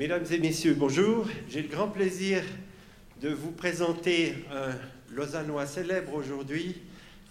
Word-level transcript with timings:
Mesdames 0.00 0.24
et 0.30 0.38
messieurs, 0.38 0.74
bonjour. 0.78 1.26
J'ai 1.50 1.60
le 1.60 1.68
grand 1.68 1.88
plaisir 1.88 2.42
de 3.20 3.28
vous 3.28 3.50
présenter 3.50 4.34
un 4.50 4.70
Lausannois 5.14 5.66
célèbre 5.66 6.14
aujourd'hui, 6.14 6.74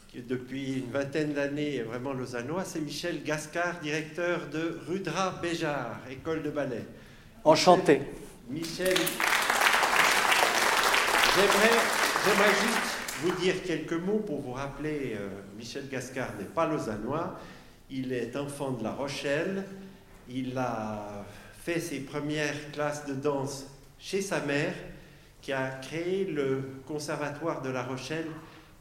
qui 0.07 0.21
depuis 0.21 0.73
une 0.73 0.91
vingtaine 0.91 1.33
d'années 1.33 1.77
est 1.77 1.81
vraiment 1.81 2.13
Lausannois. 2.13 2.63
C'est 2.65 2.81
Michel 2.81 3.23
Gascard, 3.23 3.79
directeur 3.79 4.49
de 4.53 4.79
Rudra 4.87 5.39
Béjar, 5.41 5.99
école 6.11 6.43
de 6.43 6.51
ballet. 6.51 6.85
Enchanté. 7.43 8.01
Michel, 8.51 8.95
j'aimerais 11.35 12.53
juste 12.53 12.97
vous 13.23 13.31
dire 13.41 13.63
quelques 13.63 13.93
mots 13.93 14.19
pour 14.19 14.41
vous 14.41 14.53
rappeler, 14.53 15.15
euh, 15.19 15.27
Michel 15.57 15.89
Gascard 15.89 16.35
n'est 16.37 16.45
pas 16.45 16.67
lausannois, 16.67 17.39
il 17.89 18.13
est 18.13 18.35
enfant 18.35 18.73
de 18.73 18.83
La 18.83 18.91
Rochelle, 18.91 19.65
il 20.29 20.55
a 20.55 21.25
fait 21.69 21.79
ses 21.79 21.99
premières 21.99 22.71
classes 22.71 23.05
de 23.05 23.13
danse 23.13 23.67
chez 23.99 24.21
sa 24.21 24.39
mère, 24.39 24.73
qui 25.39 25.53
a 25.53 25.69
créé 25.69 26.25
le 26.25 26.63
conservatoire 26.87 27.61
de 27.61 27.69
La 27.69 27.83
Rochelle 27.83 28.25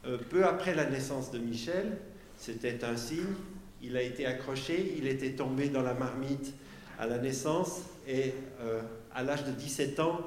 euh, 0.07 0.17
peu 0.29 0.43
après 0.43 0.73
la 0.73 0.85
naissance 0.85 1.29
de 1.29 1.37
Michel. 1.37 1.97
C'était 2.35 2.83
un 2.83 2.97
signe, 2.97 3.35
il 3.83 3.95
a 3.95 4.01
été 4.01 4.25
accroché, 4.25 4.95
il 4.97 5.07
était 5.07 5.33
tombé 5.33 5.69
dans 5.69 5.83
la 5.83 5.93
marmite 5.93 6.53
à 6.97 7.05
la 7.05 7.19
naissance 7.19 7.81
et 8.07 8.33
euh, 8.61 8.81
à 9.13 9.21
l'âge 9.21 9.43
de 9.45 9.51
17 9.51 9.99
ans, 9.99 10.21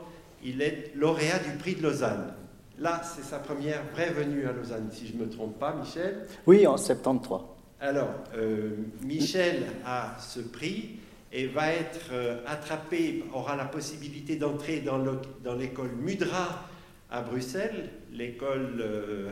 il 0.45 0.63
est 0.63 0.93
lauréat 0.95 1.41
du 1.41 1.59
prix 1.59 1.75
de 1.75 1.83
Lausanne. 1.83 2.33
Là, 2.79 3.03
c'est 3.03 3.25
sa 3.25 3.41
première 3.41 3.83
vraie 3.93 4.11
venue 4.11 4.47
à 4.47 4.53
Lausanne, 4.53 4.89
si 4.93 5.09
je 5.09 5.15
ne 5.15 5.25
me 5.25 5.29
trompe 5.29 5.59
pas, 5.59 5.75
Michel. 5.75 6.27
Oui, 6.47 6.65
en 6.65 6.77
73. 6.77 7.41
Alors, 7.81 8.15
euh, 8.37 8.77
Michel 9.03 9.65
a 9.85 10.17
ce 10.21 10.39
prix 10.39 11.01
et 11.33 11.47
va 11.47 11.73
être 11.73 12.11
euh, 12.13 12.43
attrapé, 12.47 13.25
aura 13.33 13.57
la 13.57 13.65
possibilité 13.65 14.37
d'entrer 14.37 14.81
dans 14.81 15.55
l'école 15.55 15.93
Mudra 15.93 16.69
à 17.11 17.23
Bruxelles, 17.23 17.91
l'école 18.13 18.77
euh, 18.81 19.31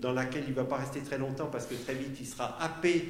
dans 0.00 0.12
laquelle 0.12 0.44
il 0.46 0.50
ne 0.50 0.56
va 0.56 0.64
pas 0.64 0.76
rester 0.76 1.00
très 1.00 1.18
longtemps 1.18 1.48
parce 1.50 1.66
que 1.66 1.74
très 1.74 1.94
vite 1.94 2.16
il 2.20 2.26
sera 2.26 2.62
happé 2.62 3.04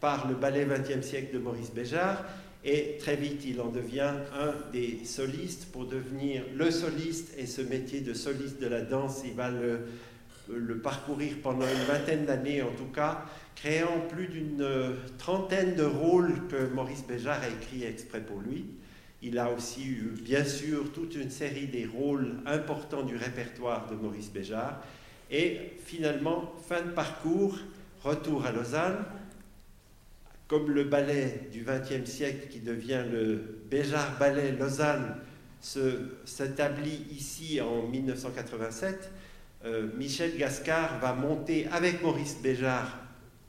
par 0.00 0.28
le 0.28 0.34
ballet 0.34 0.66
20e 0.66 1.02
siècle 1.02 1.32
de 1.34 1.38
Maurice 1.38 1.72
Béjart. 1.72 2.24
Et 2.64 2.96
très 3.00 3.16
vite, 3.16 3.42
il 3.44 3.60
en 3.60 3.70
devient 3.70 4.12
un 4.38 4.54
des 4.72 5.04
solistes. 5.04 5.72
Pour 5.72 5.86
devenir 5.86 6.44
le 6.54 6.70
soliste 6.70 7.34
et 7.36 7.46
ce 7.46 7.60
métier 7.60 8.02
de 8.02 8.14
soliste 8.14 8.60
de 8.60 8.68
la 8.68 8.82
danse, 8.82 9.22
il 9.24 9.32
va 9.32 9.50
le, 9.50 9.80
le 10.48 10.78
parcourir 10.78 11.34
pendant 11.42 11.66
une 11.66 11.84
vingtaine 11.92 12.24
d'années 12.24 12.62
en 12.62 12.70
tout 12.70 12.92
cas, 12.94 13.24
créant 13.56 14.00
plus 14.08 14.26
d'une 14.26 14.66
trentaine 15.18 15.74
de 15.74 15.84
rôles 15.84 16.46
que 16.48 16.66
Maurice 16.72 17.04
Béjart 17.06 17.40
a 17.42 17.48
écrit 17.48 17.84
exprès 17.84 18.20
pour 18.20 18.40
lui. 18.40 18.66
Il 19.22 19.38
a 19.38 19.52
aussi 19.52 19.86
eu, 19.86 20.14
bien 20.20 20.44
sûr, 20.44 20.92
toute 20.92 21.14
une 21.14 21.30
série 21.30 21.68
des 21.68 21.86
rôles 21.86 22.38
importants 22.44 23.04
du 23.04 23.16
répertoire 23.16 23.88
de 23.88 23.94
Maurice 23.94 24.32
Béjart. 24.32 24.82
Et 25.30 25.72
finalement, 25.84 26.52
fin 26.68 26.82
de 26.82 26.90
parcours, 26.90 27.56
retour 28.02 28.44
à 28.44 28.52
Lausanne, 28.52 29.04
comme 30.48 30.70
le 30.70 30.84
ballet 30.84 31.48
du 31.52 31.64
XXe 31.64 32.10
siècle 32.10 32.48
qui 32.48 32.60
devient 32.60 33.04
le 33.10 33.60
Béjar 33.70 34.18
Ballet 34.18 34.52
Lausanne 34.52 35.16
s'établit 35.60 37.06
ici 37.10 37.60
en 37.60 37.86
1987, 37.86 39.10
euh, 39.64 39.88
Michel 39.96 40.36
Gascard 40.36 40.98
va 40.98 41.14
monter 41.14 41.68
avec 41.68 42.02
Maurice 42.02 42.36
Béjart 42.42 43.01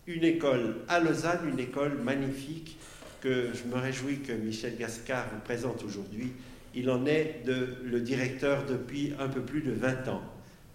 une 0.08 0.23
école 0.23 0.78
à 0.88 1.00
Lausanne, 1.00 1.48
une 1.48 1.59
école 1.59 1.98
magnifique 1.98 2.78
que 3.22 3.50
je 3.54 3.64
me 3.73 3.80
réjouis 3.80 4.20
que 4.20 4.34
Michel 4.34 4.78
Gascard 4.78 5.28
vous 5.34 5.40
présente 5.40 5.84
aujourd'hui. 5.84 6.34
Il 6.76 6.90
en 6.90 7.06
est 7.06 7.42
le 7.46 8.00
directeur 8.02 8.66
depuis 8.66 9.14
un 9.19 9.30
peu 9.30 9.41
plus 9.41 9.62
de 9.62 9.72
20 9.72 10.08
ans. 10.09 10.22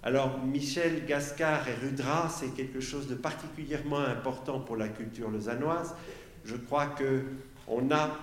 Alors 0.03 0.43
Michel 0.45 1.05
Gascard 1.07 1.69
et 1.69 1.75
Rudra, 1.75 2.31
c'est 2.31 2.55
quelque 2.55 2.81
chose 2.81 3.09
de 3.09 3.15
particulièrement 3.15 3.99
important 3.99 4.61
pour 4.61 4.77
la 4.77 4.89
culture 4.89 5.29
lausannoise. 5.29 5.95
Je 6.45 6.55
crois 6.55 6.87
que 6.87 7.25
on 7.67 7.91
a 7.91 8.17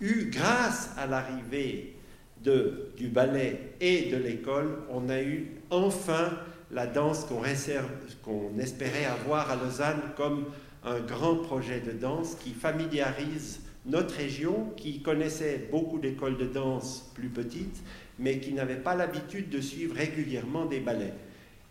eu, 0.00 0.30
grâce 0.30 0.90
à 0.96 1.06
l'arrivée 1.06 1.96
du 2.42 3.08
ballet 3.08 3.72
et 3.80 4.08
de 4.10 4.16
l'école, 4.16 4.78
on 4.88 5.08
a 5.08 5.20
eu 5.20 5.48
enfin 5.70 6.30
la 6.70 6.86
danse 6.86 7.26
qu'on 7.26 8.58
espérait 8.58 9.04
avoir 9.04 9.50
à 9.50 9.56
Lausanne 9.56 10.00
comme 10.16 10.46
un 10.84 11.00
grand 11.00 11.36
projet 11.36 11.80
de 11.80 11.92
danse 11.92 12.36
qui 12.36 12.50
familiarise 12.50 13.60
notre 13.86 14.16
région, 14.16 14.72
qui 14.76 15.00
connaissait 15.00 15.68
beaucoup 15.70 15.98
d'écoles 15.98 16.36
de 16.36 16.46
danse 16.46 17.10
plus 17.14 17.28
petites, 17.28 17.82
mais 18.18 18.40
qui 18.40 18.52
n'avaient 18.52 18.76
pas 18.76 18.94
l'habitude 18.94 19.48
de 19.48 19.60
suivre 19.60 19.94
régulièrement 19.94 20.66
des 20.66 20.80
ballets. 20.80 21.14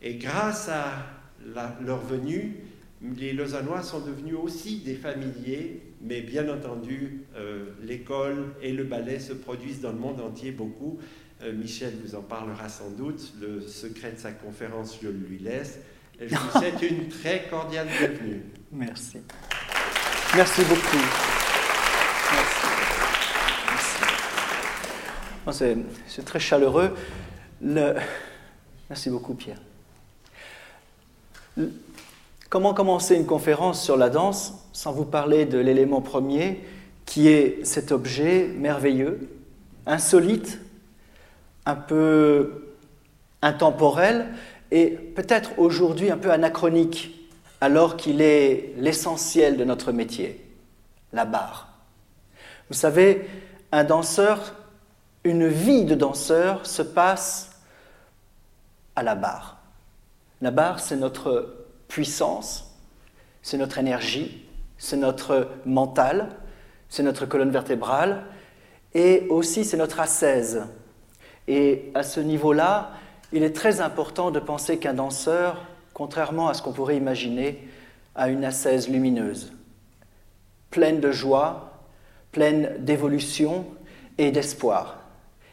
Et 0.02 0.16
grâce 0.16 0.70
à 0.70 1.06
leur 1.82 2.00
venue, 2.00 2.56
les 3.18 3.34
Lausannois 3.34 3.84
sont 3.84 4.00
devenus 4.00 4.36
aussi 4.42 4.78
des 4.80 4.96
familiers, 4.96 5.82
mais 6.02 6.22
bien 6.22 6.48
entendu, 6.50 7.22
euh, 7.36 7.66
l'école 7.84 8.54
et 8.62 8.72
le 8.72 8.84
ballet 8.84 9.20
se 9.20 9.34
produisent 9.34 9.82
dans 9.82 9.92
le 9.92 10.00
monde 10.00 10.22
entier 10.22 10.52
beaucoup. 10.52 11.00
Euh, 11.44 11.52
Michel 11.52 11.94
vous 12.04 12.16
en 12.16 12.22
parlera 12.22 12.70
sans 12.70 12.90
doute. 12.90 13.34
Le 13.42 13.62
secret 13.62 14.14
de 14.14 14.20
sa 14.20 14.32
conférence, 14.32 14.98
je 15.02 15.08
le 15.08 15.14
lui 15.14 15.40
laisse. 15.40 15.80
Je 16.20 16.34
vous 16.34 16.52
souhaite 16.58 16.82
une 16.82 17.10
très 17.10 17.48
cordiale 17.50 17.88
bienvenue. 17.88 18.44
Merci. 18.72 19.18
Merci 20.36 20.62
beaucoup. 20.64 20.98
Merci. 25.46 25.84
C'est 26.08 26.26
très 26.26 26.40
chaleureux. 26.40 26.96
Le... 27.62 27.96
Merci 28.90 29.10
beaucoup, 29.10 29.34
Pierre. 29.34 29.60
Comment 32.50 32.74
commencer 32.74 33.16
une 33.16 33.26
conférence 33.26 33.84
sur 33.84 33.98
la 33.98 34.10
danse 34.10 34.54
sans 34.72 34.94
vous 34.94 35.06
parler 35.06 35.46
de 35.46 35.58
l'élément 35.58 36.02
premier 36.02 36.62
qui 37.06 37.28
est 37.28 37.64
cet 37.64 37.92
objet 37.92 38.48
merveilleux, 38.48 39.30
insolite, 39.86 40.60
un 41.66 41.76
peu 41.76 42.74
intemporel 43.42 44.28
et 44.72 44.88
peut-être 44.88 45.58
aujourd'hui 45.58 46.12
un 46.12 46.18
peu 46.18 46.32
anachronique 46.32 47.30
alors 47.62 47.98
qu'il 47.98 48.22
est 48.22 48.74
l'essentiel 48.78 49.58
de 49.58 49.64
notre 49.64 49.92
métier, 49.92 50.46
la 51.14 51.26
barre. 51.26 51.70
Vous 52.70 52.76
savez, 52.76 53.28
un 53.72 53.84
danseur, 53.84 54.56
une 55.24 55.48
vie 55.48 55.86
de 55.86 55.96
danseur 55.96 56.66
se 56.66 56.82
passe 56.82 57.52
à 58.96 59.04
la 59.04 59.16
barre. 59.16 59.58
La 60.42 60.52
barre, 60.52 60.80
c'est 60.80 60.98
notre 60.98 61.56
puissance, 61.88 62.76
c'est 63.42 63.58
notre 63.58 63.78
énergie, 63.78 64.46
c'est 64.78 64.98
notre 64.98 65.50
mental, 65.66 66.30
c'est 66.90 67.04
notre 67.04 67.26
colonne 67.26 67.52
vertébrale, 67.52 68.26
et 68.94 69.28
aussi 69.30 69.66
c'est 69.66 69.78
notre 69.78 70.00
ascèse. 70.00 70.64
Et 71.48 71.92
à 71.94 72.04
ce 72.04 72.20
niveau-là, 72.20 72.92
il 73.34 73.44
est 73.44 73.56
très 73.56 73.82
important 73.82 74.32
de 74.32 74.40
penser 74.40 74.78
qu'un 74.78 74.94
danseur, 74.94 75.66
contrairement 75.94 76.48
à 76.48 76.54
ce 76.54 76.62
qu'on 76.62 76.74
pourrait 76.74 76.98
imaginer, 76.98 77.68
a 78.16 78.30
une 78.30 78.46
ascèse 78.46 78.90
lumineuse, 78.90 79.54
pleine 80.72 81.00
de 81.00 81.12
joie, 81.12 81.84
pleine 82.32 82.76
d'évolution 82.80 83.66
et 84.18 84.32
d'espoir. 84.32 84.98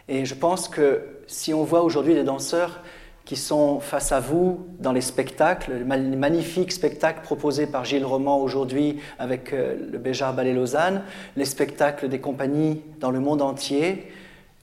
Et 0.08 0.24
je 0.24 0.34
pense 0.34 0.68
que 0.68 1.02
si 1.26 1.54
on 1.54 1.64
voit 1.64 1.82
aujourd'hui 1.82 2.14
des 2.14 2.24
danseurs 2.24 2.80
qui 3.24 3.36
sont 3.36 3.80
face 3.80 4.10
à 4.10 4.20
vous 4.20 4.66
dans 4.80 4.92
les 4.92 5.00
spectacles, 5.00 5.72
les 5.74 6.16
magnifiques 6.16 6.72
spectacles 6.72 7.22
proposés 7.22 7.66
par 7.66 7.84
Gilles 7.84 8.04
Roman 8.04 8.40
aujourd'hui 8.40 8.98
avec 9.18 9.52
euh, 9.52 9.76
le 9.92 9.98
Béjar 9.98 10.34
Ballet 10.34 10.52
Lausanne, 10.52 11.02
les 11.36 11.44
spectacles 11.44 12.08
des 12.08 12.18
compagnies 12.18 12.82
dans 12.98 13.12
le 13.12 13.20
monde 13.20 13.42
entier. 13.42 14.10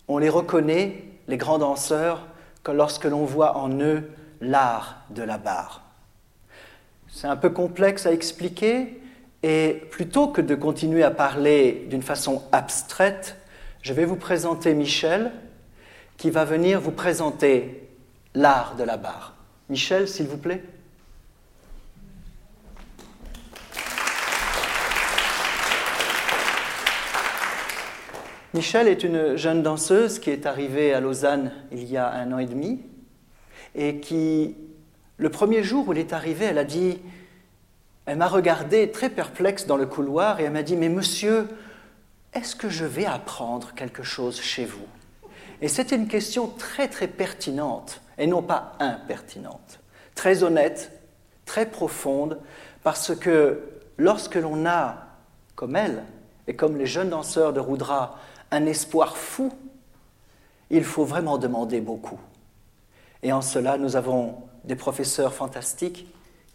On 0.10 0.18
les 0.18 0.30
reconnaît, 0.30 1.04
les 1.30 1.38
grands 1.38 1.60
danseurs, 1.60 2.26
que 2.64 2.72
lorsque 2.72 3.06
l'on 3.06 3.24
voit 3.24 3.56
en 3.56 3.80
eux 3.80 4.10
l'art 4.42 5.04
de 5.12 5.24
la 5.24 5.38
barre. 5.38 5.84
C'est 7.08 7.28
un 7.28 7.36
peu 7.36 7.50
complexe 7.50 8.06
à 8.06 8.12
expliquer 8.12 9.02
et 9.44 9.84
plutôt 9.92 10.28
que 10.28 10.42
de 10.42 10.56
continuer 10.56 11.04
à 11.04 11.12
parler 11.12 11.86
d'une 11.90 12.02
façon 12.02 12.44
abstraite, 12.52 13.38
je 13.82 13.94
vais 13.94 14.06
vous 14.06 14.16
présenter 14.16 14.74
Michel 14.74 15.32
qui 16.18 16.30
va 16.32 16.44
venir 16.46 16.82
vous 16.82 16.92
présenter 16.92 17.88
l'art 18.34 18.76
de 18.76 18.84
la 18.84 18.98
barre. 18.98 19.36
Michel, 19.70 20.08
s'il 20.08 20.28
vous 20.28 20.38
plaît. 20.38 20.64
Michel 28.56 28.88
est 28.88 29.04
une 29.04 29.36
jeune 29.36 29.62
danseuse 29.62 30.18
qui 30.18 30.32
est 30.32 30.48
arrivée 30.48 30.92
à 30.92 31.00
Lausanne 31.00 31.52
il 31.72 31.84
y 31.86 31.98
a 31.98 32.12
un 32.12 32.32
an 32.32 32.40
et 32.40 32.48
demi 32.48 32.80
et 33.76 34.00
qui, 34.00 34.56
le 35.18 35.30
premier 35.30 35.62
jour 35.62 35.88
où 35.88 35.92
elle 35.92 36.00
est 36.00 36.14
arrivée, 36.14 36.46
elle 36.46 36.58
a 36.58 36.64
dit, 36.64 37.00
elle 38.08 38.18
m'a 38.18 38.28
regardé 38.28 38.90
très 38.90 39.12
perplexe 39.12 39.68
dans 39.68 39.78
le 39.78 39.86
couloir 39.86 40.40
et 40.40 40.46
elle 40.46 40.52
m'a 40.52 40.64
dit, 40.64 40.76
mais 40.76 40.90
monsieur, 40.90 41.48
est-ce 42.34 42.56
que 42.56 42.70
je 42.70 42.86
vais 42.86 43.06
apprendre 43.06 43.74
quelque 43.76 44.02
chose 44.02 44.42
chez 44.42 44.66
vous? 44.66 44.88
Et 45.62 45.68
c'est 45.68 45.92
une 45.92 46.08
question 46.08 46.48
très 46.48 46.88
très 46.88 47.08
pertinente, 47.08 48.02
et 48.18 48.26
non 48.26 48.42
pas 48.42 48.74
impertinente, 48.80 49.80
très 50.16 50.42
honnête, 50.42 50.92
très 51.46 51.68
profonde, 51.68 52.40
parce 52.82 53.16
que 53.16 53.62
lorsque 54.00 54.36
l'on 54.36 54.66
a, 54.66 55.06
comme 55.56 55.76
elle, 55.76 56.02
et 56.48 56.56
comme 56.56 56.78
les 56.78 56.88
jeunes 56.88 57.12
danseurs 57.12 57.54
de 57.54 57.60
Roudra, 57.60 58.18
un 58.52 58.66
espoir 58.66 59.18
fou, 59.18 59.52
il 60.70 60.84
faut 60.84 61.06
vraiment 61.06 61.38
demander 61.38 61.82
beaucoup. 61.82 62.20
Et 63.24 63.32
en 63.32 63.42
cela, 63.42 63.78
nous 63.78 63.96
avons 63.96 64.44
des 64.64 64.76
professeurs 64.76 65.34
fantastiques 65.34 66.08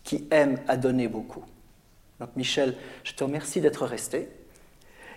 qui 0.02 0.26
aiment 0.31 0.61
à 0.69 0.76
donner 0.76 1.08
beaucoup. 1.08 1.44
Donc 2.20 2.31
Michel, 2.37 2.76
je 3.02 3.12
te 3.12 3.25
remercie 3.25 3.61
d'être 3.61 3.87
resté. 3.87 4.29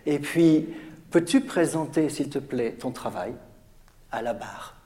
Et 0.05 0.19
puis, 0.19 0.67
peux-tu 1.11 1.41
présenter, 1.41 2.09
s'il 2.09 2.29
te 2.29 2.39
plaît, 2.39 2.73
ton 2.73 2.91
travail 2.91 3.33
à 4.11 4.21
la 4.21 4.33
barre? 4.33 4.76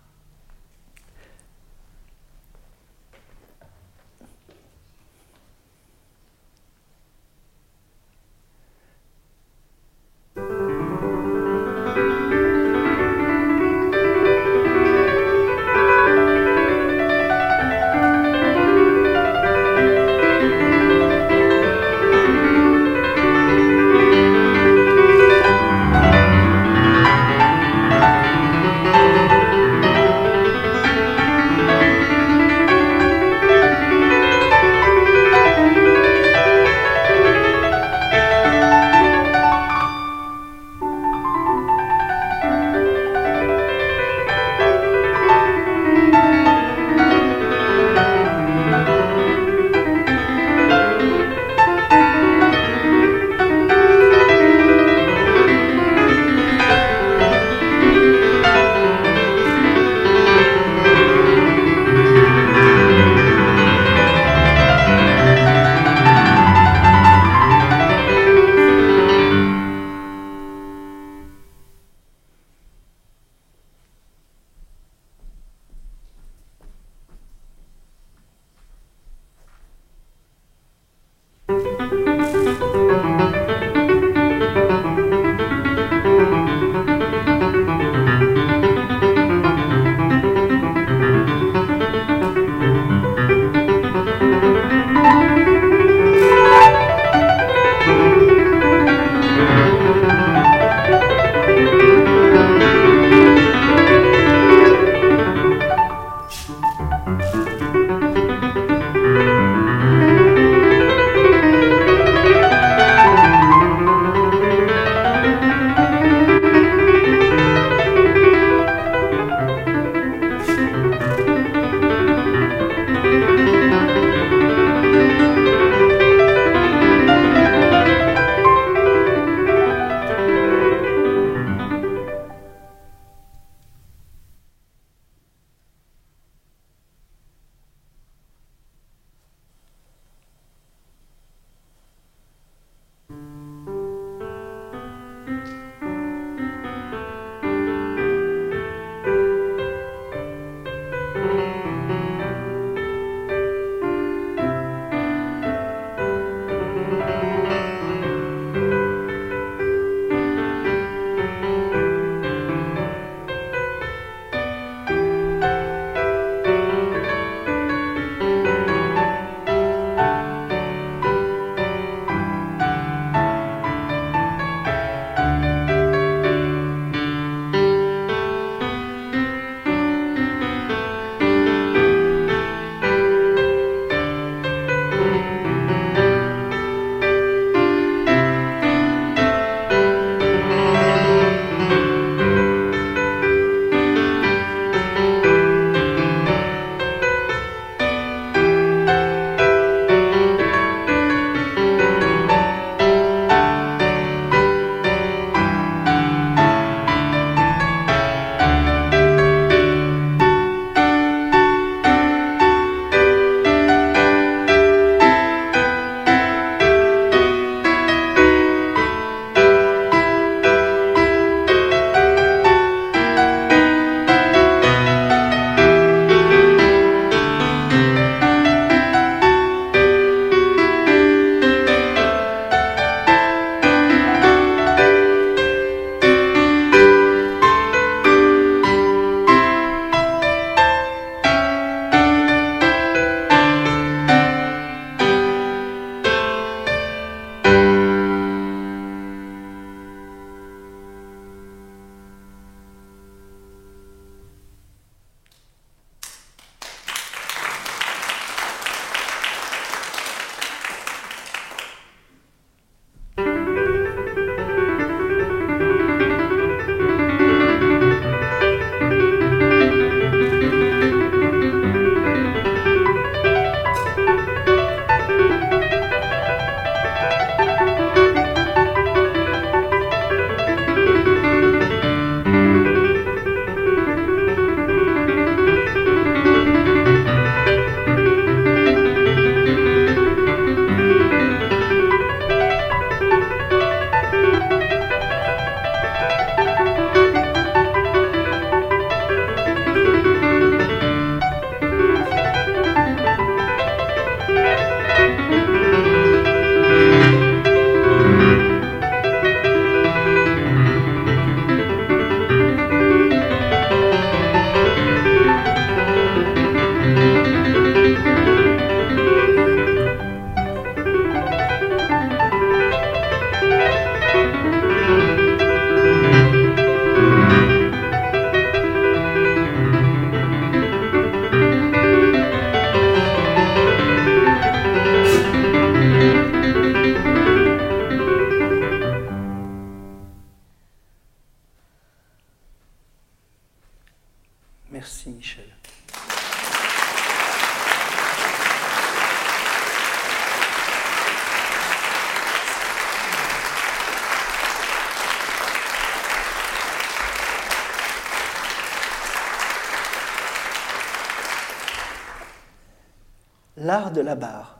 De 364.01 364.05
la 364.05 364.15
barre. 364.15 364.59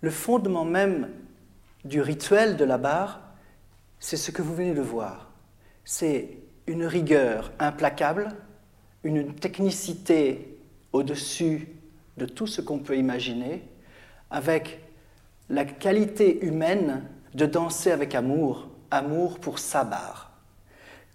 Le 0.00 0.10
fondement 0.10 0.64
même 0.64 1.08
du 1.84 2.00
rituel 2.00 2.56
de 2.56 2.64
la 2.64 2.76
barre, 2.76 3.20
c'est 4.00 4.16
ce 4.16 4.32
que 4.32 4.42
vous 4.42 4.54
venez 4.54 4.74
de 4.74 4.82
voir. 4.82 5.30
C'est 5.84 6.38
une 6.66 6.84
rigueur 6.84 7.52
implacable, 7.60 8.30
une 9.04 9.32
technicité 9.32 10.58
au-dessus 10.92 11.68
de 12.16 12.26
tout 12.26 12.48
ce 12.48 12.60
qu'on 12.60 12.80
peut 12.80 12.96
imaginer, 12.96 13.62
avec 14.30 14.80
la 15.48 15.64
qualité 15.64 16.44
humaine 16.44 17.04
de 17.34 17.46
danser 17.46 17.92
avec 17.92 18.16
amour, 18.16 18.68
amour 18.90 19.38
pour 19.38 19.60
sa 19.60 19.84
barre. 19.84 20.32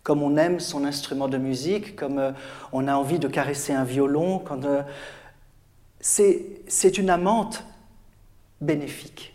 Comme 0.03 0.23
on 0.23 0.37
aime 0.37 0.61
son 0.61 0.85
instrument 0.85 1.27
de 1.27 1.37
musique, 1.37 1.97
comme 1.97 2.17
euh, 2.17 2.31
on 2.71 2.87
a 2.87 2.95
envie 2.95 3.19
de 3.19 3.27
caresser 3.27 3.73
un 3.73 3.83
violon, 3.83 4.43
euh, 4.63 4.81
c'est 6.01 6.97
une 6.97 7.09
amante 7.09 7.63
bénéfique. 8.59 9.33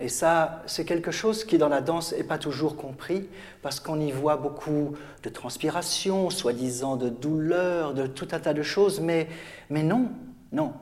Et 0.00 0.08
ça, 0.08 0.62
c'est 0.66 0.86
quelque 0.86 1.10
chose 1.10 1.44
qui 1.44 1.58
dans 1.58 1.68
la 1.68 1.82
danse 1.82 2.12
n'est 2.14 2.24
pas 2.24 2.38
toujours 2.38 2.76
compris, 2.76 3.28
parce 3.60 3.80
qu'on 3.80 4.00
y 4.00 4.10
voit 4.10 4.38
beaucoup 4.38 4.96
de 5.22 5.28
transpiration, 5.28 6.30
soi-disant 6.30 6.96
de 6.96 7.10
douleur, 7.10 7.92
de 7.92 8.06
tout 8.06 8.28
un 8.32 8.40
tas 8.40 8.54
de 8.54 8.62
choses, 8.62 9.00
mais, 9.00 9.28
non, 9.68 10.10
non. 10.52 10.72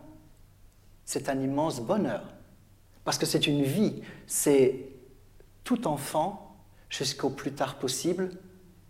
C'est 1.04 1.28
un 1.28 1.40
immense 1.40 1.80
bonheur, 1.80 2.22
parce 3.04 3.18
que 3.18 3.26
c'est 3.26 3.48
une 3.48 3.64
vie, 3.64 4.02
c'est 4.28 4.86
tout 5.64 5.88
enfant, 5.88 6.56
jusqu'au 6.88 7.28
plus 7.28 7.52
tard 7.52 7.74
possible, 7.74 8.30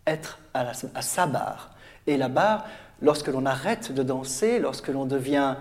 être 0.06 0.40
à, 0.52 0.72
à 0.94 1.02
sa 1.02 1.26
barre. 1.26 1.74
Et 2.06 2.18
la 2.18 2.28
barre, 2.28 2.66
lorsque 3.00 3.28
l'on 3.28 3.46
arrête 3.46 3.92
de 3.92 4.02
danser, 4.02 4.58
lorsque 4.58 4.88
l'on 4.88 5.06
devient 5.06 5.56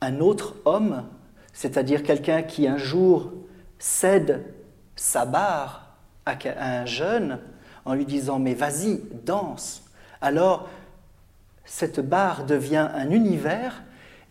un 0.00 0.20
autre 0.20 0.56
homme, 0.64 1.04
c'est-à-dire 1.52 2.02
quelqu'un 2.02 2.42
qui 2.42 2.66
un 2.66 2.76
jour 2.76 3.32
cède 3.78 4.44
sa 4.94 5.24
barre 5.24 5.96
à 6.24 6.36
un 6.80 6.86
jeune 6.86 7.40
en 7.84 7.94
lui 7.94 8.04
disant 8.04 8.38
Mais 8.38 8.54
vas-y, 8.54 9.00
danse. 9.24 9.84
Alors, 10.20 10.68
cette 11.64 12.00
barre 12.00 12.44
devient 12.44 12.88
un 12.94 13.10
univers 13.10 13.82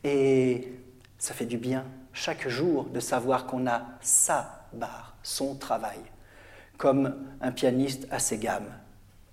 et 0.03 0.73
ça 1.17 1.33
fait 1.33 1.45
du 1.45 1.57
bien 1.57 1.85
chaque 2.13 2.47
jour 2.47 2.85
de 2.85 2.99
savoir 2.99 3.45
qu'on 3.45 3.67
a 3.67 3.83
sa 4.01 4.67
barre, 4.73 5.15
son 5.21 5.55
travail, 5.55 5.99
comme 6.77 7.15
un 7.41 7.51
pianiste 7.51 8.07
à 8.09 8.19
ses 8.19 8.37
gammes. 8.37 8.71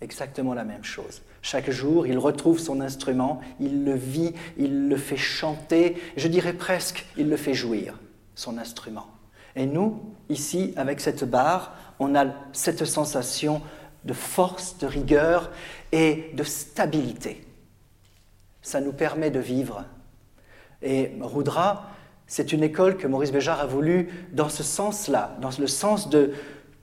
Exactement 0.01 0.53
la 0.53 0.65
même 0.65 0.85
chose. 0.85 1.23
Chaque 1.43 1.71
jour, 1.71 2.07
il 2.07 2.19
retrouve 2.19 2.61
son 2.61 2.81
instrument, 2.81 3.41
il 3.59 3.85
le 3.85 3.95
vit, 3.95 4.33
il 4.57 4.89
le 4.89 4.97
fait 4.97 5.17
chanter, 5.17 6.01
je 6.17 6.29
dirais 6.29 6.53
presque, 6.53 7.05
il 7.17 7.29
le 7.29 7.37
fait 7.37 7.53
jouir, 7.53 7.99
son 8.37 8.59
instrument. 8.59 9.09
Et 9.57 9.67
nous, 9.67 10.01
ici, 10.29 10.73
avec 10.77 11.01
cette 11.01 11.25
barre, 11.25 11.75
on 11.99 12.15
a 12.15 12.27
cette 12.53 12.85
sensation 12.85 13.61
de 14.05 14.13
force, 14.13 14.79
de 14.79 14.87
rigueur 14.87 15.51
et 15.91 16.31
de 16.35 16.45
stabilité. 16.45 17.45
Ça 18.63 18.81
nous 18.81 18.93
permet 18.93 19.31
de 19.31 19.41
vivre. 19.41 19.85
Et 20.81 21.11
Roudra, 21.21 21.91
c'est 22.29 22.53
une 22.53 22.63
école 22.63 22.97
que 22.97 23.09
Maurice 23.09 23.33
Béjart 23.33 23.61
a 23.61 23.67
voulu 23.67 24.09
dans 24.33 24.49
ce 24.49 24.63
sens-là, 24.63 25.37
dans 25.41 25.51
le 25.59 25.67
sens 25.67 26.09
de 26.09 26.33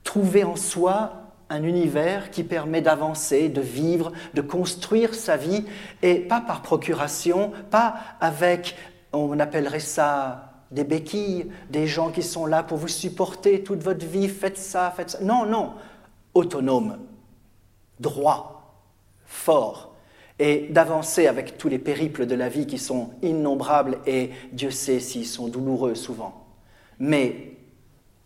trouver 0.04 0.44
en 0.44 0.56
soi 0.56 1.19
un 1.50 1.64
univers 1.64 2.30
qui 2.30 2.44
permet 2.44 2.80
d'avancer, 2.80 3.48
de 3.48 3.60
vivre, 3.60 4.12
de 4.34 4.40
construire 4.40 5.14
sa 5.14 5.36
vie, 5.36 5.64
et 6.00 6.14
pas 6.14 6.40
par 6.40 6.62
procuration, 6.62 7.52
pas 7.70 7.96
avec, 8.20 8.76
on 9.12 9.38
appellerait 9.38 9.80
ça 9.80 10.46
des 10.70 10.84
béquilles, 10.84 11.50
des 11.68 11.88
gens 11.88 12.10
qui 12.10 12.22
sont 12.22 12.46
là 12.46 12.62
pour 12.62 12.78
vous 12.78 12.88
supporter 12.88 13.64
toute 13.64 13.82
votre 13.82 14.06
vie, 14.06 14.28
faites 14.28 14.58
ça, 14.58 14.92
faites 14.96 15.10
ça. 15.10 15.20
Non, 15.20 15.44
non, 15.44 15.74
autonome, 16.34 16.98
droit, 17.98 18.76
fort, 19.26 19.96
et 20.38 20.68
d'avancer 20.70 21.26
avec 21.26 21.58
tous 21.58 21.68
les 21.68 21.80
périples 21.80 22.26
de 22.26 22.34
la 22.36 22.48
vie 22.48 22.66
qui 22.66 22.78
sont 22.78 23.10
innombrables 23.22 23.98
et 24.06 24.30
Dieu 24.52 24.70
sait 24.70 25.00
s'ils 25.00 25.26
sont 25.26 25.48
douloureux 25.48 25.96
souvent. 25.96 26.46
Mais 26.98 27.56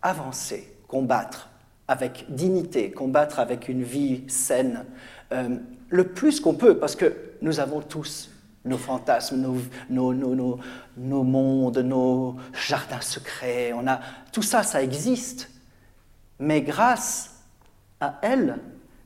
avancer, 0.01 0.71
combattre 0.87 1.49
avec 1.87 2.25
dignité, 2.29 2.91
combattre 2.91 3.39
avec 3.39 3.69
une 3.69 3.83
vie 3.83 4.23
saine, 4.27 4.85
euh, 5.31 5.57
le 5.89 6.03
plus 6.07 6.39
qu'on 6.39 6.55
peut, 6.55 6.77
parce 6.77 6.95
que 6.95 7.13
nous 7.41 7.59
avons 7.59 7.81
tous 7.81 8.29
nos 8.65 8.77
fantasmes, 8.77 9.37
nos, 9.89 11.23
mondes, 11.23 11.77
nos 11.77 12.35
jardins 12.53 13.01
secrets. 13.01 13.73
On 13.73 13.87
a, 13.87 13.99
tout 14.31 14.41
ça, 14.41 14.63
ça 14.63 14.81
existe. 14.81 15.51
Mais 16.39 16.61
grâce 16.61 17.43
à 18.01 18.19
elle, 18.23 18.57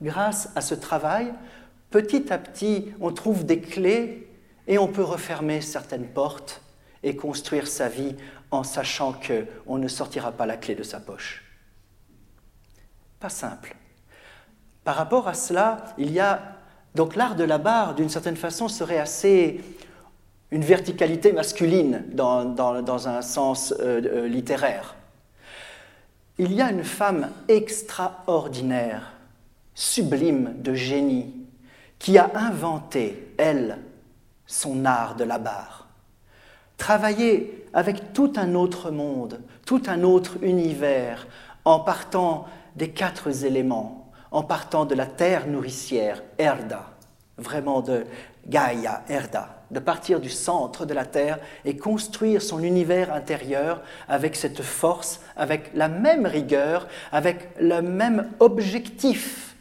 grâce 0.01 0.49
à 0.55 0.61
ce 0.61 0.75
travail, 0.75 1.33
petit 1.89 2.31
à 2.31 2.37
petit, 2.37 2.85
on 3.01 3.11
trouve 3.11 3.45
des 3.45 3.59
clés 3.59 4.29
et 4.67 4.77
on 4.77 4.87
peut 4.87 5.03
refermer 5.03 5.59
certaines 5.59 6.07
portes 6.07 6.61
et 7.03 7.15
construire 7.15 7.67
sa 7.67 7.89
vie 7.89 8.15
en 8.51 8.63
sachant 8.63 9.13
qu'on 9.13 9.77
ne 9.77 9.87
sortira 9.87 10.31
pas 10.31 10.45
la 10.45 10.57
clé 10.57 10.73
de 10.73 10.83
sa 10.83 10.99
poche. 10.99 11.48
Pas 13.19 13.29
simple. 13.29 13.75
Par 14.83 14.95
rapport 14.95 15.27
à 15.27 15.33
cela, 15.33 15.85
il 15.97 16.11
y 16.11 16.19
a 16.19 16.41
donc 16.95 17.15
l'art 17.15 17.35
de 17.35 17.43
la 17.43 17.57
barre, 17.57 17.95
d'une 17.95 18.09
certaine 18.09 18.35
façon, 18.35 18.67
serait 18.67 18.97
assez 18.97 19.61
une 20.51 20.63
verticalité 20.63 21.31
masculine 21.31 22.03
dans, 22.11 23.07
un 23.07 23.21
sens 23.21 23.73
euh, 23.79 24.01
euh, 24.03 24.27
littéraire. 24.27 24.95
Il 26.39 26.53
y 26.53 26.61
a 26.61 26.71
une 26.71 26.83
femme 26.83 27.29
extraordinaire, 27.47 29.13
sublime 29.75 30.55
de 30.57 30.73
génie, 30.73 31.35
qui 31.99 32.17
a 32.17 32.31
inventé, 32.33 33.33
elle, 33.37 33.77
son 34.47 34.85
art 34.85 35.15
de 35.15 35.25
la 35.25 35.37
barre. 35.37 35.87
Travailler 36.77 37.65
avec 37.73 38.13
tout 38.13 38.33
un 38.37 38.55
autre 38.55 38.89
monde, 38.89 39.41
tout 39.65 39.83
un 39.87 40.01
autre 40.03 40.37
univers, 40.41 41.27
en 41.65 41.79
partant 41.79 42.47
des 42.75 42.89
quatre 42.89 43.45
éléments, 43.45 44.11
en 44.31 44.43
partant 44.43 44.85
de 44.85 44.95
la 44.95 45.05
terre 45.05 45.47
nourricière, 45.47 46.23
Erda, 46.37 46.85
vraiment 47.37 47.81
de 47.81 48.05
Gaïa, 48.47 49.03
Erda, 49.09 49.63
de 49.71 49.79
partir 49.79 50.19
du 50.19 50.29
centre 50.29 50.85
de 50.85 50.93
la 50.93 51.05
terre 51.05 51.39
et 51.65 51.77
construire 51.77 52.41
son 52.41 52.63
univers 52.63 53.13
intérieur 53.13 53.81
avec 54.07 54.35
cette 54.35 54.61
force, 54.61 55.21
avec 55.35 55.71
la 55.73 55.87
même 55.87 56.25
rigueur, 56.25 56.87
avec 57.11 57.49
le 57.59 57.81
même 57.81 58.29
objectif. 58.39 59.55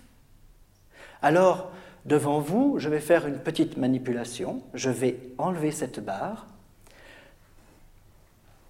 Alors, 1.22 1.70
devant 2.04 2.40
vous, 2.40 2.78
je 2.78 2.88
vais 2.88 3.00
faire 3.00 3.26
une 3.26 3.38
petite 3.38 3.76
manipulation. 3.76 4.62
Je 4.74 4.90
vais 4.90 5.18
enlever 5.36 5.72
cette 5.72 6.00
barre. 6.00 6.46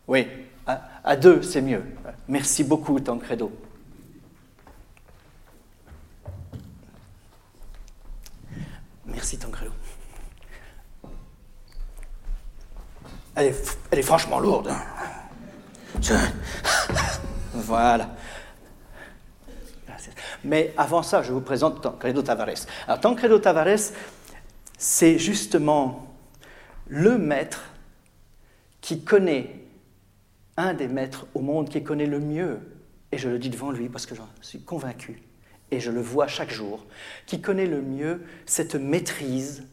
Oui, 0.09 0.27
à, 1.05 1.17
deux, 1.17 1.43
c'est 1.43 1.63
mieux. 1.63 1.83
Merci 2.29 2.65
beaucoup, 2.65 2.99
Tancredo. 3.01 3.53
Merci 9.09 9.39
Tancredo. 9.39 9.73
Elle 13.35 13.47
est, 13.47 13.79
elle 13.91 13.99
est 13.99 14.03
franchement 14.03 14.39
lourde. 14.39 14.69
Hein. 14.69 14.83
Voilà. 17.55 18.11
Mais 20.45 20.73
avant 20.77 21.03
ça, 21.03 21.23
je 21.23 21.33
vous 21.33 21.41
présente 21.41 21.83
Tancredo 21.83 22.23
Tavares. 22.23 22.67
Alors 22.87 23.01
Tancredo 23.01 23.39
Tavares, 23.39 23.93
c'est 24.79 25.19
justement 25.19 26.15
le 26.87 27.19
maître 27.19 27.65
qui 28.81 29.03
connaît, 29.03 29.65
un 30.57 30.75
des 30.75 30.89
maîtres 30.89 31.27
au 31.35 31.41
monde 31.41 31.69
qui 31.69 31.83
connaît 31.83 32.07
le 32.07 32.21
mieux, 32.21 32.61
et 33.11 33.19
je 33.19 33.29
le 33.29 33.39
dis 33.39 33.51
devant 33.51 33.71
lui 33.71 33.89
parce 33.89 34.07
que 34.07 34.15
j'en 34.15 34.29
suis 34.41 34.63
convaincu, 34.63 35.23
et 35.71 35.81
je 35.81 35.91
le 35.91 36.01
vois 36.01 36.27
chaque 36.27 36.51
jour, 36.51 36.87
qui 37.27 37.41
connaît 37.41 37.67
le 37.67 37.83
mieux 37.83 38.25
cette 38.47 38.75
maîtrise 38.75 39.65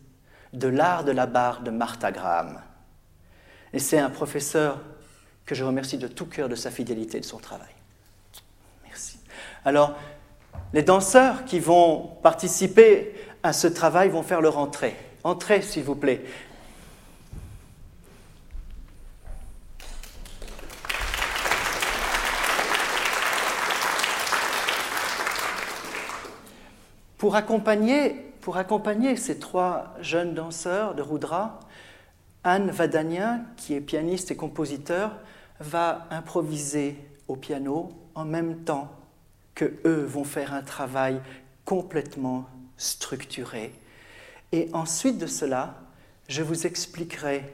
de 0.54 0.68
l'art 0.68 1.04
de 1.04 1.12
la 1.12 1.26
barre 1.26 1.62
de 1.62 1.72
Martha 1.72 2.12
Graham. 2.12 2.62
Et 3.74 3.80
c'est 3.80 4.00
un 4.00 4.10
professeur 4.10 4.80
que 5.46 5.56
je 5.56 5.64
remercie 5.64 5.98
de 5.98 6.08
tout 6.08 6.26
cœur 6.26 6.50
de 6.50 6.56
sa 6.56 6.72
fidélité 6.72 7.18
et 7.18 7.22
de 7.22 7.26
son 7.26 7.38
travail. 7.38 7.74
Merci. 8.86 9.20
Alors, 9.64 9.96
les 10.74 10.84
danseurs 10.84 11.46
qui 11.46 11.60
vont 11.60 12.10
participer 12.24 13.14
à 13.44 13.54
ce 13.54 13.68
travail 13.68 14.10
vont 14.10 14.24
faire 14.24 14.42
leur 14.42 14.58
entrée. 14.58 14.96
Entrez, 15.24 15.62
s'il 15.62 15.84
vous 15.84 15.96
plaît. 15.96 16.24
Pour 27.18 27.36
accompagner, 27.36 29.16
ces 29.16 29.40
trois 29.40 29.94
jeunes 30.02 30.34
danseurs 30.34 30.96
de 30.96 31.02
Rudra, 31.02 31.60
Anne 32.44 32.70
Vadanien, 32.70 33.46
qui 33.58 33.74
est 33.74 33.82
pianiste 33.82 34.32
et 34.32 34.36
compositeur, 34.36 35.12
va 35.60 36.08
improviser 36.12 36.98
au 37.28 37.36
piano 37.36 37.92
en 38.14 38.26
même 38.26 38.64
temps 38.64 38.92
que 39.56 39.74
eux 39.86 40.04
vont 40.04 40.26
faire 40.26 40.54
un 40.54 40.62
travail 40.62 41.22
complètement 41.64 42.46
structuré. 42.78 43.74
Et 44.52 44.70
ensuite 44.74 45.18
de 45.18 45.28
cela, 45.28 45.76
je 46.28 46.44
vous 46.44 46.68
expliquerai 46.68 47.54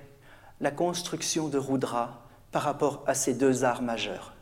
la 0.59 0.71
construction 0.71 1.47
de 1.47 1.57
Rudra 1.57 2.21
par 2.51 2.63
rapport 2.63 3.03
à 3.07 3.13
ces 3.13 3.33
deux 3.33 3.63
arts 3.63 3.81
majeurs. 3.81 4.33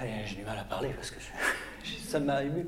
J'ai 0.00 0.36
du 0.36 0.44
mal 0.44 0.58
à 0.58 0.64
parler 0.64 0.90
parce 0.94 1.10
que 1.10 1.18
ça 2.06 2.20
m'a 2.20 2.42
ému. 2.42 2.66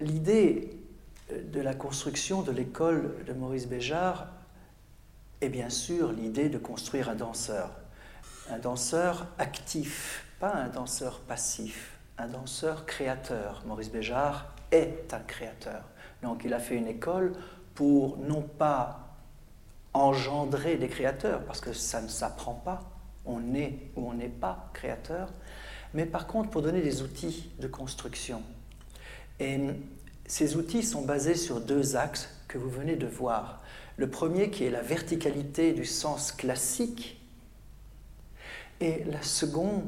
L'idée 0.00 0.76
de 1.30 1.60
la 1.60 1.74
construction 1.74 2.42
de 2.42 2.50
l'école 2.50 3.24
de 3.24 3.32
Maurice 3.32 3.68
Béjart 3.68 4.26
est 5.40 5.48
bien 5.48 5.70
sûr 5.70 6.12
l'idée 6.12 6.48
de 6.48 6.58
construire 6.58 7.08
un 7.08 7.14
danseur. 7.14 7.70
Un 8.50 8.58
danseur 8.58 9.26
actif, 9.38 10.24
pas 10.40 10.54
un 10.54 10.68
danseur 10.68 11.20
passif, 11.20 11.98
un 12.18 12.26
danseur 12.26 12.84
créateur. 12.86 13.62
Maurice 13.66 13.90
Béjart 13.90 14.54
est 14.72 15.12
un 15.14 15.20
créateur. 15.20 15.84
Donc 16.22 16.42
il 16.44 16.52
a 16.52 16.58
fait 16.58 16.76
une 16.76 16.88
école 16.88 17.32
pour 17.74 18.18
non 18.18 18.42
pas 18.42 19.05
engendrer 19.96 20.76
des 20.76 20.88
créateurs, 20.88 21.44
parce 21.44 21.60
que 21.60 21.72
ça 21.72 22.00
ne 22.00 22.08
s'apprend 22.08 22.54
pas, 22.54 22.82
on 23.24 23.54
est 23.54 23.78
ou 23.96 24.08
on 24.08 24.14
n'est 24.14 24.28
pas 24.28 24.70
créateur, 24.72 25.32
mais 25.94 26.06
par 26.06 26.26
contre 26.26 26.50
pour 26.50 26.62
donner 26.62 26.80
des 26.80 27.02
outils 27.02 27.50
de 27.58 27.66
construction. 27.66 28.42
Et 29.40 29.60
ces 30.26 30.56
outils 30.56 30.82
sont 30.82 31.02
basés 31.02 31.34
sur 31.34 31.60
deux 31.60 31.96
axes 31.96 32.28
que 32.48 32.58
vous 32.58 32.70
venez 32.70 32.96
de 32.96 33.06
voir. 33.06 33.62
Le 33.96 34.08
premier 34.10 34.50
qui 34.50 34.64
est 34.64 34.70
la 34.70 34.82
verticalité 34.82 35.72
du 35.72 35.84
sens 35.84 36.32
classique 36.32 37.20
et 38.80 39.04
la 39.04 39.22
seconde 39.22 39.84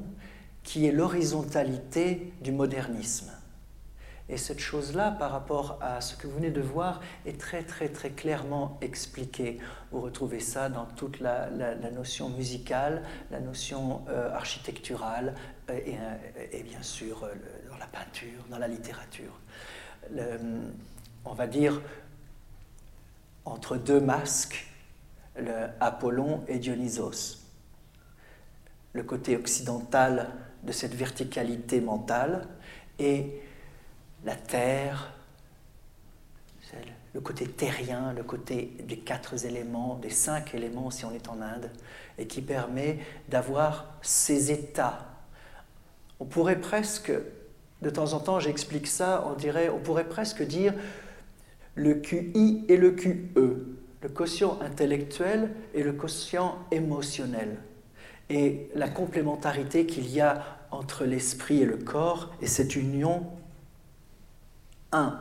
qui 0.62 0.86
est 0.86 0.92
l'horizontalité 0.92 2.32
du 2.42 2.52
modernisme. 2.52 3.30
Et 4.30 4.36
cette 4.36 4.58
chose-là, 4.58 5.10
par 5.10 5.30
rapport 5.30 5.78
à 5.80 6.02
ce 6.02 6.14
que 6.14 6.26
vous 6.26 6.34
venez 6.34 6.50
de 6.50 6.60
voir, 6.60 7.00
est 7.24 7.40
très 7.40 7.62
très 7.62 7.88
très 7.88 8.10
clairement 8.10 8.78
expliquée. 8.82 9.58
Vous 9.90 10.02
retrouvez 10.02 10.40
ça 10.40 10.68
dans 10.68 10.84
toute 10.84 11.20
la, 11.20 11.48
notion 11.92 12.28
musicale, 12.28 13.02
la 13.30 13.40
notion 13.40 14.02
euh, 14.08 14.34
architecturale 14.34 15.34
euh, 15.70 16.16
et, 16.52 16.62
bien 16.62 16.82
sûr 16.82 17.24
euh, 17.24 17.34
dans 17.70 17.78
la 17.78 17.86
peinture, 17.86 18.44
dans 18.50 18.58
la 18.58 18.68
littérature. 18.68 19.32
on 21.24 21.34
va 21.34 21.46
dire 21.46 21.80
entre 23.46 23.78
deux 23.78 24.00
masques, 24.00 24.66
le 25.38 25.68
Apollon 25.80 26.44
et 26.48 26.58
Dionysos. 26.58 27.38
Le 28.92 29.02
côté 29.02 29.36
occidental 29.36 30.28
de 30.64 30.72
cette 30.72 30.94
verticalité 30.94 31.80
mentale 31.80 32.46
et 32.98 33.40
la 34.24 34.34
terre, 34.34 35.12
le 37.14 37.20
côté 37.20 37.46
terrien, 37.46 38.12
le 38.12 38.22
côté 38.22 38.76
des 38.84 38.98
quatre 38.98 39.44
éléments, 39.44 39.96
des 39.96 40.10
cinq 40.10 40.54
éléments 40.54 40.90
si 40.90 41.04
on 41.04 41.12
est 41.12 41.28
en 41.28 41.40
Inde, 41.40 41.70
et 42.18 42.26
qui 42.26 42.42
permet 42.42 42.98
d'avoir 43.28 43.94
ces 44.02 44.52
états. 44.52 45.06
On 46.20 46.24
pourrait 46.26 46.60
presque, 46.60 47.12
de 47.82 47.90
temps 47.90 48.12
en 48.12 48.20
temps 48.20 48.40
j'explique 48.40 48.86
ça, 48.86 49.24
on 49.26 49.34
dirait, 49.34 49.68
on 49.68 49.78
pourrait 49.78 50.08
presque 50.08 50.42
dire 50.42 50.74
le 51.74 51.94
QI 51.94 52.64
et 52.68 52.76
le 52.76 52.90
QE, 52.90 53.78
le 54.00 54.08
quotient 54.08 54.60
intellectuel 54.60 55.50
et 55.74 55.82
le 55.82 55.92
quotient 55.92 56.58
émotionnel, 56.70 57.58
et 58.30 58.68
la 58.74 58.88
complémentarité 58.88 59.86
qu'il 59.86 60.08
y 60.10 60.20
a 60.20 60.44
entre 60.70 61.04
l'esprit 61.04 61.62
et 61.62 61.66
le 61.66 61.78
corps, 61.78 62.30
et 62.42 62.46
cette 62.46 62.76
union 62.76 63.26
un, 64.92 65.20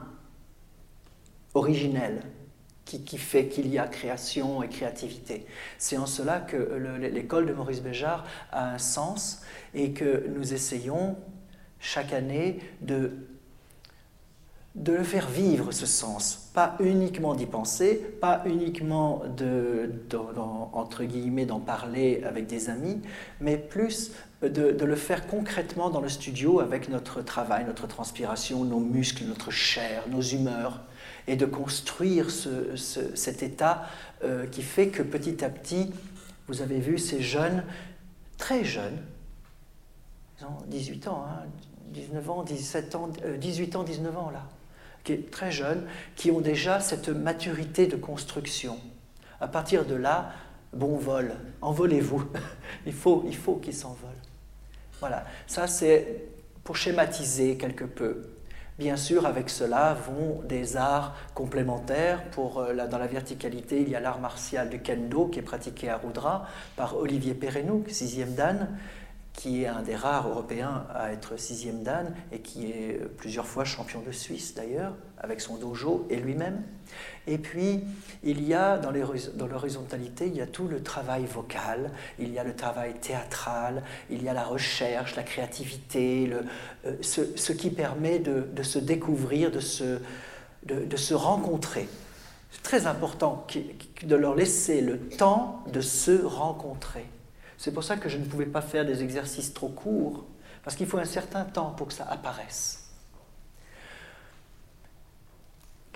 originel, 1.53 2.21
qui, 2.87 3.17
fait 3.17 3.47
qu'il 3.47 3.67
y 3.67 3.77
a 3.77 3.87
création 3.87 4.63
et 4.63 4.69
créativité. 4.69 5.45
C'est 5.77 5.97
en 5.97 6.05
cela 6.05 6.39
que 6.39 6.55
l'école 7.01 7.45
de 7.45 7.53
Maurice 7.53 7.81
Béjart 7.81 8.23
a 8.51 8.73
un 8.73 8.77
sens 8.77 9.41
et 9.73 9.91
que 9.91 10.25
nous 10.29 10.53
essayons 10.53 11.17
chaque 11.79 12.13
année 12.13 12.59
de, 12.81 13.11
le 14.75 15.03
faire 15.03 15.27
vivre 15.27 15.71
ce 15.71 15.85
sens, 15.85 16.49
pas 16.53 16.75
uniquement 16.79 17.35
d'y 17.35 17.45
penser, 17.45 17.95
pas 18.21 18.43
uniquement 18.45 19.23
entre 20.73 21.03
guillemets 21.03 21.45
d'en 21.45 21.59
parler 21.59 22.23
avec 22.23 22.47
des 22.47 22.69
amis, 22.69 23.01
mais 23.41 23.57
plus 23.57 24.11
de, 24.41 24.85
le 24.85 24.95
faire 24.95 25.27
concrètement 25.27 25.89
dans 25.89 26.01
le 26.01 26.09
studio 26.09 26.59
avec 26.59 26.89
notre 26.89 27.21
travail, 27.21 27.65
notre 27.65 27.87
transpiration, 27.87 28.63
nos 28.63 28.79
muscles, 28.79 29.23
notre 29.25 29.51
chair, 29.51 30.03
nos 30.09 30.21
humeurs, 30.21 30.81
et 31.27 31.35
de 31.35 31.45
construire 31.45 32.27
cet 32.29 33.43
état 33.43 33.85
euh, 34.23 34.45
qui 34.47 34.61
fait 34.61 34.89
que 34.89 35.01
petit 35.03 35.43
à 35.43 35.49
petit, 35.49 35.91
vous 36.47 36.61
avez 36.61 36.79
vu 36.79 36.97
ces 36.97 37.21
jeunes, 37.21 37.63
très 38.37 38.63
jeunes, 38.63 38.97
ils 40.39 40.45
ont 40.45 40.57
18 40.67 41.07
ans, 41.07 41.25
19 41.91 42.29
hein, 42.29 42.31
ans, 42.31 42.43
17 42.43 42.95
ans, 42.95 43.09
18 43.39 43.75
euh, 43.75 43.79
ans, 43.79 43.83
19 43.83 44.17
ans 44.17 44.29
là, 44.29 44.43
qui 45.03 45.13
est 45.13 45.31
très 45.31 45.51
jeunes, 45.51 45.85
qui 46.15 46.31
ont 46.31 46.41
déjà 46.41 46.79
cette 46.79 47.09
maturité 47.09 47.87
de 47.87 47.95
construction. 47.95 48.77
À 49.41 49.47
partir 49.47 49.85
de 49.85 49.95
là, 49.95 50.31
bon 50.73 50.97
vol, 50.97 51.33
envolez-vous. 51.61 52.23
il 52.85 52.93
faut, 52.93 53.23
il 53.27 53.35
faut 53.35 53.55
qu'ils 53.55 53.75
s'envolent. 53.75 54.16
Voilà, 54.99 55.25
ça 55.45 55.67
c'est 55.67 56.23
pour 56.63 56.75
schématiser 56.75 57.55
quelque 57.57 57.85
peu. 57.85 58.23
Bien 58.79 58.95
sûr, 58.95 59.25
avec 59.25 59.49
cela 59.49 59.95
vont 59.95 60.41
des 60.43 60.77
arts 60.77 61.15
complémentaires. 61.33 62.23
Pour, 62.29 62.59
euh, 62.59 62.73
dans 62.87 62.99
la 62.99 63.07
verticalité, 63.07 63.81
il 63.81 63.89
y 63.89 63.95
a 63.95 63.99
l'art 63.99 64.19
martial 64.19 64.69
du 64.69 64.79
kendo 64.79 65.27
qui 65.27 65.39
est 65.39 65.43
pratiqué 65.43 65.89
à 65.89 65.97
Roudra 65.97 66.47
par 66.75 66.95
Olivier 66.97 67.33
Perrenouk, 67.33 67.89
sixième 67.89 68.35
dan, 68.35 68.69
qui 69.37 69.63
est 69.63 69.67
un 69.67 69.83
des 69.83 69.95
rares 69.95 70.27
Européens 70.27 70.87
à 70.93 71.13
être 71.13 71.37
sixième 71.37 71.83
dan 71.83 72.11
et 72.31 72.39
qui 72.39 72.71
est 72.71 72.99
plusieurs 73.17 73.45
fois 73.45 73.65
champion 73.65 74.01
de 74.01 74.11
Suisse 74.11 74.55
d'ailleurs, 74.55 74.95
avec 75.19 75.41
son 75.41 75.57
dojo 75.57 76.07
et 76.09 76.17
lui-même. 76.17 76.63
Et 77.27 77.37
puis, 77.37 77.81
il 78.23 78.43
y 78.43 78.55
a 78.55 78.79
dans 78.79 78.91
l'horizontalité, 79.47 80.25
il 80.25 80.35
y 80.35 80.41
a 80.41 80.47
tout 80.47 80.67
le 80.67 80.81
travail 80.81 81.25
vocal, 81.25 81.91
il 82.17 82.33
y 82.33 82.39
a 82.39 82.43
le 82.43 82.55
travail 82.55 82.95
théâtral, 82.95 83.83
il 84.09 84.23
y 84.23 84.27
a 84.29 84.33
la 84.33 84.43
recherche, 84.43 85.15
la 85.15 85.23
créativité, 85.23 86.31
euh, 86.85 86.93
ce, 87.01 87.51
qui 87.51 87.69
permet 87.69 88.17
de, 88.17 88.63
se 88.63 88.79
découvrir, 88.79 89.51
de 89.51 89.59
se, 89.59 89.99
de 90.63 90.97
se 90.97 91.13
rencontrer. 91.13 91.87
C'est 92.49 92.63
très 92.63 92.87
important 92.87 93.45
de 94.03 94.15
leur 94.15 94.33
laisser 94.33 94.81
le 94.81 94.97
temps 94.97 95.63
de 95.71 95.81
se 95.81 96.23
rencontrer. 96.23 97.05
C'est 97.57 97.73
pour 97.73 97.83
ça 97.83 97.97
que 97.97 98.09
je 98.09 98.17
ne 98.17 98.25
pouvais 98.25 98.45
pas 98.45 98.61
faire 98.61 98.85
des 98.85 99.01
exercices 99.03 99.53
trop 99.53 99.69
courts, 99.69 100.25
parce 100.63 100.75
qu'il 100.75 100.85
faut 100.87 100.97
un 100.97 101.05
certain 101.05 101.43
temps 101.43 101.71
pour 101.71 101.87
que 101.87 101.93
ça 101.93 102.05
apparaisse. 102.05 102.87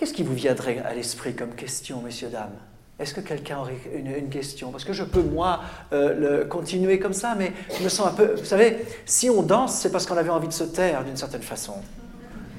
Qu'est-ce 0.01 0.13
qui 0.13 0.23
vous 0.23 0.33
viendrait 0.33 0.79
à 0.79 0.95
l'esprit 0.95 1.35
comme 1.35 1.53
question, 1.53 2.01
messieurs, 2.01 2.29
dames? 2.29 2.57
Est-ce 2.97 3.13
que 3.13 3.21
quelqu'un 3.21 3.59
aurait 3.59 3.77
une, 3.95 4.29
question? 4.29 4.71
Parce 4.71 4.83
que 4.83 4.93
je 4.93 5.03
peux, 5.03 5.21
moi, 5.21 5.61
euh, 5.93 6.39
le, 6.39 6.45
continuer 6.45 6.97
comme 6.97 7.13
ça, 7.13 7.35
mais 7.35 7.51
je 7.77 7.83
me 7.83 7.89
sens 7.89 8.07
un 8.07 8.13
peu... 8.13 8.33
Vous 8.35 8.45
savez, 8.45 8.85
si 9.05 9.29
on 9.29 9.43
danse, 9.43 9.75
c'est 9.75 9.91
parce 9.91 10.07
qu'on 10.07 10.17
avait 10.17 10.29
envie 10.29 10.47
de 10.47 10.53
se 10.53 10.63
taire 10.63 11.03
d'une 11.03 11.17
certaine 11.17 11.41
façon. 11.41 11.75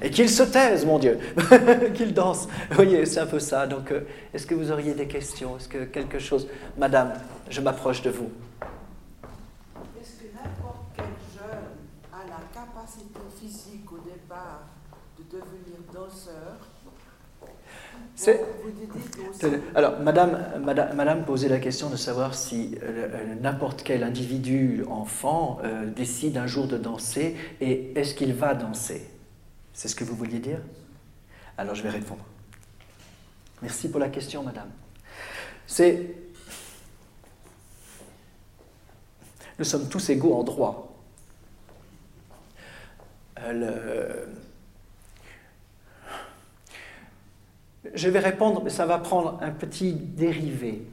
Et 0.01 0.09
qu'il 0.09 0.29
se 0.29 0.43
taise, 0.43 0.85
mon 0.85 0.99
Dieu, 0.99 1.17
qu'il 1.95 2.13
danse. 2.13 2.47
Vous 2.69 2.75
voyez, 2.75 3.05
c'est 3.05 3.19
un 3.21 3.25
peu 3.25 3.39
ça. 3.39 3.67
Donc, 3.67 3.91
euh, 3.91 4.01
est-ce 4.33 4.45
que 4.45 4.55
vous 4.55 4.71
auriez 4.71 4.93
des 4.93 5.07
questions? 5.07 5.57
Est-ce 5.57 5.67
que 5.67 5.85
quelque 5.85 6.19
chose... 6.19 6.47
Madame, 6.77 7.13
je 7.49 7.59
m'approche 7.59 8.01
de 8.01 8.09
vous. 8.09 8.29
Est-ce 10.01 10.11
que 10.11 10.33
n'importe 10.33 10.87
quel 10.95 11.05
jeune 11.33 11.71
a 12.11 12.19
la 12.25 12.41
capacité 12.53 13.19
physique 13.37 13.91
au 13.91 13.99
départ 13.99 14.63
de 15.17 15.23
devenir 15.23 15.79
danseur 15.93 16.57
alors, 19.75 19.99
madame, 19.99 20.39
madame, 20.63 20.95
madame, 20.95 21.25
posait 21.25 21.49
la 21.49 21.59
question 21.59 21.89
de 21.89 21.95
savoir 21.95 22.35
si 22.35 22.77
euh, 22.81 23.09
euh, 23.13 23.35
n'importe 23.41 23.83
quel 23.83 24.03
individu, 24.03 24.83
enfant, 24.89 25.59
euh, 25.63 25.89
décide 25.89 26.37
un 26.37 26.47
jour 26.47 26.67
de 26.67 26.77
danser 26.77 27.35
et 27.61 27.91
est-ce 27.95 28.13
qu'il 28.15 28.33
va 28.33 28.53
danser 28.53 29.09
C'est 29.73 29.87
ce 29.87 29.95
que 29.95 30.03
vous 30.03 30.15
vouliez 30.15 30.39
dire? 30.39 30.59
Alors, 31.57 31.75
je 31.75 31.83
vais 31.83 31.89
répondre. 31.89 32.23
Merci 33.61 33.89
pour 33.89 33.99
la 33.99 34.09
question, 34.09 34.43
madame. 34.43 34.69
C'est. 35.67 36.15
Nous 39.59 39.65
sommes 39.65 39.87
tous 39.87 40.09
égaux 40.09 40.33
en 40.33 40.43
droit. 40.43 40.89
Le 43.51 44.27
Je 47.93 48.09
vais 48.09 48.19
répondre, 48.19 48.61
mais 48.63 48.69
ça 48.69 48.85
va 48.85 48.97
prendre 48.97 49.37
un 49.41 49.51
petit 49.51 49.93
dérivé. 49.93 50.87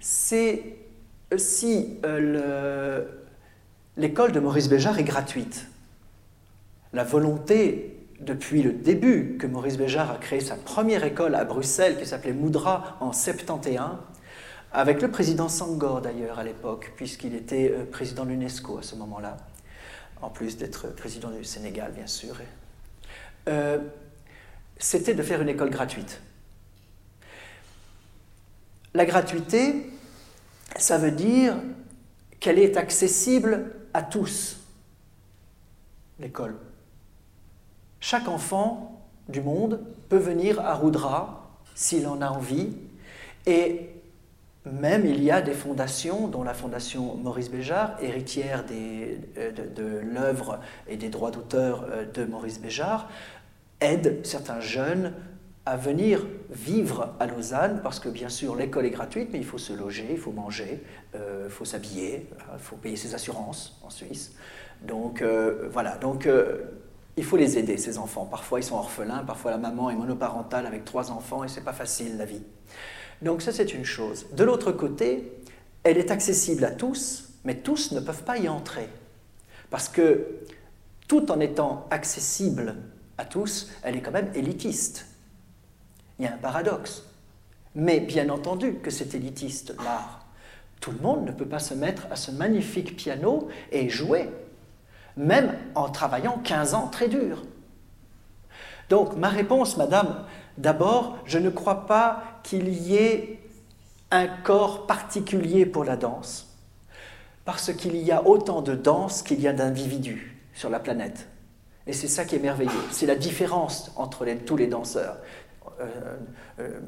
C'est 0.00 0.76
si 1.36 1.98
euh, 2.04 3.04
l'école 3.96 4.32
de 4.32 4.40
Maurice 4.40 4.68
Béjart 4.68 4.98
est 4.98 5.04
gratuite. 5.04 5.66
La 6.92 7.04
volonté, 7.04 7.98
depuis 8.20 8.62
le 8.62 8.72
début 8.72 9.36
que 9.38 9.46
Maurice 9.46 9.76
Béjart 9.76 10.10
a 10.10 10.16
créé 10.16 10.40
sa 10.40 10.56
première 10.56 11.04
école 11.04 11.34
à 11.34 11.44
Bruxelles, 11.44 11.98
qui 11.98 12.06
s'appelait 12.06 12.32
Moudra 12.32 12.96
en 13.00 13.12
71, 13.12 13.98
avec 14.72 15.02
le 15.02 15.10
président 15.10 15.48
Sangor 15.48 16.00
d'ailleurs 16.00 16.38
à 16.38 16.44
l'époque, 16.44 16.92
puisqu'il 16.96 17.34
était 17.34 17.70
euh, 17.70 17.84
président 17.84 18.24
de 18.24 18.30
l'UNESCO 18.30 18.78
à 18.78 18.82
ce 18.82 18.96
moment-là, 18.96 19.36
en 20.22 20.30
plus 20.30 20.56
d'être 20.56 20.94
président 20.94 21.30
du 21.30 21.44
Sénégal, 21.44 21.92
bien 21.92 22.06
sûr. 22.06 22.36
Euh, 23.48 23.78
c'était 24.78 25.14
de 25.14 25.22
faire 25.22 25.42
une 25.42 25.48
école 25.48 25.70
gratuite. 25.70 26.20
La 28.94 29.04
gratuité, 29.04 29.90
ça 30.76 30.98
veut 30.98 31.10
dire 31.10 31.56
qu'elle 32.40 32.58
est 32.58 32.76
accessible 32.76 33.72
à 33.94 34.02
tous, 34.02 34.58
l'école. 36.20 36.56
Chaque 38.00 38.28
enfant 38.28 39.02
du 39.28 39.40
monde 39.40 39.80
peut 40.08 40.18
venir 40.18 40.60
à 40.60 40.74
Roudra 40.74 41.50
s'il 41.74 42.06
en 42.06 42.22
a 42.22 42.28
envie, 42.28 42.70
et 43.46 43.90
même 44.64 45.06
il 45.06 45.22
y 45.22 45.30
a 45.30 45.40
des 45.40 45.52
fondations, 45.52 46.28
dont 46.28 46.42
la 46.42 46.54
fondation 46.54 47.14
Maurice 47.16 47.50
Béjart, 47.50 47.96
héritière 48.02 48.64
euh, 48.70 49.52
de, 49.52 49.82
de 49.82 49.98
l'œuvre 49.98 50.60
et 50.88 50.96
des 50.96 51.08
droits 51.08 51.30
d'auteur 51.30 51.86
euh, 51.88 52.04
de 52.04 52.24
Maurice 52.24 52.60
Béjart, 52.60 53.08
aide 53.80 54.20
certains 54.24 54.60
jeunes 54.60 55.12
à 55.66 55.76
venir 55.76 56.26
vivre 56.50 57.14
à 57.20 57.26
Lausanne, 57.26 57.80
parce 57.82 58.00
que 58.00 58.08
bien 58.08 58.28
sûr 58.28 58.56
l'école 58.56 58.86
est 58.86 58.90
gratuite, 58.90 59.28
mais 59.32 59.38
il 59.38 59.44
faut 59.44 59.58
se 59.58 59.72
loger, 59.72 60.06
il 60.10 60.18
faut 60.18 60.32
manger, 60.32 60.82
euh, 61.14 61.44
il 61.46 61.50
faut 61.50 61.64
s'habiller, 61.64 62.26
il 62.54 62.58
faut 62.58 62.76
payer 62.76 62.96
ses 62.96 63.14
assurances 63.14 63.78
en 63.82 63.90
Suisse. 63.90 64.32
Donc 64.82 65.22
voilà, 65.72 65.96
donc 65.96 66.28
il 67.16 67.24
faut 67.24 67.36
les 67.36 67.58
aider, 67.58 67.76
ces 67.76 67.98
enfants. 67.98 68.24
Parfois 68.24 68.60
ils 68.60 68.62
sont 68.62 68.76
orphelins, 68.76 69.24
parfois 69.24 69.50
la 69.50 69.58
maman 69.58 69.90
est 69.90 69.96
monoparentale 69.96 70.66
avec 70.66 70.84
trois 70.84 71.10
enfants 71.10 71.44
et 71.44 71.48
c'est 71.48 71.64
pas 71.64 71.72
facile 71.72 72.16
la 72.16 72.24
vie. 72.24 72.42
Donc 73.22 73.42
ça, 73.42 73.52
c'est 73.52 73.74
une 73.74 73.84
chose. 73.84 74.26
De 74.32 74.44
l'autre 74.44 74.72
côté, 74.72 75.32
elle 75.82 75.98
est 75.98 76.10
accessible 76.10 76.64
à 76.64 76.70
tous, 76.70 77.30
mais 77.44 77.56
tous 77.56 77.92
ne 77.92 78.00
peuvent 78.00 78.22
pas 78.22 78.38
y 78.38 78.48
entrer. 78.48 78.88
Parce 79.70 79.88
que 79.88 80.26
tout 81.08 81.30
en 81.32 81.40
étant 81.40 81.86
accessible 81.90 82.76
à 83.18 83.24
tous, 83.24 83.70
elle 83.82 83.96
est 83.96 84.00
quand 84.00 84.12
même 84.12 84.30
élitiste. 84.34 85.06
Il 86.18 86.24
y 86.24 86.28
a 86.28 86.34
un 86.34 86.38
paradoxe. 86.38 87.04
Mais 87.74 88.00
bien 88.00 88.28
entendu 88.30 88.74
que 88.74 88.90
c'est 88.90 89.14
élitiste, 89.14 89.74
l'art. 89.84 90.26
Tout 90.80 90.92
le 90.92 90.98
monde 90.98 91.26
ne 91.26 91.32
peut 91.32 91.46
pas 91.46 91.58
se 91.58 91.74
mettre 91.74 92.06
à 92.10 92.16
ce 92.16 92.30
magnifique 92.30 92.96
piano 92.96 93.48
et 93.72 93.88
jouer, 93.88 94.30
même 95.16 95.54
en 95.74 95.90
travaillant 95.90 96.38
15 96.38 96.74
ans 96.74 96.88
très 96.88 97.08
dur. 97.08 97.44
Donc 98.88 99.16
ma 99.16 99.28
réponse, 99.28 99.76
madame, 99.76 100.24
D'abord, 100.58 101.18
je 101.24 101.38
ne 101.38 101.50
crois 101.50 101.86
pas 101.86 102.40
qu'il 102.42 102.68
y 102.68 102.96
ait 102.96 103.38
un 104.10 104.26
corps 104.26 104.88
particulier 104.88 105.66
pour 105.66 105.84
la 105.84 105.96
danse, 105.96 106.58
parce 107.44 107.72
qu'il 107.72 107.96
y 107.96 108.10
a 108.10 108.26
autant 108.26 108.60
de 108.60 108.74
danse 108.74 109.22
qu'il 109.22 109.40
y 109.40 109.46
a 109.46 109.52
d'individus 109.52 110.36
sur 110.54 110.68
la 110.68 110.80
planète. 110.80 111.28
Et 111.88 111.94
c'est 111.94 112.06
ça 112.06 112.26
qui 112.26 112.36
est 112.36 112.40
merveilleux. 112.40 112.70
C'est 112.90 113.06
la 113.06 113.16
différence 113.16 113.90
entre 113.96 114.26
tous 114.44 114.56
les 114.56 114.66
danseurs. 114.66 115.16
Euh, 115.80 116.16
euh, 116.60 116.80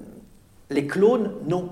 les 0.69 0.87
clones, 0.87 1.33
non. 1.49 1.71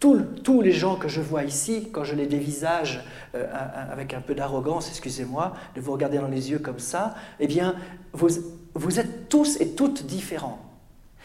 tous 0.00 0.62
les 0.62 0.72
gens 0.72 0.96
que 0.96 1.08
je 1.08 1.20
vois 1.20 1.44
ici, 1.44 1.90
quand 1.92 2.04
je 2.04 2.14
les 2.14 2.26
dévisage 2.26 3.04
euh, 3.34 3.46
avec 3.92 4.14
un 4.14 4.22
peu 4.22 4.34
d'arrogance, 4.34 4.88
excusez-moi, 4.88 5.52
de 5.74 5.80
vous 5.80 5.92
regarder 5.92 6.16
dans 6.16 6.28
les 6.28 6.50
yeux 6.50 6.58
comme 6.58 6.78
ça, 6.78 7.14
eh 7.38 7.46
bien, 7.46 7.76
vous 8.12 8.98
êtes 8.98 9.28
tous 9.28 9.60
et 9.60 9.72
toutes 9.72 10.06
différents. 10.06 10.58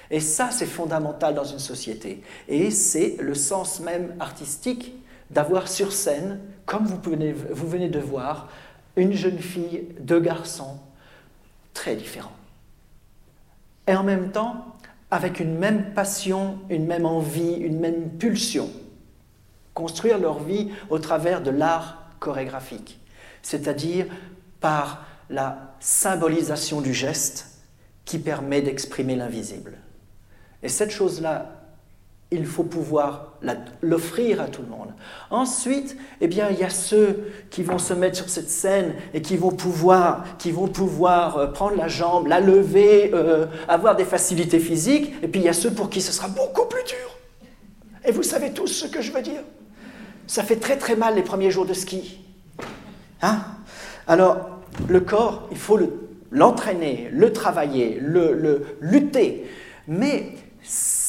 Et 0.09 0.19
ça, 0.19 0.49
c'est 0.51 0.65
fondamental 0.65 1.33
dans 1.33 1.45
une 1.45 1.59
société. 1.59 2.21
Et 2.49 2.69
c'est 2.69 3.15
le 3.21 3.33
sens 3.33 3.79
même 3.79 4.13
artistique 4.19 4.93
d'avoir 5.29 5.69
sur 5.69 5.93
scène, 5.93 6.41
comme 6.65 6.85
vous 6.85 6.99
venez, 7.01 7.31
vous 7.31 7.67
venez 7.67 7.87
de 7.87 7.99
voir, 7.99 8.49
une 8.95 9.13
jeune 9.13 9.39
fille, 9.39 9.87
deux 9.99 10.19
garçons, 10.19 10.79
très 11.73 11.95
différents. 11.95 12.31
Et 13.87 13.95
en 13.95 14.03
même 14.03 14.31
temps, 14.31 14.75
avec 15.09 15.39
une 15.39 15.57
même 15.57 15.93
passion, 15.93 16.59
une 16.69 16.85
même 16.85 17.05
envie, 17.05 17.53
une 17.53 17.79
même 17.79 18.09
pulsion. 18.11 18.69
Construire 19.73 20.17
leur 20.17 20.39
vie 20.39 20.69
au 20.89 20.99
travers 20.99 21.41
de 21.41 21.51
l'art 21.51 22.09
chorégraphique, 22.19 22.99
c'est-à-dire 23.41 24.05
par 24.59 25.05
la 25.29 25.75
symbolisation 25.79 26.81
du 26.81 26.93
geste 26.93 27.47
qui 28.05 28.19
permet 28.19 28.61
d'exprimer 28.61 29.15
l'invisible. 29.15 29.77
Et 30.63 30.69
cette 30.69 30.91
chose-là, 30.91 31.60
il 32.31 32.45
faut 32.45 32.63
pouvoir 32.63 33.33
l'offrir 33.81 34.39
à 34.39 34.47
tout 34.47 34.61
le 34.61 34.69
monde. 34.69 34.93
Ensuite, 35.29 35.97
eh 36.21 36.27
bien, 36.27 36.49
il 36.49 36.57
y 36.57 36.63
a 36.63 36.69
ceux 36.69 37.25
qui 37.49 37.61
vont 37.61 37.77
se 37.77 37.93
mettre 37.93 38.15
sur 38.15 38.29
cette 38.29 38.49
scène 38.49 38.93
et 39.13 39.21
qui 39.21 39.35
vont 39.35 39.51
pouvoir, 39.51 40.23
qui 40.37 40.51
vont 40.51 40.69
pouvoir 40.69 41.37
euh, 41.37 41.47
prendre 41.47 41.75
la 41.75 41.89
jambe, 41.89 42.27
la 42.27 42.39
lever, 42.39 43.11
euh, 43.13 43.47
avoir 43.67 43.97
des 43.97 44.05
facilités 44.05 44.59
physiques. 44.59 45.13
Et 45.21 45.27
puis 45.27 45.41
il 45.41 45.43
y 45.43 45.49
a 45.49 45.53
ceux 45.53 45.71
pour 45.71 45.89
qui 45.89 45.99
ce 45.99 46.13
sera 46.13 46.29
beaucoup 46.29 46.65
plus 46.67 46.83
dur. 46.83 47.17
Et 48.05 48.11
vous 48.13 48.23
savez 48.23 48.51
tous 48.51 48.67
ce 48.67 48.87
que 48.87 49.01
je 49.01 49.11
veux 49.11 49.21
dire. 49.21 49.41
Ça 50.25 50.43
fait 50.43 50.55
très 50.55 50.77
très 50.77 50.95
mal 50.95 51.15
les 51.15 51.23
premiers 51.23 51.51
jours 51.51 51.65
de 51.65 51.73
ski. 51.73 52.21
Hein? 53.21 53.39
Alors, 54.07 54.61
le 54.87 55.01
corps, 55.01 55.49
il 55.51 55.57
faut 55.57 55.77
l'entraîner, 56.31 57.09
le, 57.11 57.33
travailler, 57.33 57.99
le, 57.99 58.33
le 58.33 58.65
lutter. 58.79 59.45
Mais 59.87 60.35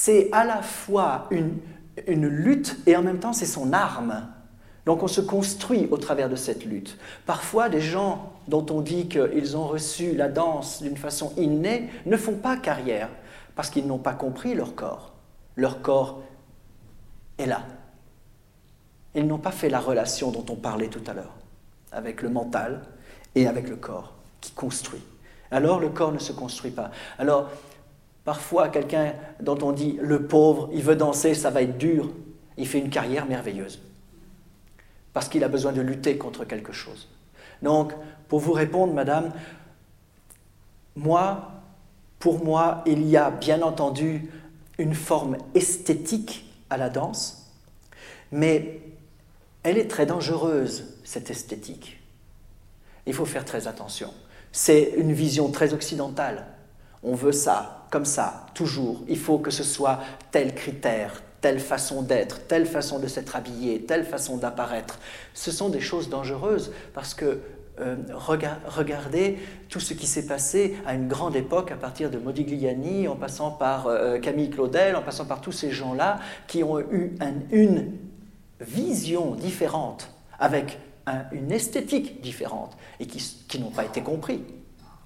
c'est 0.05 0.31
à 0.33 0.43
la 0.45 0.63
fois 0.63 1.29
une, 1.31 1.61
lutte 2.09 2.77
et 2.89 2.97
en 2.97 3.03
même 3.03 3.21
temps 3.21 3.33
c'est 3.33 3.47
son 3.47 3.73
arme. 3.73 4.27
Donc 4.85 5.05
on 5.05 5.07
se 5.07 5.21
construit 5.21 5.87
au 5.93 5.97
travers 5.97 6.29
de 6.29 6.35
cette 6.35 6.65
lutte. 6.65 6.99
Parfois, 7.25 7.69
des 7.69 7.81
gens 7.81 8.33
dont 8.49 8.67
on 8.71 8.81
dit 8.81 9.07
qu'ils 9.07 9.57
ont 9.57 9.69
reçu 9.69 10.17
la 10.17 10.29
danse 10.29 10.83
d'une 10.83 10.97
façon 10.97 11.33
innée 11.37 11.89
ne 12.05 12.17
font 12.17 12.35
pas 12.35 12.57
carrière 12.57 13.11
parce 13.55 13.71
qu'ils 13.71 13.87
n'ont 13.87 13.99
pas 13.99 14.15
compris 14.15 14.55
leur 14.55 14.75
corps. 14.75 15.13
Leur 15.55 15.83
corps 15.83 16.21
est 17.39 17.47
là. 17.47 17.63
Ils 19.15 19.29
n'ont 19.29 19.39
pas 19.39 19.53
fait 19.53 19.69
la 19.69 19.79
relation 19.79 20.33
dont 20.33 20.47
on 20.49 20.57
parlait 20.57 20.89
tout 20.89 21.05
à 21.07 21.15
l'heure, 21.15 21.37
avec 21.93 22.23
le 22.23 22.29
mental 22.29 22.83
et 23.37 23.47
avec 23.47 23.69
le 23.69 23.77
corps, 23.77 24.15
qui 24.41 24.51
construit. 24.51 25.05
Alors 25.53 25.79
le 25.79 25.91
corps 25.91 26.11
ne 26.11 26.19
se 26.19 26.33
construit 26.33 26.73
pas. 26.73 26.91
Alors 27.21 27.51
Parfois, 28.25 28.69
quelqu'un 28.69 29.15
dont 29.41 29.59
on 29.63 29.73
dit 29.73 29.99
le 30.01 30.27
pauvre, 30.27 30.71
il 30.73 30.83
veut 30.83 30.97
danser, 30.97 31.35
ça 31.35 31.51
va 31.51 31.63
être 31.63 31.79
dur, 31.79 32.13
il 32.57 32.69
fait 32.69 32.79
une 32.79 32.91
carrière 32.91 33.27
merveilleuse. 33.27 33.83
Parce 35.13 35.29
qu'il 35.29 35.43
a 35.45 35.49
besoin 35.49 35.73
de 35.73 35.81
lutter 35.81 36.17
contre 36.17 36.45
quelque 36.45 36.73
chose. 36.73 37.09
Donc, 37.63 37.93
pour 38.29 38.41
vous 38.41 38.53
répondre, 38.53 38.93
madame, 38.93 39.33
moi, 40.95 41.53
pour 42.19 42.45
moi, 42.45 42.83
il 42.87 43.07
y 43.09 43.17
a 43.17 43.31
bien 43.31 43.63
entendu 43.63 44.31
une 44.79 44.95
forme 44.95 45.37
esthétique 45.55 46.49
à 46.71 46.77
la 46.77 46.89
danse, 46.89 47.51
mais 48.31 48.81
elle 49.63 49.79
est 49.79 49.89
très 49.89 50.07
dangereuse, 50.07 50.99
cette 51.05 51.31
esthétique. 51.31 52.01
Il 53.07 53.15
faut 53.15 53.25
faire 53.25 53.45
très 53.45 53.69
attention. 53.69 54.13
C'est 54.53 54.95
une 54.97 55.13
vision 55.13 55.51
très 55.51 55.75
occidentale. 55.75 56.47
On 57.03 57.15
veut 57.15 57.33
ça, 57.33 57.87
comme 57.91 58.05
ça, 58.05 58.47
toujours. 58.55 59.03
Il 59.09 59.19
faut 59.19 59.39
que 59.39 59.51
ce 59.51 59.65
soit 59.65 60.01
tel 60.31 60.55
critère, 60.55 61.23
telle 61.41 61.59
façon 61.59 62.03
d'être, 62.03 62.47
telle 62.47 62.67
façon 62.67 62.99
de 62.99 63.09
s'être 63.09 63.35
habillé, 63.35 63.83
telle 63.83 64.05
façon 64.05 64.37
d'apparaître. 64.37 64.99
Ce 65.35 65.51
sont 65.51 65.69
des 65.69 65.81
choses 65.81 66.09
dangereuses 66.09 66.73
parce 66.95 67.15
que 67.15 67.41
euh, 67.81 67.97
regardez 68.15 69.39
tout 69.69 69.81
ce 69.81 69.95
qui 69.95 70.07
s'est 70.07 70.27
passé 70.27 70.77
à 70.87 70.95
une 70.95 71.09
grande 71.09 71.35
époque, 71.35 71.73
à 71.73 71.77
partir 71.77 72.11
de 72.11 72.19
Modigliani, 72.19 73.09
en 73.09 73.17
passant 73.17 73.51
par 73.51 73.87
euh, 73.87 74.19
Camille 74.19 74.51
Claudel, 74.51 74.95
en 74.95 75.03
passant 75.03 75.25
par 75.25 75.41
tous 75.41 75.53
ces 75.53 75.71
gens-là 75.71 76.21
qui 76.47 76.63
ont 76.63 76.79
eu 76.79 77.17
une 77.51 77.93
vision 78.61 79.35
différente, 79.35 80.15
avec 80.39 80.79
une 81.33 81.51
esthétique 81.51 82.21
différente, 82.21 82.77
et 83.01 83.07
qui 83.07 83.61
n'ont 83.61 83.71
pas 83.71 83.85
été 83.85 84.03
compris 84.03 84.45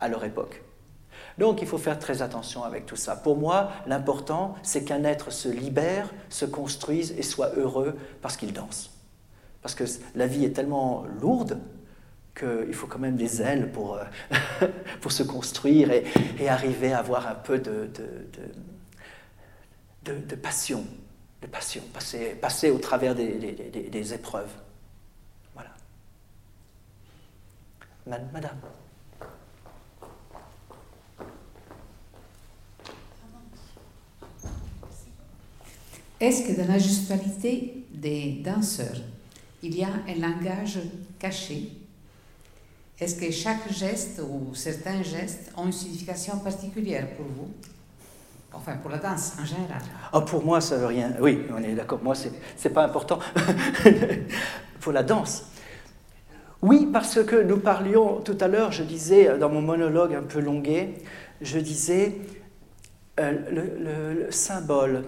à 0.01 0.09
leur 0.09 0.25
époque. 0.25 0.66
Donc 1.39 1.61
il 1.61 1.69
faut 1.69 1.79
faire 1.79 1.99
très 1.99 2.23
attention 2.23 2.65
avec 2.65 2.87
tout 2.87 2.97
ça. 2.97 3.15
Pour 3.17 3.37
moi, 3.37 3.73
l'important, 3.87 4.55
c'est 4.63 4.85
qu'un 4.85 5.05
être 5.05 5.31
se 5.31 5.49
libère, 5.49 6.13
se 6.31 6.45
construise 6.45 7.13
et 7.13 7.23
soit 7.23 7.51
heureux 7.57 7.97
parce 8.23 8.37
qu'il 8.37 8.53
danse. 8.53 8.91
Parce 9.63 9.75
que 9.75 9.85
la 10.15 10.27
vie 10.27 10.45
est 10.45 10.53
tellement 10.53 11.05
lourde 11.21 11.59
qu'il 12.35 12.75
faut 12.75 12.87
quand 12.87 12.99
même 12.99 13.17
des 13.17 13.43
ailes 13.43 13.73
pour, 13.73 13.97
euh, 13.97 14.05
se 15.09 15.23
construire 15.23 15.91
et, 15.91 16.49
arriver 16.49 16.93
à 16.93 16.99
avoir 16.99 17.27
un 17.27 17.35
peu 17.35 17.59
de, 17.59 17.89
passion, 20.37 20.85
de 21.43 21.47
passion, 21.47 21.83
passer, 21.93 22.37
passer 22.41 22.71
au 22.71 22.79
travers 22.79 23.15
des, 23.15 23.89
des 23.91 24.15
épreuves. 24.15 24.53
Voilà. 25.55 25.71
Madame. 28.07 28.59
Est-ce 36.21 36.43
que 36.47 36.61
dans 36.61 36.69
la 36.69 36.79
gestualité 36.79 37.85
des 37.93 38.41
danseurs, 38.45 39.03
il 39.63 39.77
y 39.77 39.85
a 39.85 39.89
un 39.89 40.15
langage 40.21 40.79
caché? 41.19 41.73
Est-ce 42.99 43.17
que 43.17 43.31
chaque 43.31 43.71
geste 43.71 44.23
ou 44.27 44.55
certains 44.55 45.03
gestes 45.03 45.53
ont 45.57 45.67
une 45.67 45.73
signification 45.73 46.39
particulière 46.39 47.09
pour 47.17 47.27
vous? 47.27 47.51
Enfin, 48.55 48.77
pour 48.79 48.91
la 48.91 48.97
danse 48.97 49.35
en 49.41 49.45
général. 49.45 49.83
Ah, 50.13 50.23
pour 50.23 50.43
moi, 50.43 50.63
ça 50.63 50.79
veut 50.79 50.87
rien. 50.87 51.13
Oui, 51.21 51.43
on 51.55 51.63
est 51.63 51.75
d'accord. 51.75 52.01
Moi, 52.03 52.15
c'est 52.57 52.71
pas 52.71 52.85
important. 52.85 53.19
pour 54.81 54.93
la 54.93 55.03
danse. 55.03 55.45
Oui, 56.63 56.89
parce 56.91 57.23
que 57.23 57.43
nous 57.43 57.59
parlions 57.59 58.21
tout 58.21 58.39
à 58.41 58.49
l'heure, 58.49 58.73
je 58.73 58.83
disais 58.83 59.37
dans 59.39 59.51
mon 59.51 59.61
monologue 59.61 60.15
un 60.15 60.23
peu 60.23 60.41
longué, 60.41 60.95
je 61.43 61.59
disais 61.59 62.17
euh, 63.21 64.23
le, 64.25 64.31
symbole, 64.31 65.05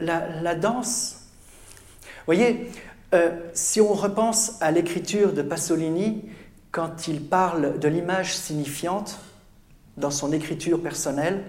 la, 0.00 0.54
danse. 0.54 1.16
Vous 2.00 2.26
voyez, 2.26 2.70
euh, 3.14 3.30
si 3.54 3.80
on 3.80 3.92
repense 3.92 4.56
à 4.60 4.70
l'écriture 4.70 5.32
de 5.32 5.42
Pasolini, 5.42 6.24
quand 6.72 7.08
il 7.08 7.22
parle 7.22 7.78
de 7.78 7.88
l'image 7.88 8.36
signifiante 8.36 9.18
dans 9.96 10.10
son 10.10 10.32
écriture 10.32 10.80
personnelle, 10.82 11.42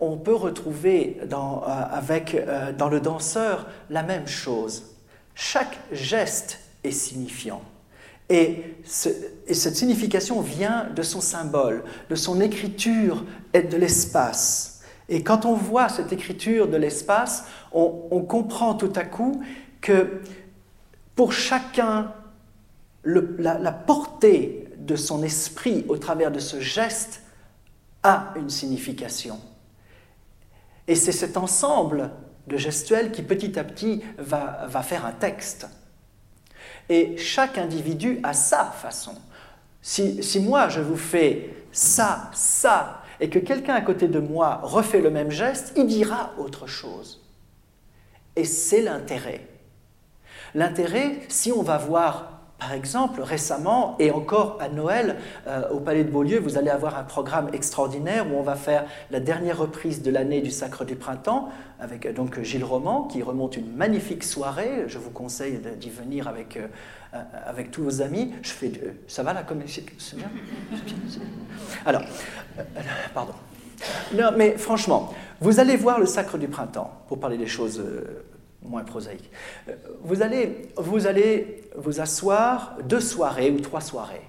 on 0.00 0.16
peut 0.16 0.34
retrouver 0.34 1.20
dans, 1.26 1.62
euh, 1.62 1.66
avec, 1.66 2.34
euh, 2.34 2.72
dans 2.72 2.88
le 2.88 3.00
danseur 3.00 3.66
la 3.90 4.02
même 4.02 4.26
chose. 4.26 4.96
Chaque 5.34 5.78
geste 5.92 6.58
est 6.84 6.90
signifiant. 6.90 7.62
Et, 8.28 8.74
cette 8.84 9.76
signification 9.76 10.40
vient 10.40 10.88
de 10.94 11.02
son 11.02 11.20
symbole, 11.20 11.84
de 12.10 12.14
son 12.16 12.40
écriture 12.40 13.24
et 13.54 13.62
de 13.62 13.76
l'espace. 13.76 14.75
Et 15.08 15.22
quand 15.22 15.44
on 15.44 15.54
voit 15.54 15.88
cette 15.88 16.12
écriture 16.12 16.68
de 16.68 16.76
l'espace, 16.76 17.46
on, 17.72 18.22
comprend 18.22 18.74
tout 18.74 18.92
à 18.96 19.04
coup 19.04 19.42
que 19.80 20.20
pour 21.14 21.32
chacun, 21.32 22.12
la 23.04 23.72
portée 23.72 24.68
de 24.78 24.96
son 24.96 25.22
esprit 25.22 25.84
au 25.88 25.96
travers 25.96 26.30
de 26.30 26.38
ce 26.38 26.60
geste 26.60 27.22
a 28.02 28.32
une 28.36 28.50
signification. 28.50 29.38
Et 30.88 30.94
c'est 30.94 31.12
cet 31.12 31.36
ensemble 31.36 32.10
de 32.46 32.56
gestuels 32.56 33.10
qui 33.10 33.22
petit 33.22 33.58
à 33.58 33.64
petit 33.64 34.02
va, 34.18 34.68
faire 34.82 35.04
un 35.04 35.12
texte. 35.12 35.68
Et 36.88 37.16
chaque 37.16 37.58
individu 37.58 38.20
a 38.22 38.32
sa 38.32 38.64
façon. 38.64 39.14
Si, 39.82 40.40
moi 40.40 40.68
je 40.68 40.80
vous 40.80 40.96
fais 40.96 41.54
ça, 41.72 42.30
ça, 42.32 43.02
et 43.20 43.30
que 43.30 43.38
quelqu'un 43.38 43.74
à 43.74 43.80
côté 43.80 44.08
de 44.08 44.20
moi 44.20 44.60
refait 44.62 45.00
le 45.00 45.10
même 45.10 45.30
geste, 45.30 45.72
il 45.76 45.86
dira 45.86 46.32
autre 46.38 46.66
chose. 46.66 47.24
Et 48.36 48.44
c'est 48.44 48.82
l'intérêt. 48.82 49.46
L'intérêt, 50.54 51.20
si 51.28 51.52
on 51.52 51.62
va 51.62 51.78
voir 51.78 52.36
par 52.58 52.72
exemple, 52.72 53.20
récemment, 53.20 53.96
et 53.98 54.10
encore 54.10 54.56
à 54.60 54.70
Noël, 54.70 55.16
euh, 55.46 55.68
au 55.70 55.78
Palais 55.78 56.04
de 56.04 56.10
Beaulieu, 56.10 56.38
vous 56.38 56.56
allez 56.56 56.70
avoir 56.70 56.96
un 56.96 57.02
programme 57.02 57.50
extraordinaire 57.52 58.26
où 58.26 58.34
on 58.34 58.42
va 58.42 58.54
faire 58.54 58.86
la 59.10 59.20
dernière 59.20 59.58
reprise 59.58 60.00
de 60.00 60.10
l'année 60.10 60.40
du 60.40 60.50
Sacre 60.50 60.86
du 60.86 60.96
Printemps, 60.96 61.50
avec 61.78 62.06
euh, 62.06 62.14
donc 62.14 62.40
Gilles 62.40 62.64
Roman, 62.64 63.02
qui 63.02 63.22
remonte 63.22 63.58
une 63.58 63.70
magnifique 63.76 64.24
soirée. 64.24 64.84
Je 64.86 64.96
vous 64.96 65.10
conseille 65.10 65.60
d'y 65.78 65.90
venir 65.90 66.28
avec, 66.28 66.56
euh, 66.56 66.66
avec 67.46 67.70
tous 67.70 67.82
vos 67.82 68.02
amis. 68.02 68.32
Je 68.42 68.50
fais, 68.50 68.72
ça 69.06 69.22
va 69.22 69.32
la 69.32 69.42
comédie 69.42 69.84
C'est 69.98 70.16
bien 70.16 70.30
Alors, 71.84 72.02
pardon. 73.14 73.34
Non, 74.14 74.30
mais 74.36 74.56
franchement, 74.56 75.12
vous 75.40 75.60
allez 75.60 75.76
voir 75.76 75.98
le 75.98 76.06
Sacre 76.06 76.38
du 76.38 76.48
Printemps, 76.48 76.90
pour 77.08 77.20
parler 77.20 77.36
des 77.36 77.46
choses 77.46 77.82
moins 78.66 78.84
prosaïque. 78.84 79.30
Euh, 79.68 79.76
vous 80.02 80.22
allez, 80.22 80.68
vous 80.76 81.06
allez 81.06 81.62
vous 81.76 82.00
asseoir 82.00 82.76
deux 82.84 83.00
soirées 83.00 83.50
ou 83.50 83.60
trois 83.60 83.80
soirées. 83.80 84.26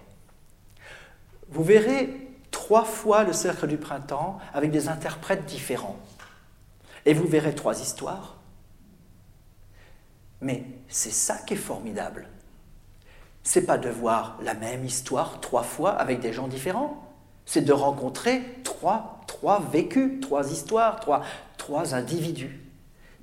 Vous 1.50 1.64
verrez 1.64 2.10
trois 2.52 2.84
fois 2.84 3.24
le 3.24 3.34
cercle 3.34 3.68
du 3.68 3.78
printemps 3.78 4.40
avec 4.54 4.72
des 4.72 4.90
interprètes 4.90 5.46
différents. 5.46 5.98
Et 7.06 7.14
vous 7.14 7.28
verrez 7.28 7.56
trois 7.56 7.80
histoires. 7.80 8.38
Mais 10.42 10.66
c'est 10.88 11.12
ça 11.12 11.38
qui 11.38 11.54
est 11.54 11.58
formidable. 11.58 12.28
C'est 13.48 13.62
pas 13.62 13.78
de 13.78 13.88
voir 13.88 14.38
la 14.44 14.54
même 14.56 14.84
histoire 14.84 15.40
trois 15.40 15.64
fois 15.64 15.92
avec 15.92 16.20
des 16.20 16.34
gens 16.34 16.50
différents. 16.50 17.02
C'est 17.46 17.62
de 17.62 17.72
rencontrer 17.72 18.42
trois, 18.66 19.22
trois 19.26 19.66
vécus, 19.72 20.20
trois 20.20 20.52
histoires, 20.52 21.00
trois, 21.00 21.22
trois 21.56 21.96
individus 21.96 22.60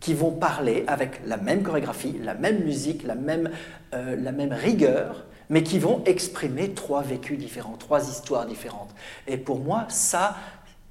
qui 0.01 0.15
vont 0.15 0.31
parler 0.31 0.85
avec 0.87 1.21
la 1.27 1.37
même 1.37 1.63
chorégraphie, 1.63 2.17
la 2.23 2.33
même 2.33 2.65
musique, 2.65 3.03
la 3.03 3.17
même, 3.17 3.51
euh, 3.93 4.17
la 4.17 4.33
même 4.33 4.55
rigueur, 4.55 5.27
mais 5.51 5.63
qui 5.63 5.79
vont 5.79 6.03
exprimer 6.07 6.71
trois 6.71 7.03
vécus 7.03 7.39
différents, 7.39 7.77
trois 7.77 8.09
histoires 8.09 8.47
différentes. 8.47 8.95
Et 9.27 9.37
pour 9.37 9.61
moi, 9.61 9.85
ça, 9.91 10.37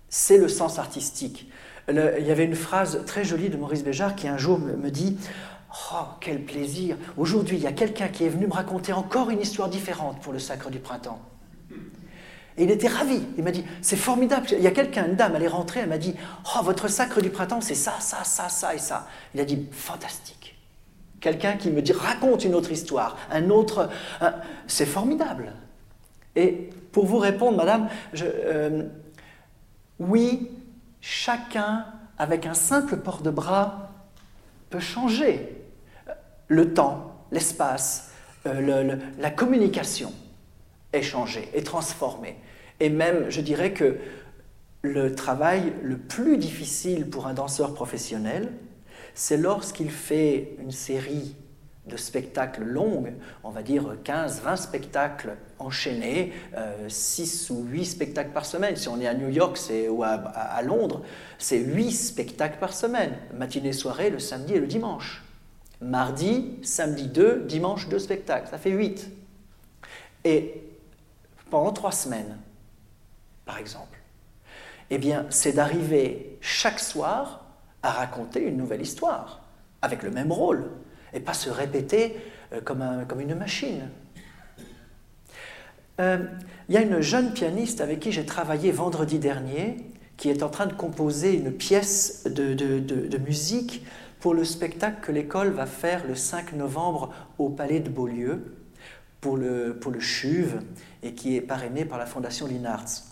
c'est 0.10 0.38
le 0.38 0.48
sens 0.48 0.78
artistique. 0.78 1.50
il 1.90 1.96
y 1.96 2.32
avait 2.32 2.46
une 2.46 2.54
phrase 2.54 3.02
très 3.08 3.24
jolie 3.24 3.50
de 3.50 3.58
Maurice 3.58 3.84
Béjart 3.84 4.16
qui 4.16 4.28
un 4.28 4.38
jour 4.38 4.60
me, 4.60 4.92
dit 4.92 5.18
Oh, 5.74 6.06
quel 6.20 6.44
plaisir 6.44 6.98
Aujourd'hui, 7.18 7.58
il 7.58 7.64
y 7.64 7.68
a 7.68 7.72
quelqu'un 7.72 8.08
qui 8.08 8.26
est 8.26 8.30
venu 8.30 8.46
me 8.46 8.54
raconter 8.54 8.94
encore 8.94 9.32
une 9.32 9.42
histoire 9.42 9.70
différente 9.70 10.22
pour 10.22 10.32
le 10.32 10.40
Sacre 10.40 10.70
du 10.70 10.80
Printemps. 10.80 11.20
Et 12.58 12.66
il 12.66 12.72
était 12.72 12.88
ravi. 12.88 13.24
Il 13.38 13.44
m'a 13.44 13.52
dit, 13.52 13.66
c'est 13.82 13.96
formidable. 13.96 14.46
Il 14.52 14.62
y 14.62 14.68
a 14.68 14.72
quelqu'un, 14.72 15.08
une 15.08 15.16
dame, 15.16 15.34
elle 15.36 15.44
est 15.44 15.48
rentrée, 15.48 15.80
elle 15.80 15.90
m'a 15.90 15.98
dit, 15.98 16.14
oh, 16.56 16.64
votre 16.64 16.88
sacre 16.88 17.22
du 17.22 17.32
printemps, 17.32 17.62
c'est 17.62 17.74
ça, 17.74 17.96
ça, 18.00 18.24
ça, 18.24 18.50
ça 18.50 18.76
et 18.76 18.78
ça. 18.78 19.08
Il 19.34 19.40
a 19.40 19.46
dit, 19.46 19.68
fantastique. 19.72 20.56
Quelqu'un 21.20 21.54
qui 21.54 21.72
me 21.72 21.82
dit, 21.82 21.94
raconte 21.94 22.46
une 22.46 22.54
autre 22.54 22.72
histoire, 22.72 23.18
un 23.32 23.50
autre... 23.50 23.90
c'est 24.68 24.86
formidable. 24.86 25.54
Et 26.36 26.70
pour 26.92 27.08
vous 27.08 27.18
répondre, 27.18 27.58
madame, 27.58 27.90
euh, 28.22 28.84
oui, 30.00 30.52
chacun, 31.02 31.86
avec 32.20 32.46
un 32.46 32.54
simple 32.54 32.98
port 32.98 33.22
de 33.22 33.32
bras, 33.32 33.90
peut 34.70 34.80
changer 34.80 35.63
le 36.48 36.74
temps, 36.74 37.26
l'espace, 37.32 38.12
euh, 38.46 38.98
la 39.18 39.30
communication 39.32 40.14
est 40.92 41.02
changé, 41.02 41.50
est 41.54 41.66
transformé. 41.66 42.38
Et 42.80 42.90
même, 42.90 43.30
je 43.30 43.42
dirais 43.42 43.74
que 43.74 43.98
le 44.82 45.16
travail 45.16 45.74
le 45.82 45.98
plus 45.98 46.38
difficile 46.38 47.10
pour 47.10 47.28
un 47.28 47.34
danseur 47.34 47.74
professionnel, 47.74 48.52
c'est 49.16 49.38
lorsqu'il 49.38 49.90
fait 49.90 50.56
une 50.60 50.72
série 50.72 51.36
de 51.86 51.98
spectacles 51.98 52.64
longs, 52.64 53.04
on 53.44 53.50
va 53.50 53.62
dire 53.62 53.98
15, 54.04 54.42
20 54.42 54.56
spectacles 54.56 55.36
enchaînés, 55.60 56.32
6 56.88 57.52
euh, 57.52 57.54
ou 57.54 57.64
8 57.66 57.86
spectacles 57.86 58.32
par 58.32 58.46
semaine. 58.46 58.76
Si 58.76 58.88
on 58.88 59.00
est 59.02 59.08
à 59.08 59.14
New 59.14 59.30
York 59.30 59.60
ou 59.90 60.04
à, 60.04 60.62
Londres, 60.64 61.02
c'est 61.38 61.60
8 61.60 61.92
spectacles 61.92 62.58
par 62.60 62.74
semaine, 62.74 63.14
matinée, 63.34 63.74
soirée, 63.74 64.10
le 64.10 64.20
samedi 64.20 64.54
et 64.54 64.60
le 64.60 64.68
dimanche. 64.68 65.24
Mardi, 65.84 66.60
samedi 66.64 67.08
2, 67.08 67.46
dimanche 67.48 67.90
2 67.90 68.00
spectacles, 68.00 68.48
ça 68.50 68.58
fait 68.58 68.72
8. 68.72 69.12
Et 70.24 70.64
pendant 71.50 71.72
trois 71.72 71.92
semaines, 71.92 72.38
par 73.46 73.58
exemple, 73.58 74.00
eh 74.90 74.98
bien, 74.98 75.26
c'est 75.30 75.54
d'arriver 75.54 76.38
chaque 76.42 76.80
soir 76.80 77.46
à 77.82 77.92
raconter 77.92 78.42
une 78.42 78.58
nouvelle 78.58 78.82
histoire, 78.82 79.42
avec 79.82 80.04
le 80.04 80.12
même 80.12 80.32
rôle, 80.32 80.70
et 81.14 81.20
pas 81.20 81.34
se 81.34 81.50
répéter 81.50 82.16
euh, 82.54 82.62
comme, 82.62 83.06
comme 83.08 83.20
une 83.20 83.36
machine. 83.36 83.90
Euh, 86.00 86.26
il 86.70 86.76
y 86.76 86.78
a 86.78 86.82
une 86.82 87.02
jeune 87.02 87.34
pianiste 87.34 87.82
avec 87.82 88.00
qui 88.00 88.12
j'ai 88.12 88.26
travaillé 88.26 88.72
vendredi 88.72 89.20
dernier, 89.20 89.78
qui 90.16 90.30
est 90.30 90.44
en 90.44 90.50
train 90.50 90.66
de 90.66 90.74
composer 90.74 91.34
une 91.34 91.52
pièce 91.52 92.24
de 92.26 93.18
musique 93.18 93.86
pour 94.24 94.34
le 94.34 94.46
spectacle 94.46 95.02
que 95.02 95.12
l'école 95.12 95.50
va 95.50 95.66
faire 95.66 96.08
le 96.08 96.16
5 96.16 96.54
novembre 96.54 97.14
au 97.38 97.50
Palais 97.50 97.82
de 97.82 97.90
Beaulieu 97.90 98.56
pour 99.20 99.36
le, 99.36 99.76
pour 99.78 99.92
le 99.92 100.00
CHUV 100.00 100.60
et 101.04 101.12
qui 101.14 101.36
est 101.36 101.42
parrainé 101.42 101.84
par 101.84 101.98
la 101.98 102.06
Fondation 102.06 102.48
Linarts. 102.48 103.04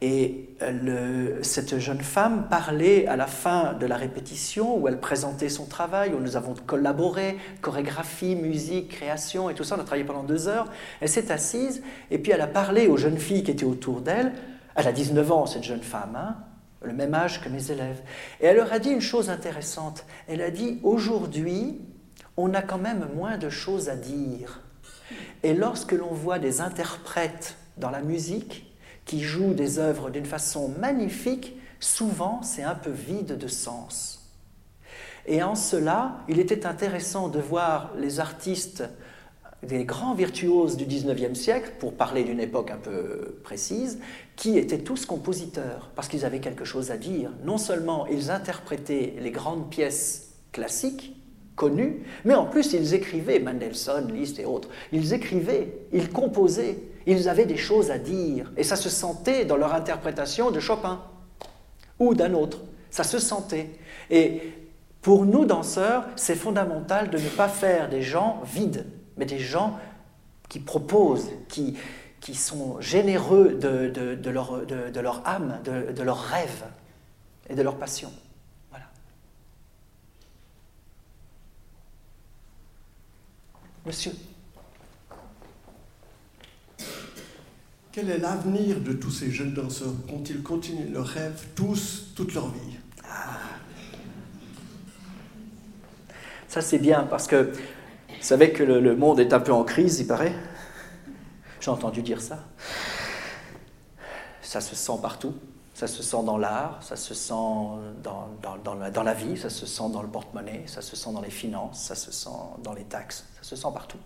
Et 0.00 0.48
le, 0.62 1.40
cette 1.42 1.78
jeune 1.78 2.00
femme 2.00 2.46
parlait 2.48 3.06
à 3.08 3.16
la 3.16 3.26
fin 3.26 3.74
de 3.74 3.84
la 3.84 3.98
répétition 3.98 4.78
où 4.78 4.88
elle 4.88 5.00
présentait 5.00 5.50
son 5.50 5.66
travail, 5.66 6.14
où 6.14 6.18
nous 6.18 6.38
avons 6.38 6.54
collaboré, 6.54 7.36
chorégraphie, 7.60 8.34
musique, 8.34 8.88
création 8.88 9.50
et 9.50 9.54
tout 9.54 9.64
ça. 9.64 9.76
On 9.76 9.80
a 9.80 9.84
travaillé 9.84 10.04
pendant 10.04 10.24
deux 10.24 10.48
heures. 10.48 10.72
Elle 11.02 11.10
s'est 11.10 11.30
assise 11.30 11.82
et 12.10 12.16
puis 12.16 12.32
elle 12.32 12.40
a 12.40 12.46
parlé 12.46 12.86
aux 12.86 12.96
jeunes 12.96 13.18
filles 13.18 13.42
qui 13.42 13.50
étaient 13.50 13.66
autour 13.66 14.00
d'elle. 14.00 14.32
Elle 14.76 14.88
a 14.88 14.92
19 14.92 15.30
ans, 15.30 15.44
cette 15.44 15.64
jeune 15.64 15.82
femme, 15.82 16.16
hein, 16.16 16.36
le 16.82 16.92
même 16.92 17.14
âge 17.14 17.40
que 17.40 17.48
mes 17.48 17.70
élèves. 17.70 18.02
Et 18.40 18.46
elle 18.46 18.56
leur 18.56 18.72
a 18.72 18.78
dit 18.78 18.90
une 18.90 19.00
chose 19.00 19.30
intéressante. 19.30 20.04
Elle 20.26 20.42
a 20.42 20.50
dit 20.50 20.78
Aujourd'hui, 20.82 21.80
on 22.36 22.54
a 22.54 22.62
quand 22.62 22.78
même 22.78 23.08
moins 23.14 23.38
de 23.38 23.50
choses 23.50 23.88
à 23.88 23.96
dire. 23.96 24.62
Et 25.42 25.54
lorsque 25.54 25.92
l'on 25.92 26.12
voit 26.12 26.38
des 26.38 26.60
interprètes 26.60 27.56
dans 27.76 27.90
la 27.90 28.02
musique 28.02 28.72
qui 29.04 29.20
jouent 29.20 29.54
des 29.54 29.78
œuvres 29.78 30.10
d'une 30.10 30.26
façon 30.26 30.68
magnifique, 30.78 31.56
souvent 31.80 32.42
c'est 32.42 32.62
un 32.62 32.74
peu 32.74 32.90
vide 32.90 33.38
de 33.38 33.48
sens. 33.48 34.18
Et 35.26 35.42
en 35.42 35.54
cela, 35.54 36.20
il 36.28 36.40
était 36.40 36.64
intéressant 36.64 37.28
de 37.28 37.38
voir 37.38 37.92
les 37.98 38.18
artistes, 38.18 38.84
des 39.62 39.84
grands 39.84 40.14
virtuoses 40.14 40.76
du 40.76 40.86
XIXe 40.86 41.38
siècle, 41.38 41.72
pour 41.78 41.94
parler 41.94 42.24
d'une 42.24 42.40
époque 42.40 42.70
un 42.70 42.76
peu 42.76 43.38
précise, 43.42 43.98
qui 44.36 44.56
étaient 44.56 44.78
tous 44.78 45.04
compositeurs, 45.04 45.90
parce 45.96 46.08
qu'ils 46.08 46.24
avaient 46.24 46.40
quelque 46.40 46.64
chose 46.64 46.90
à 46.90 46.96
dire. 46.96 47.32
Non 47.44 47.58
seulement 47.58 48.06
ils 48.06 48.30
interprétaient 48.30 49.14
les 49.18 49.30
grandes 49.30 49.68
pièces 49.68 50.34
classiques, 50.52 51.16
connues, 51.56 52.04
mais 52.24 52.34
en 52.34 52.46
plus 52.46 52.72
ils 52.72 52.94
écrivaient, 52.94 53.40
Mendelssohn, 53.40 54.12
Liszt 54.12 54.38
et 54.38 54.44
autres, 54.44 54.68
ils 54.92 55.12
écrivaient, 55.12 55.74
ils 55.92 56.08
composaient, 56.10 56.78
ils 57.06 57.28
avaient 57.28 57.46
des 57.46 57.56
choses 57.56 57.90
à 57.90 57.98
dire, 57.98 58.52
et 58.56 58.62
ça 58.62 58.76
se 58.76 58.88
sentait 58.88 59.44
dans 59.44 59.56
leur 59.56 59.74
interprétation 59.74 60.50
de 60.52 60.60
Chopin 60.60 61.02
ou 61.98 62.14
d'un 62.14 62.32
autre, 62.34 62.60
ça 62.90 63.02
se 63.02 63.18
sentait. 63.18 63.70
Et 64.08 64.40
pour 65.02 65.26
nous, 65.26 65.44
danseurs, 65.44 66.06
c'est 66.16 66.36
fondamental 66.36 67.10
de 67.10 67.18
ne 67.18 67.28
pas 67.28 67.48
faire 67.48 67.88
des 67.88 68.02
gens 68.02 68.40
vides, 68.44 68.86
mais 69.18 69.26
des 69.26 69.38
gens 69.38 69.78
qui 70.48 70.60
proposent, 70.60 71.30
qui, 71.48 71.76
qui 72.20 72.34
sont 72.34 72.80
généreux 72.80 73.54
de, 73.54 73.88
de, 73.88 74.30
leur, 74.30 74.64
de 74.64 75.00
leur, 75.00 75.26
âme, 75.26 75.60
de, 75.64 76.02
leurs 76.02 76.22
rêves 76.22 76.64
et 77.50 77.54
de 77.54 77.62
leur 77.62 77.76
passion. 77.76 78.12
Voilà. 78.70 78.86
Monsieur. 83.84 84.12
Quel 87.92 88.10
est 88.10 88.18
l'avenir 88.18 88.80
de 88.80 88.92
tous 88.92 89.10
ces 89.10 89.30
jeunes 89.30 89.54
danseurs? 89.54 89.92
Vont-ils 90.06 90.42
continuer 90.42 90.88
leurs 90.88 91.06
rêves 91.06 91.48
tous, 91.56 92.12
toute 92.14 92.32
leur 92.32 92.48
vie? 92.50 92.76
Ah. 93.04 93.38
Ça 96.46 96.62
c'est 96.62 96.78
bien 96.78 97.02
parce 97.02 97.26
que 97.26 97.52
vous 98.18 98.24
savez 98.24 98.52
que 98.52 98.62
le, 98.62 98.96
monde 98.96 99.20
est 99.20 99.32
un 99.32 99.40
peu 99.40 99.52
en 99.52 99.64
crise, 99.64 100.00
il 100.00 100.06
paraît. 100.06 100.34
J'ai 101.60 101.70
entendu 101.70 102.02
dire 102.02 102.20
ça. 102.20 102.44
Ça 104.42 104.60
se 104.60 104.74
sent 104.74 104.98
partout. 105.00 105.34
Ça 105.74 105.86
se 105.86 106.02
sent 106.02 106.24
dans 106.24 106.38
l'art, 106.38 106.82
ça 106.82 106.96
se 106.96 107.14
sent 107.14 107.32
dans, 108.02 108.28
dans, 108.42 108.74
la, 108.74 108.90
dans, 108.90 109.02
la, 109.04 109.14
vie, 109.14 109.36
ça 109.36 109.48
se 109.48 109.64
sent 109.64 109.90
dans 109.92 110.02
le 110.02 110.08
porte-monnaie, 110.08 110.64
ça 110.66 110.82
se 110.82 110.96
sent 110.96 111.12
dans 111.12 111.20
les 111.20 111.30
finances, 111.30 111.80
ça 111.80 111.94
se 111.94 112.10
sent 112.10 112.28
dans 112.64 112.72
les 112.72 112.82
taxes, 112.82 113.24
ça 113.36 113.48
se 113.48 113.54
sent 113.54 113.68
partout. 113.72 113.98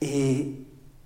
Et 0.00 0.56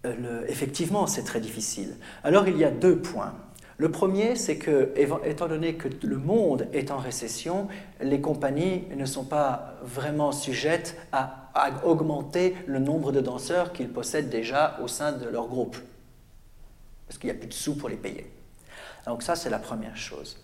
le, 0.02 0.50
effectivement, 0.50 1.06
c'est 1.06 1.24
très 1.24 1.40
difficile. 1.40 1.98
Alors 2.22 2.48
il 2.48 2.56
y 2.56 2.64
a 2.64 2.70
deux 2.70 2.96
points. 2.98 3.34
Le 3.76 3.90
premier, 3.90 4.36
c'est 4.36 4.56
que, 4.56 4.94
étant 5.24 5.48
donné 5.48 5.74
que 5.74 5.88
le 6.06 6.16
monde 6.16 6.68
est 6.72 6.90
en 6.90 6.96
récession, 6.96 7.68
les 8.00 8.22
compagnies 8.22 8.84
ne 8.96 9.04
sont 9.04 9.24
pas 9.24 9.74
vraiment 9.82 10.32
sujettes 10.32 10.96
à, 11.12 11.43
augmenter 11.84 12.56
le 12.66 12.78
nombre 12.78 13.12
de 13.12 13.20
danseurs 13.20 13.72
qu'ils 13.72 13.90
possèdent 13.90 14.30
déjà 14.30 14.78
au 14.82 14.88
sein 14.88 15.12
de 15.12 15.28
leur 15.28 15.46
groupe. 15.46 15.76
Parce 17.06 17.18
qu'il 17.18 17.30
n'y 17.30 17.36
a 17.36 17.38
plus 17.38 17.48
de 17.48 17.54
sous 17.54 17.76
pour 17.76 17.88
les 17.88 17.96
payer. 17.96 18.30
Donc 19.06 19.22
ça, 19.22 19.36
c'est 19.36 19.50
la 19.50 19.58
première 19.58 19.96
chose. 19.96 20.38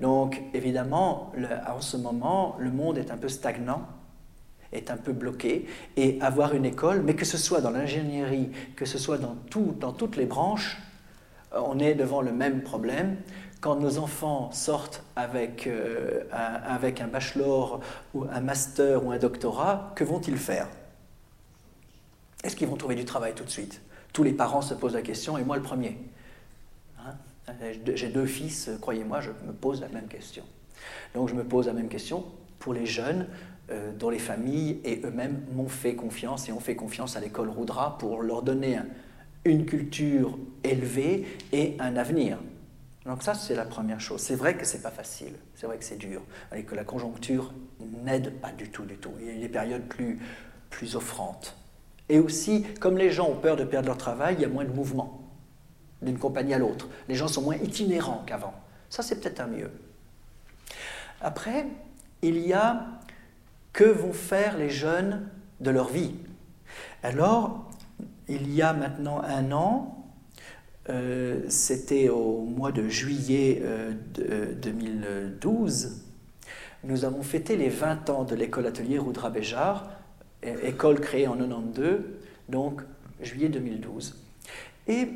Donc 0.00 0.40
évidemment, 0.54 1.32
en 1.68 1.80
ce 1.80 1.96
moment, 1.96 2.56
le 2.58 2.70
monde 2.70 2.98
est 2.98 3.10
un 3.10 3.16
peu 3.16 3.28
stagnant 3.28 3.86
est 4.72 4.90
un 4.90 4.96
peu 4.96 5.12
bloqué, 5.12 5.66
et 5.96 6.18
avoir 6.20 6.54
une 6.54 6.64
école, 6.64 7.02
mais 7.02 7.14
que 7.14 7.24
ce 7.24 7.38
soit 7.38 7.60
dans 7.60 7.70
l'ingénierie, 7.70 8.50
que 8.74 8.84
ce 8.84 8.98
soit 8.98 9.18
dans 9.18 9.92
toutes 9.92 10.16
les 10.16 10.26
branches, 10.26 10.78
euh, 11.52 11.60
on 11.64 11.78
est 11.78 11.94
devant 11.94 12.20
le 12.20 12.32
même 12.32 12.62
problème. 12.62 13.16
Quand 13.60 13.76
nos 13.76 13.98
enfants 13.98 14.50
sortent 14.52 15.02
avec, 15.16 15.66
euh, 15.66 16.24
un, 16.32 16.54
avec 16.74 17.00
un 17.00 17.08
bachelor 17.08 17.80
ou 18.14 18.24
un 18.30 18.40
master 18.40 19.04
ou 19.04 19.10
un 19.10 19.18
doctorat, 19.18 19.92
que 19.96 20.04
vont-ils 20.04 20.36
faire? 20.36 20.68
Est-ce 22.44 22.54
qu'ils 22.54 22.68
vont 22.68 22.76
trouver 22.76 22.94
du 22.94 23.04
travail 23.04 23.34
tout 23.34 23.44
de 23.44 23.50
suite? 23.50 23.80
Tous 24.12 24.22
les 24.22 24.32
parents 24.32 24.62
se 24.62 24.74
posent 24.74 24.94
la 24.94 25.02
question, 25.02 25.36
et 25.36 25.44
moi 25.44 25.56
le 25.56 25.62
premier. 25.62 25.98
Hein? 27.00 27.14
J'ai 27.94 28.08
deux 28.08 28.26
fils, 28.26 28.70
croyez-moi, 28.80 29.20
je 29.20 29.30
me 29.46 29.52
pose 29.52 29.80
la 29.80 29.88
même 29.88 30.06
question. 30.06 30.44
Donc 31.14 31.28
je 31.28 31.34
me 31.34 31.44
pose 31.44 31.66
la 31.66 31.72
même 31.72 31.88
question 31.88 32.24
pour 32.58 32.74
les 32.74 32.86
jeunes, 32.86 33.26
euh, 33.70 33.92
dont 33.92 34.10
les 34.10 34.18
familles 34.18 34.80
et 34.84 35.00
eux-mêmes 35.04 35.42
m'ont 35.54 35.68
fait 35.68 35.96
confiance 35.96 36.48
et 36.48 36.52
ont 36.52 36.60
fait 36.60 36.76
confiance 36.76 37.16
à 37.16 37.20
l'école 37.20 37.48
Roudra 37.48 37.98
pour 37.98 38.22
leur 38.22 38.42
donner 38.42 38.78
une 39.44 39.64
culture 39.64 40.38
élevée 40.62 41.26
et 41.52 41.76
un 41.80 41.96
avenir. 41.96 42.38
Donc 43.06 43.22
ça, 43.22 43.34
c'est 43.34 43.54
la 43.54 43.64
première 43.64 44.00
chose. 44.00 44.20
C'est 44.20 44.34
vrai 44.34 44.56
que 44.56 44.64
c'est 44.64 44.82
pas 44.82 44.90
facile, 44.90 45.34
c'est 45.54 45.66
vrai 45.66 45.78
que 45.78 45.84
c'est 45.84 45.96
dur, 45.96 46.22
et 46.54 46.64
que 46.64 46.74
la 46.74 46.84
conjoncture 46.84 47.52
n'aide 48.04 48.40
pas 48.40 48.50
du 48.50 48.68
tout, 48.70 48.84
du 48.84 48.96
tout. 48.96 49.12
Il 49.20 49.26
y 49.26 49.36
a 49.36 49.40
des 49.40 49.48
périodes 49.48 49.84
plus, 49.84 50.18
plus 50.70 50.96
offrantes. 50.96 51.56
Et 52.08 52.18
aussi, 52.18 52.64
comme 52.80 52.98
les 52.98 53.10
gens 53.10 53.28
ont 53.28 53.36
peur 53.36 53.56
de 53.56 53.64
perdre 53.64 53.88
leur 53.88 53.96
travail, 53.96 54.34
il 54.38 54.42
y 54.42 54.44
a 54.44 54.48
moins 54.48 54.64
de 54.64 54.72
mouvement 54.72 55.22
d'une 56.02 56.18
compagnie 56.18 56.54
à 56.54 56.58
l'autre. 56.58 56.88
Les 57.08 57.14
gens 57.14 57.28
sont 57.28 57.42
moins 57.42 57.56
itinérants 57.56 58.22
qu'avant. 58.26 58.54
Ça, 58.90 59.02
c'est 59.02 59.20
peut-être 59.20 59.40
un 59.40 59.46
mieux. 59.46 59.70
Après, 61.20 61.66
il 62.22 62.38
y 62.38 62.52
a 62.52 62.86
que 63.72 63.84
vont 63.84 64.12
faire 64.12 64.56
les 64.56 64.70
jeunes 64.70 65.28
de 65.60 65.70
leur 65.70 65.88
vie 65.88 66.14
Alors, 67.02 67.70
il 68.28 68.52
y 68.52 68.62
a 68.62 68.72
maintenant 68.72 69.22
un 69.22 69.52
an, 69.52 69.95
euh, 70.88 71.40
c'était 71.48 72.08
au 72.08 72.42
mois 72.42 72.72
de 72.72 72.88
juillet 72.88 73.62
2012, 74.62 75.86
euh, 75.86 75.90
nous 76.84 77.04
avons 77.04 77.22
fêté 77.22 77.56
les 77.56 77.68
20 77.68 78.10
ans 78.10 78.24
de 78.24 78.34
l'école 78.34 78.66
atelier 78.66 78.98
Roudra 78.98 79.30
Béjar, 79.30 79.90
école 80.42 81.00
créée 81.00 81.26
en 81.26 81.36
92, 81.36 82.00
donc 82.48 82.82
juillet 83.20 83.48
2012. 83.48 84.14
Et 84.86 85.08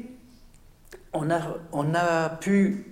on 1.12 1.30
a, 1.30 1.40
on 1.72 1.94
a 1.94 2.28
pu 2.28 2.90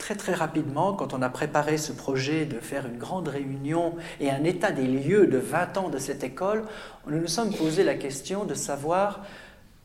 très 0.00 0.14
très 0.14 0.34
rapidement, 0.34 0.94
quand 0.94 1.12
on 1.12 1.22
a 1.22 1.28
préparé 1.28 1.76
ce 1.76 1.92
projet 1.92 2.46
de 2.46 2.58
faire 2.58 2.86
une 2.86 2.96
grande 2.96 3.28
réunion 3.28 3.96
et 4.18 4.30
un 4.30 4.44
état 4.44 4.72
des 4.72 4.86
lieux 4.86 5.26
de 5.26 5.38
20 5.38 5.76
ans 5.76 5.90
de 5.90 5.98
cette 5.98 6.24
école, 6.24 6.64
nous 7.06 7.20
nous 7.20 7.28
sommes 7.28 7.54
posé 7.54 7.84
la 7.84 7.94
question 7.94 8.44
de 8.44 8.54
savoir 8.54 9.24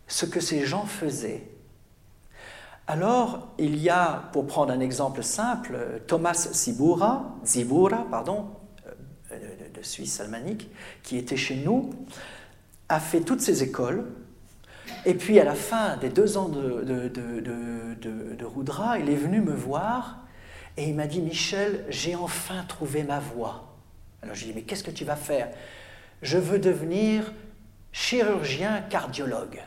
ce 0.08 0.26
que 0.26 0.39
ces 0.39 0.66
gens 0.66 0.86
faisaient. 0.86 1.43
Alors, 2.88 3.53
il 3.57 3.77
y 3.77 3.89
a, 3.89 4.29
pour 4.31 4.45
prendre 4.45 4.71
un 4.71 4.79
exemple 4.79 5.23
simple, 5.23 6.01
Thomas 6.05 6.49
Zibura, 6.53 7.36
euh, 9.31 9.36
de 9.73 9.81
Suisse 9.81 10.19
almanique, 10.19 10.69
qui 11.01 11.17
était 11.17 11.38
chez 11.38 11.55
nous, 11.55 11.89
a 12.88 12.99
fait 12.99 13.21
toutes 13.21 13.41
ces 13.41 13.63
écoles, 13.63 14.05
et 15.05 15.15
puis 15.15 15.39
à 15.39 15.43
la 15.43 15.55
fin 15.55 15.97
des 15.97 16.09
deux 16.09 16.38
ans 16.38 16.49
de, 16.49 16.83
de, 16.83 17.07
de, 17.09 18.36
de 18.36 18.45
Roudra, 18.45 18.99
il 18.99 19.09
est 19.09 19.15
venu 19.15 19.41
me 19.41 19.53
voir 19.53 20.19
et 20.77 20.89
il 20.89 20.95
m'a 20.95 21.07
dit 21.07 21.21
Michel, 21.21 21.86
j'ai 21.89 22.15
enfin 22.15 22.63
trouvé 22.67 23.03
ma 23.03 23.19
voie. 23.19 23.75
Alors 24.21 24.36
je 24.36 24.43
lui 24.43 24.49
ai 24.49 24.53
dit 24.53 24.59
Mais 24.59 24.65
qu'est-ce 24.65 24.83
que 24.83 24.91
tu 24.91 25.05
vas 25.05 25.15
faire? 25.15 25.49
Je 26.21 26.38
veux 26.38 26.59
devenir 26.59 27.31
chirurgien 27.91 28.81
cardiologue. 28.81 29.61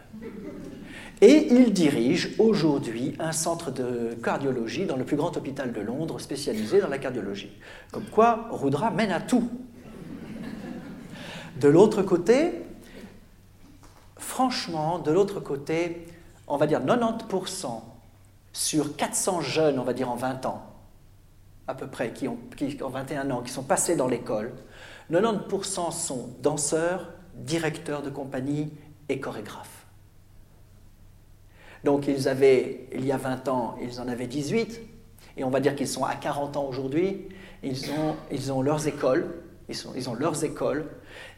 Et 1.21 1.49
il 1.53 1.73
dirige 1.73 2.37
aujourd'hui 2.39 3.17
un 3.19 3.33
centre 3.33 3.73
de 3.73 4.17
cardiologie 4.23 4.87
dans 4.87 4.97
le 4.97 5.05
plus 5.05 5.17
grand 5.17 5.37
hôpital 5.37 5.73
de 5.73 5.81
Londres 5.81 6.21
spécialisé 6.21 6.81
dans 6.81 6.89
la 6.89 6.99
cardiologie. 6.99 7.51
Comme 7.91 8.05
quoi, 8.05 8.47
Roudra 8.51 8.93
mène 8.93 9.11
à 9.11 9.21
tout. 9.21 9.51
De 11.61 11.67
l'autre 11.67 12.03
côté, 12.03 12.63
franchement, 14.17 15.01
de 15.01 15.11
l'autre 15.11 15.41
côté, 15.41 16.07
on 16.47 16.57
va 16.57 16.69
dire 16.69 16.81
90% 16.81 17.83
sur 18.53 18.95
400 18.95 19.41
jeunes, 19.41 19.79
on 19.81 19.85
va 19.85 19.95
dire 19.95 20.09
en 20.09 20.15
20 20.15 20.47
ans, 20.47 20.67
à 21.67 21.75
peu 21.75 21.89
près, 21.89 22.13
qui 22.13 22.29
ont, 22.29 22.39
qui 22.57 22.81
ont 22.81 22.91
21 22.91 23.31
ans, 23.33 23.43
qui 23.43 23.51
sont 23.51 23.65
passés 23.65 23.97
dans 23.97 24.07
l'école, 24.07 24.53
90% 25.11 25.91
sont 25.91 26.31
danseurs, 26.41 27.09
directeurs 27.35 28.03
de 28.03 28.11
compagnie 28.11 28.71
et 29.09 29.19
chorégraphes. 29.19 29.78
Donc 31.85 32.07
ils 32.09 32.29
avaient, 32.29 32.89
il 32.93 33.05
y 33.07 33.13
a 33.13 33.17
20 33.17 33.49
ans, 33.49 33.77
ils 33.83 34.01
en 34.01 34.09
avaient 34.09 34.27
18, 34.27 34.81
et 35.37 35.45
on 35.45 35.51
va 35.51 35.61
dire 35.61 35.75
qu'ils 35.75 35.89
sont 35.89 36.05
à 36.05 36.15
40 36.15 36.57
ans 36.57 36.67
aujourd'hui, 36.69 37.29
ils 37.63 37.91
ont, 37.91 38.15
ils 38.31 38.53
ont 38.53 38.63
leurs 38.63 38.87
écoles, 38.87 39.27
ils, 39.69 39.75
sont, 39.75 39.93
ils 39.97 40.09
ont 40.09 40.15
leurs 40.15 40.45
écoles, 40.45 40.87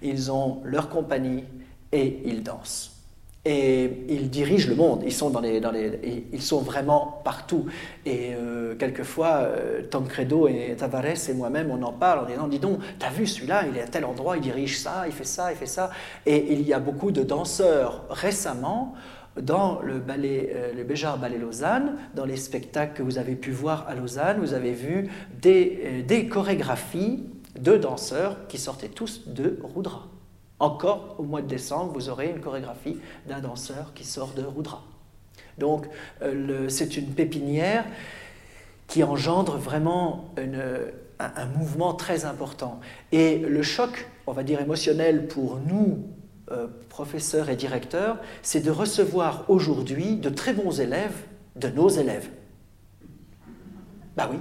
ils 0.03 0.31
ont 0.33 0.61
leur 0.65 0.89
compagnie, 0.89 1.45
et 1.93 2.23
ils 2.25 2.43
dansent. 2.43 2.97
Et 3.43 4.05
ils 4.11 4.29
dirigent 4.29 4.69
le 4.69 4.75
monde, 4.75 5.03
ils 5.03 5.15
sont, 5.15 5.31
dans 5.31 5.41
les, 5.41 5.61
dans 5.61 5.71
les, 5.71 6.27
ils 6.31 6.43
sont 6.43 6.61
vraiment 6.61 7.23
partout. 7.25 7.65
Et 8.05 8.35
euh, 8.35 8.75
quelquefois, 8.75 9.39
euh, 9.39 9.83
Tom 9.91 10.07
Credo 10.07 10.47
et 10.47 10.75
Tavares 10.77 11.31
et 11.31 11.33
moi-même, 11.33 11.71
on 11.71 11.83
en 11.83 11.93
parle 11.93 12.19
en 12.19 12.27
disant 12.27 12.49
Dis 12.49 12.59
donc, 12.59 12.81
t'as 12.99 13.09
vu 13.09 13.27
celui-là, 13.27 13.65
il 13.67 13.79
est 13.79 13.83
à 13.83 13.87
tel 13.87 14.05
endroit, 14.05 14.37
il 14.37 14.43
dirige 14.43 14.79
ça, 14.79 15.05
il 15.07 15.13
fait 15.13 15.25
ça, 15.25 15.53
il 15.53 15.57
fait 15.57 15.65
ça. 15.65 15.91
Et 16.27 16.53
il 16.53 16.61
y 16.69 16.75
a 16.75 16.81
beaucoup 16.81 17.13
de 17.13 17.23
danseurs 17.23 18.05
récemment 18.11 18.95
dans 19.41 19.81
le, 19.81 19.99
ballet, 19.99 20.53
euh, 20.55 20.73
le 20.75 20.85
Béjar 20.85 21.19
Ballet 21.19 21.39
Lausanne, 21.39 21.97
dans 22.15 22.25
les 22.25 22.37
spectacles 22.37 22.95
que 22.95 23.03
vous 23.03 23.19
avez 23.19 23.37
pu 23.37 23.51
voir 23.51 23.87
à 23.89 23.95
Lausanne, 23.95 24.39
vous 24.41 24.55
avez 24.55 24.73
vu 24.73 25.09
des, 25.41 26.03
des 26.07 26.27
chorégraphies 26.29 27.25
deux 27.59 27.79
danseurs 27.79 28.47
qui 28.49 28.59
sortaient 28.59 28.89
tous 28.89 29.29
de 29.29 29.59
Rudra. 29.75 30.09
Encore 30.59 31.17
au 31.19 31.23
mois 31.23 31.43
de 31.43 31.47
décembre, 31.47 31.93
vous 31.93 32.09
aurez 32.09 32.29
une 32.31 32.41
chorégraphie 32.41 32.99
d'un 33.27 33.41
danseur 33.41 33.93
qui 33.95 34.05
sort 34.05 34.33
de 34.35 34.43
Rudra. 34.43 34.83
Donc 35.59 35.87
euh, 36.23 36.69
c'est 36.69 36.97
une 36.97 37.13
pépinière 37.13 37.85
qui 38.87 39.05
engendre 39.05 39.57
vraiment 39.57 40.35
un, 40.37 41.47
mouvement 41.47 41.95
très 41.95 42.25
important. 42.25 42.81
Et 43.13 43.39
le 43.39 43.63
choc, 43.63 44.09
on 44.27 44.33
va 44.33 44.43
dire 44.43 44.61
émotionnel 44.61 45.29
pour 45.29 45.61
nous, 45.61 46.05
euh, 46.51 46.67
professeurs 46.89 47.49
et 47.51 47.57
directeurs, 47.57 48.19
c'est 48.43 48.61
de 48.61 48.71
recevoir 48.71 49.45
aujourd'hui 49.49 50.17
de 50.17 50.31
très 50.31 50.53
bons 50.53 50.81
élèves 50.81 51.15
de 51.57 51.69
nos 51.69 51.89
élèves. 51.89 52.29
Ben 54.17 54.29
oui, 54.31 54.39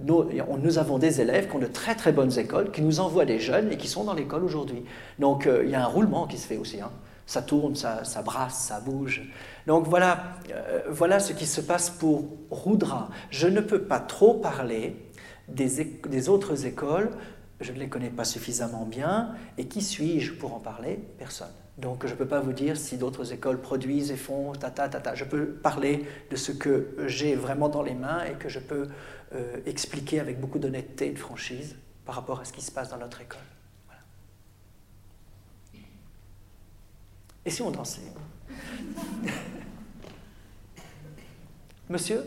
nous, 0.00 0.78
avons 0.78 0.98
des 0.98 1.20
élèves 1.20 1.48
qui 1.48 1.56
ont 1.56 1.58
de 1.58 1.66
très 1.66 1.94
très 1.94 2.12
bonnes 2.12 2.38
écoles, 2.38 2.70
qui 2.70 2.82
nous 2.82 3.00
envoient 3.00 3.24
des 3.24 3.38
jeunes 3.38 3.72
et 3.72 3.76
qui 3.76 3.88
sont 3.88 4.04
dans 4.04 4.14
l'école 4.14 4.44
aujourd'hui. 4.44 4.84
Donc 5.18 5.46
euh, 5.46 5.62
il 5.64 5.70
y 5.70 5.74
a 5.74 5.82
un 5.82 5.86
roulement 5.86 6.26
qui 6.26 6.36
se 6.36 6.46
fait 6.46 6.58
aussi. 6.58 6.80
Hein. 6.80 6.90
Ça 7.26 7.42
tourne, 7.42 7.74
ça, 7.74 8.02
brasse, 8.24 8.54
ça 8.54 8.80
bouge. 8.80 9.22
Donc 9.66 9.88
voilà, 9.88 10.36
euh, 10.52 10.82
voilà 10.90 11.18
ce 11.18 11.32
qui 11.32 11.46
se 11.46 11.60
passe 11.60 11.90
pour 11.90 12.24
Rudra. 12.50 13.08
Je 13.30 13.48
ne 13.48 13.60
peux 13.60 13.82
pas 13.82 13.98
trop 13.98 14.34
parler 14.34 14.94
des 15.48 16.28
autres 16.28 16.66
écoles, 16.66 17.10
je 17.60 17.72
ne 17.72 17.78
les 17.78 17.88
connais 17.88 18.10
pas 18.10 18.24
suffisamment 18.24 18.84
bien, 18.84 19.34
et 19.58 19.66
qui 19.66 19.82
suis-je 19.82 20.32
pour 20.34 20.54
en 20.54 20.60
parler? 20.60 20.98
Personne. 21.18 21.52
Donc 21.78 22.06
je 22.06 22.12
ne 22.12 22.16
peux 22.16 22.26
pas 22.26 22.40
vous 22.40 22.52
dire 22.52 22.76
si 22.76 22.96
d'autres 22.96 23.32
écoles 23.32 23.60
produisent 23.60 24.10
et 24.10 24.16
font 24.16 24.52
ta 24.52 24.70
ta 24.70 24.88
ta 24.88 25.00
ta. 25.00 25.14
Je 25.14 25.24
peux 25.24 25.46
parler 25.46 26.06
de 26.30 26.36
ce 26.36 26.52
que 26.52 26.96
j'ai 27.06 27.34
vraiment 27.34 27.68
dans 27.68 27.82
les 27.82 27.94
mains 27.94 28.24
et 28.24 28.32
que 28.32 28.48
je 28.48 28.60
peux 28.60 28.88
euh, 29.34 29.58
expliquer 29.66 30.20
avec 30.20 30.40
beaucoup 30.40 30.58
d'honnêteté 30.58 31.08
et 31.08 31.12
de 31.12 31.18
franchise 31.18 31.76
par 32.06 32.14
rapport 32.14 32.40
à 32.40 32.44
ce 32.44 32.52
qui 32.52 32.62
se 32.62 32.72
passe 32.72 32.88
dans 32.88 32.98
notre 32.98 33.20
école. 33.20 33.40
Et 37.44 37.50
si 37.50 37.62
on 37.62 37.70
dansait? 37.70 38.00
Monsieur? 41.88 42.22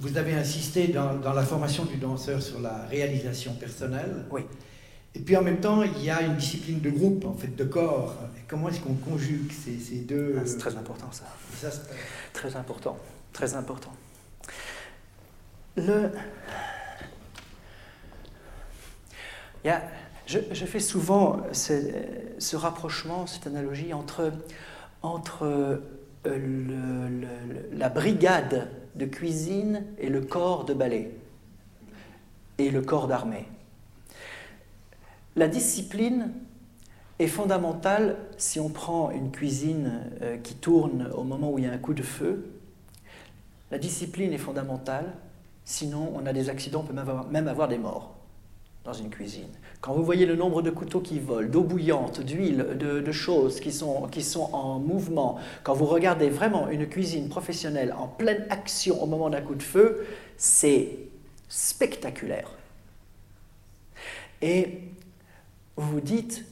Vous 0.00 0.16
avez 0.16 0.34
insisté 0.34 0.88
dans, 0.88 1.14
dans, 1.14 1.32
la 1.32 1.42
formation 1.42 1.84
du 1.84 1.96
danseur 1.96 2.40
sur 2.40 2.60
la 2.60 2.86
réalisation 2.86 3.54
personnelle. 3.54 4.24
Oui. 4.30 4.42
Et 5.14 5.20
puis 5.20 5.36
en 5.36 5.42
même 5.42 5.58
temps, 5.58 5.82
il 5.82 6.04
y 6.04 6.10
a 6.10 6.22
une 6.22 6.36
discipline 6.36 6.80
de 6.80 6.90
groupe, 6.90 7.24
en 7.24 7.34
fait, 7.34 7.54
de 7.56 7.64
corps. 7.64 8.14
Et 8.36 8.42
comment 8.46 8.68
est-ce 8.68 8.80
qu'on 8.80 8.94
conjugue 8.94 9.50
ces, 9.50 9.78
ces 9.78 9.96
deux... 9.96 10.36
Ah, 10.38 10.42
c'est 10.46 10.58
très 10.58 10.76
important 10.76 11.10
ça. 11.10 11.24
ça 11.70 11.76
très 12.32 12.54
important, 12.54 12.96
très 13.32 13.54
important. 13.54 13.92
Le... 15.76 16.10
Il 19.64 19.68
y 19.68 19.70
a... 19.70 19.82
je, 20.26 20.38
je, 20.52 20.64
fais 20.64 20.80
souvent 20.80 21.42
ce, 21.52 21.72
ce, 22.38 22.54
rapprochement, 22.54 23.26
cette 23.26 23.48
analogie 23.48 23.92
entre, 23.92 24.32
entre 25.02 25.80
euh, 26.28 27.68
la 27.72 27.88
brigade 27.88 28.68
de 28.94 29.06
cuisine 29.06 29.84
et 29.98 30.08
le 30.08 30.20
corps 30.20 30.64
de 30.64 30.74
ballet 30.74 31.10
et 32.58 32.70
le 32.70 32.82
corps 32.82 33.06
d'armée. 33.06 33.46
La 35.36 35.48
discipline 35.48 36.32
est 37.18 37.28
fondamentale 37.28 38.16
si 38.36 38.60
on 38.60 38.68
prend 38.68 39.10
une 39.10 39.30
cuisine 39.30 40.10
euh, 40.22 40.36
qui 40.38 40.54
tourne 40.54 41.08
au 41.14 41.24
moment 41.24 41.52
où 41.52 41.58
il 41.58 41.64
y 41.64 41.68
a 41.68 41.72
un 41.72 41.78
coup 41.78 41.94
de 41.94 42.02
feu. 42.02 42.50
La 43.70 43.78
discipline 43.78 44.32
est 44.32 44.38
fondamentale, 44.38 45.12
sinon 45.64 46.12
on 46.14 46.26
a 46.26 46.32
des 46.32 46.48
accidents, 46.48 46.80
on 46.80 46.84
peut 46.84 47.28
même 47.30 47.48
avoir, 47.48 47.68
des 47.68 47.78
morts 47.78 48.16
dans 48.84 48.92
une 48.92 49.10
cuisine. 49.10 49.50
Quand 49.80 49.92
vous 49.92 50.04
voyez 50.04 50.26
le 50.26 50.34
nombre 50.34 50.60
de 50.60 50.70
couteaux 50.70 51.00
qui 51.00 51.20
volent, 51.20 51.48
d'eau 51.48 51.62
bouillante, 51.62 52.20
d'huile, 52.20 52.76
de, 52.78 53.12
choses 53.12 53.60
qui 53.60 53.72
sont, 53.72 54.08
qui 54.08 54.22
sont 54.22 54.50
en 54.52 54.80
mouvement, 54.80 55.38
quand 55.62 55.74
vous 55.74 55.86
regardez 55.86 56.30
vraiment 56.30 56.68
une 56.68 56.88
cuisine 56.88 57.28
professionnelle 57.28 57.94
en 57.96 58.08
pleine 58.08 58.44
action 58.50 59.00
au 59.02 59.06
moment 59.06 59.30
d'un 59.30 59.40
coup 59.40 59.54
de 59.54 59.62
feu, 59.62 60.04
c'est 60.36 60.98
spectaculaire. 61.48 62.50
Et 64.42 64.80
vous 65.76 65.92
vous 65.92 66.00
dites, 66.00 66.44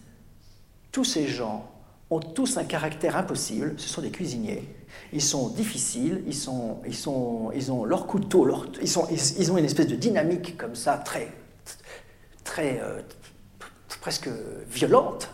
tous 0.93 1.05
ces 1.05 1.27
gens 1.27 1.69
ont 2.11 2.21
tous 2.21 2.57
un 2.57 2.65
caractère 2.65 3.17
impossible, 3.17 3.75
ce 3.77 3.89
sont 3.89 4.03
des 4.03 4.11
cuisiniers. 4.11 4.63
Ils 5.13 5.23
sont 5.23 5.49
difficiles, 5.49 6.23
ils, 6.27 6.35
sont, 6.35 6.79
ils, 6.87 6.95
sont, 6.95 7.51
ils 7.55 7.73
ont 7.73 7.85
leur 7.85 8.07
couteau, 8.07 8.49
ils, 8.81 8.89
sont, 8.89 9.09
ils, 9.11 9.53
ont 9.53 9.59
une 9.59 9.65
espèce 9.65 9.89
de 9.89 9.97
dynamique 9.97 10.57
comme 10.57 10.77
ça, 10.77 10.97
très, 10.97 11.33
très 12.47 12.81
euh, 12.81 13.03
presque 14.01 14.31
violente. 14.71 15.29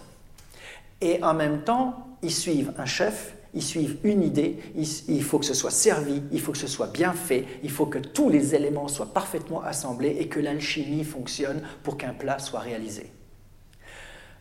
Et 1.01 1.23
en 1.23 1.35
même 1.35 1.63
temps, 1.63 2.09
ils 2.23 2.33
suivent 2.33 2.73
un 2.79 2.87
chef, 2.87 3.35
ils 3.55 3.63
suivent 3.63 3.99
une 4.03 4.23
idée, 4.23 4.59
il, 4.75 5.23
faut 5.23 5.39
que 5.39 5.45
ce 5.45 5.55
soit 5.55 5.71
servi, 5.71 6.23
il 6.33 6.41
faut 6.41 6.53
que 6.53 6.59
ce 6.59 6.67
soit 6.67 6.87
bien 6.87 7.13
fait, 7.13 7.45
il 7.63 7.71
faut 7.71 7.87
que 7.87 7.99
tous 7.99 8.31
les 8.31 8.55
éléments 8.55 8.89
soient 8.89 9.13
parfaitement 9.13 9.63
assemblés 9.63 10.17
et 10.19 10.29
que 10.29 10.41
l'alchimie 10.41 11.05
fonctionne 11.05 11.61
pour 11.83 11.99
qu'un 11.99 12.15
plat 12.15 12.39
soit 12.39 12.61
réalisé. 12.61 13.13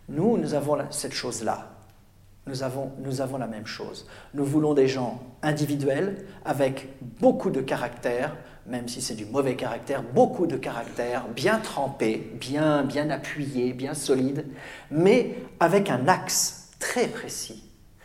Nous, 0.07 0.37
nous 0.37 0.53
avons 0.53 0.77
cette 0.91 1.13
chose-là. 1.13 1.71
Nous 2.47 2.63
avons, 2.63 2.91
nous 2.99 3.21
avons 3.21 3.37
la 3.37 3.47
même 3.47 3.67
chose. 3.67 4.07
Nous 4.33 4.45
voulons 4.45 4.73
des 4.73 4.87
gens 4.87 5.21
individuels 5.43 6.25
avec 6.43 6.87
beaucoup 7.19 7.49
de 7.49 7.61
caractère, 7.61 8.35
même 8.65 8.87
si 8.87 9.01
c'est 9.01 9.15
du 9.15 9.25
mauvais 9.25 9.55
caractère, 9.55 10.03
beaucoup 10.03 10.45
de 10.45 10.55
caractère, 10.55 11.27
bien 11.27 11.59
trempé, 11.59 12.31
bien, 12.39 12.83
bien 12.83 13.09
appuyé, 13.09 13.73
bien 13.73 13.93
solide, 13.93 14.45
mais 14.89 15.35
avec 15.59 15.89
un 15.89 16.07
axe 16.07 16.69
très 16.79 17.07
précis, 17.07 17.63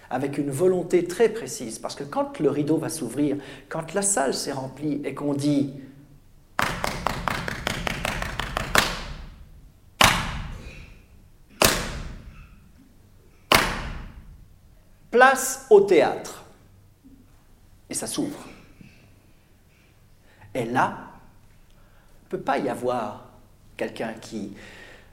avec 0.09 0.39
une 0.39 0.51
volonté 0.51 1.05
très 1.05 1.29
précise. 1.29 1.79
Parce 1.79 1.95
que 1.95 2.05
quand 2.05 2.39
le 2.41 2.51
rideau 2.51 2.79
va 2.79 2.89
s'ouvrir, 2.89 3.37
quand 3.69 3.95
la 3.95 4.03
salle 4.03 4.35
s'est 4.35 4.53
remplie 4.53 5.01
et 5.05 5.15
qu'on 5.15 5.35
dit 5.35 5.75
Place 15.11 15.67
au 15.71 15.81
théâtre. 15.81 16.45
Et 17.89 17.95
ça 17.95 18.07
s'ouvre. 18.07 18.37
Et 20.57 20.65
là, 20.65 20.97
il 22.23 22.25
ne 22.25 22.31
peut 22.31 22.41
pas 22.41 22.59
y 22.59 22.71
avoir 22.71 23.27
quelqu'un 23.77 24.15
qui... 24.15 24.57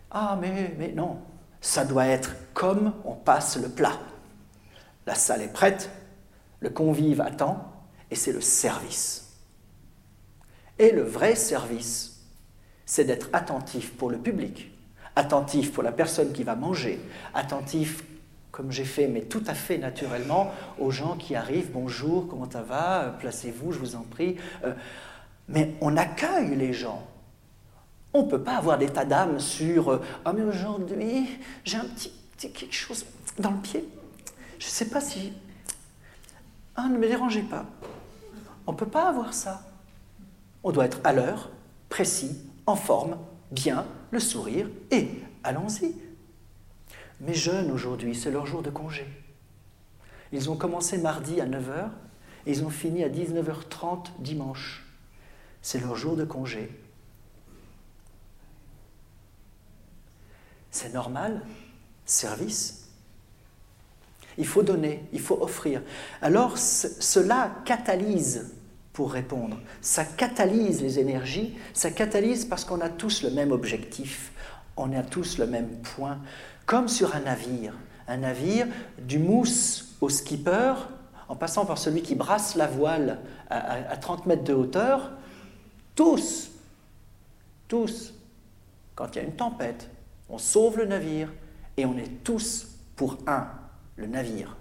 Ah, 0.10 0.38
mais, 0.40 0.74
mais 0.80 0.94
non, 0.94 1.20
ça 1.60 1.84
doit 1.84 2.08
être 2.08 2.34
comme 2.54 2.94
on 3.04 3.14
passe 3.14 3.58
le 3.58 3.68
plat. 3.68 4.00
La 5.06 5.16
salle 5.16 5.42
est 5.42 5.52
prête, 5.52 5.90
le 6.62 6.70
convive 6.70 7.20
attend, 7.20 7.74
et 8.10 8.16
c'est 8.16 8.32
le 8.32 8.40
service. 8.40 9.34
Et 10.80 10.92
le 10.92 11.04
vrai 11.04 11.36
service, 11.36 12.22
c'est 12.86 13.04
d'être 13.04 13.28
attentif 13.34 13.98
pour 13.98 14.10
le 14.10 14.20
public, 14.20 14.72
attentif 15.18 15.74
pour 15.74 15.84
la 15.84 15.92
personne 15.92 16.32
qui 16.32 16.44
va 16.44 16.56
manger, 16.56 17.02
attentif 17.34 18.02
comme 18.52 18.72
j'ai 18.72 18.86
fait, 18.86 19.08
mais 19.08 19.24
tout 19.24 19.44
à 19.48 19.56
fait 19.56 19.78
naturellement, 19.78 20.54
aux 20.80 20.92
gens 20.92 21.18
qui 21.18 21.36
arrivent, 21.36 21.72
bonjour, 21.74 22.28
comment 22.30 22.50
ça 22.50 22.62
va, 22.62 23.16
placez-vous, 23.20 23.74
je 23.74 23.80
vous 23.80 23.96
en 23.96 24.04
prie. 24.04 24.38
Euh, 24.64 24.74
mais 25.48 25.76
on 25.82 25.98
accueille 25.98 26.56
les 26.56 26.74
gens. 26.74 27.06
On 28.14 28.24
ne 28.24 28.30
peut 28.30 28.42
pas 28.42 28.58
avoir 28.58 28.78
d'état 28.78 29.06
d'âme 29.06 29.40
sur 29.40 30.02
Ah, 30.24 30.34
mais 30.34 30.44
aujourd'hui, 30.44 31.28
j'ai 31.64 31.78
un 31.78 31.86
petit, 31.86 32.12
petit, 32.38 32.52
quelque 32.52 32.76
chose 32.76 33.06
dans 33.40 33.52
le 33.52 33.58
pied. 33.58 33.88
Je 34.60 34.66
ne 34.66 34.72
sais 34.72 34.90
pas 34.90 35.02
si. 35.02 35.34
Ah, 36.76 36.88
ne 36.88 36.98
me 36.98 37.08
dérangez 37.08 37.42
pas. 37.42 37.66
On 38.68 38.72
ne 38.72 38.78
peut 38.78 38.88
pas 38.88 39.10
avoir 39.10 39.34
ça. 39.34 39.62
On 40.64 40.72
doit 40.72 40.86
être 40.86 41.02
à 41.04 41.12
l'heure, 41.12 41.50
précis, 41.90 42.38
en 42.66 42.76
forme, 42.76 43.18
bien, 43.52 43.86
le 44.12 44.20
sourire, 44.20 44.70
et 44.92 45.10
allons-y. 45.44 45.96
Mes 47.20 47.34
jeunes 47.34 47.72
aujourd'hui, 47.72 48.16
c'est 48.16 48.32
leur 48.32 48.46
jour 48.46 48.62
de 48.62 48.70
congé. 48.70 49.06
Ils 50.32 50.50
ont 50.50 50.56
commencé 50.56 50.98
mardi 50.98 51.40
à 51.42 51.46
9h 51.46 51.90
et 52.46 52.52
ils 52.52 52.64
ont 52.64 52.70
fini 52.70 53.04
à 53.04 53.10
19h30 53.10 54.08
dimanche. 54.20 54.83
C'est 55.64 55.80
leur 55.80 55.96
jour 55.96 56.16
de 56.18 56.26
congé. 56.26 56.70
C'est 60.70 60.94
normal, 60.94 61.42
service. 62.06 62.90
Il 64.38 64.46
faut 64.46 64.62
donner, 64.62 65.06
il 65.14 65.22
faut 65.22 65.42
offrir. 65.42 65.82
Alors 66.22 66.58
cela 66.58 67.52
catalyse 67.64 68.52
pour 68.92 69.14
répondre. 69.14 69.58
Ça 69.82 70.04
catalyse 70.04 70.82
les 70.82 71.00
énergies, 71.00 71.58
ça 71.74 71.92
catalyse 71.92 72.44
parce 72.46 72.66
qu'on 72.66 72.82
a 72.82 72.90
tous 72.90 73.24
le 73.24 73.32
même 73.32 73.52
objectif, 73.52 74.34
on 74.76 74.92
a 74.92 75.02
tous 75.02 75.38
le 75.38 75.48
même 75.48 75.70
point 75.78 76.20
comme 76.66 76.90
sur 76.90 77.16
un 77.16 77.22
navire. 77.22 77.74
Un 78.10 78.18
navire, 78.18 78.68
du 79.00 79.18
mousse 79.18 79.96
au 80.02 80.10
skipper, 80.10 80.74
en 81.30 81.38
passant 81.38 81.66
par 81.66 81.78
celui 81.78 82.02
qui 82.02 82.16
brasse 82.16 82.56
la 82.56 82.68
voile 82.68 83.20
à, 83.50 83.92
à 83.92 83.96
30 83.96 84.26
mètres 84.26 84.44
de 84.44 84.54
hauteur, 84.54 85.12
tous, 85.96 86.52
tous, 87.68 88.14
quand 88.96 89.08
il 89.14 89.16
y 89.18 89.20
a 89.22 89.24
une 89.24 89.36
tempête, 89.36 89.90
on 90.30 90.38
sauve 90.38 90.78
le 90.80 90.86
navire 90.86 91.32
et 91.78 91.86
on 91.86 91.98
est 91.98 92.24
tous 92.24 92.68
pour 92.96 93.18
un, 93.28 93.48
le 93.96 94.08
navire, 94.08 94.56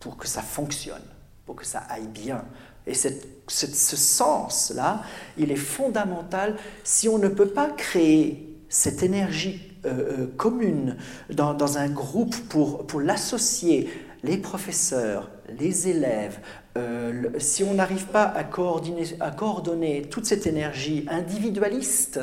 pour 0.00 0.16
que 0.16 0.26
ça 0.26 0.42
fonctionne, 0.42 1.02
pour 1.44 1.56
que 1.56 1.64
ça 1.66 1.80
aille 1.88 2.08
bien. 2.08 2.44
Et 2.86 2.94
cette- 2.94 3.26
ce 3.48 3.96
sens-là, 3.96 5.02
il 5.36 5.50
est 5.50 5.56
fondamental 5.56 6.56
si 6.84 7.08
on 7.08 7.18
ne 7.18 7.28
peut 7.28 7.48
pas 7.48 7.70
créer 7.70 8.56
cette 8.68 9.02
énergie 9.02 9.60
euh, 9.84 10.18
euh, 10.22 10.26
commune 10.36 10.96
dans, 11.32 11.54
dans 11.54 11.78
un 11.78 11.88
groupe 11.88 12.34
pour, 12.48 12.86
pour 12.86 13.00
l'associer, 13.00 13.88
les 14.24 14.38
professeurs, 14.38 15.30
les 15.58 15.86
élèves, 15.88 16.40
euh, 16.76 17.38
si 17.38 17.64
on 17.64 17.74
n'arrive 17.74 18.06
pas 18.06 18.24
à 18.24 18.44
coordonner, 18.44 20.02
toute 20.02 20.26
cette 20.26 20.46
énergie 20.46 21.06
individualiste 21.08 22.20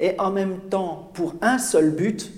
et 0.00 0.18
en 0.18 0.30
même 0.30 0.58
temps 0.68 1.10
pour 1.14 1.34
un 1.40 1.58
seul 1.58 1.90
but, 1.90 2.32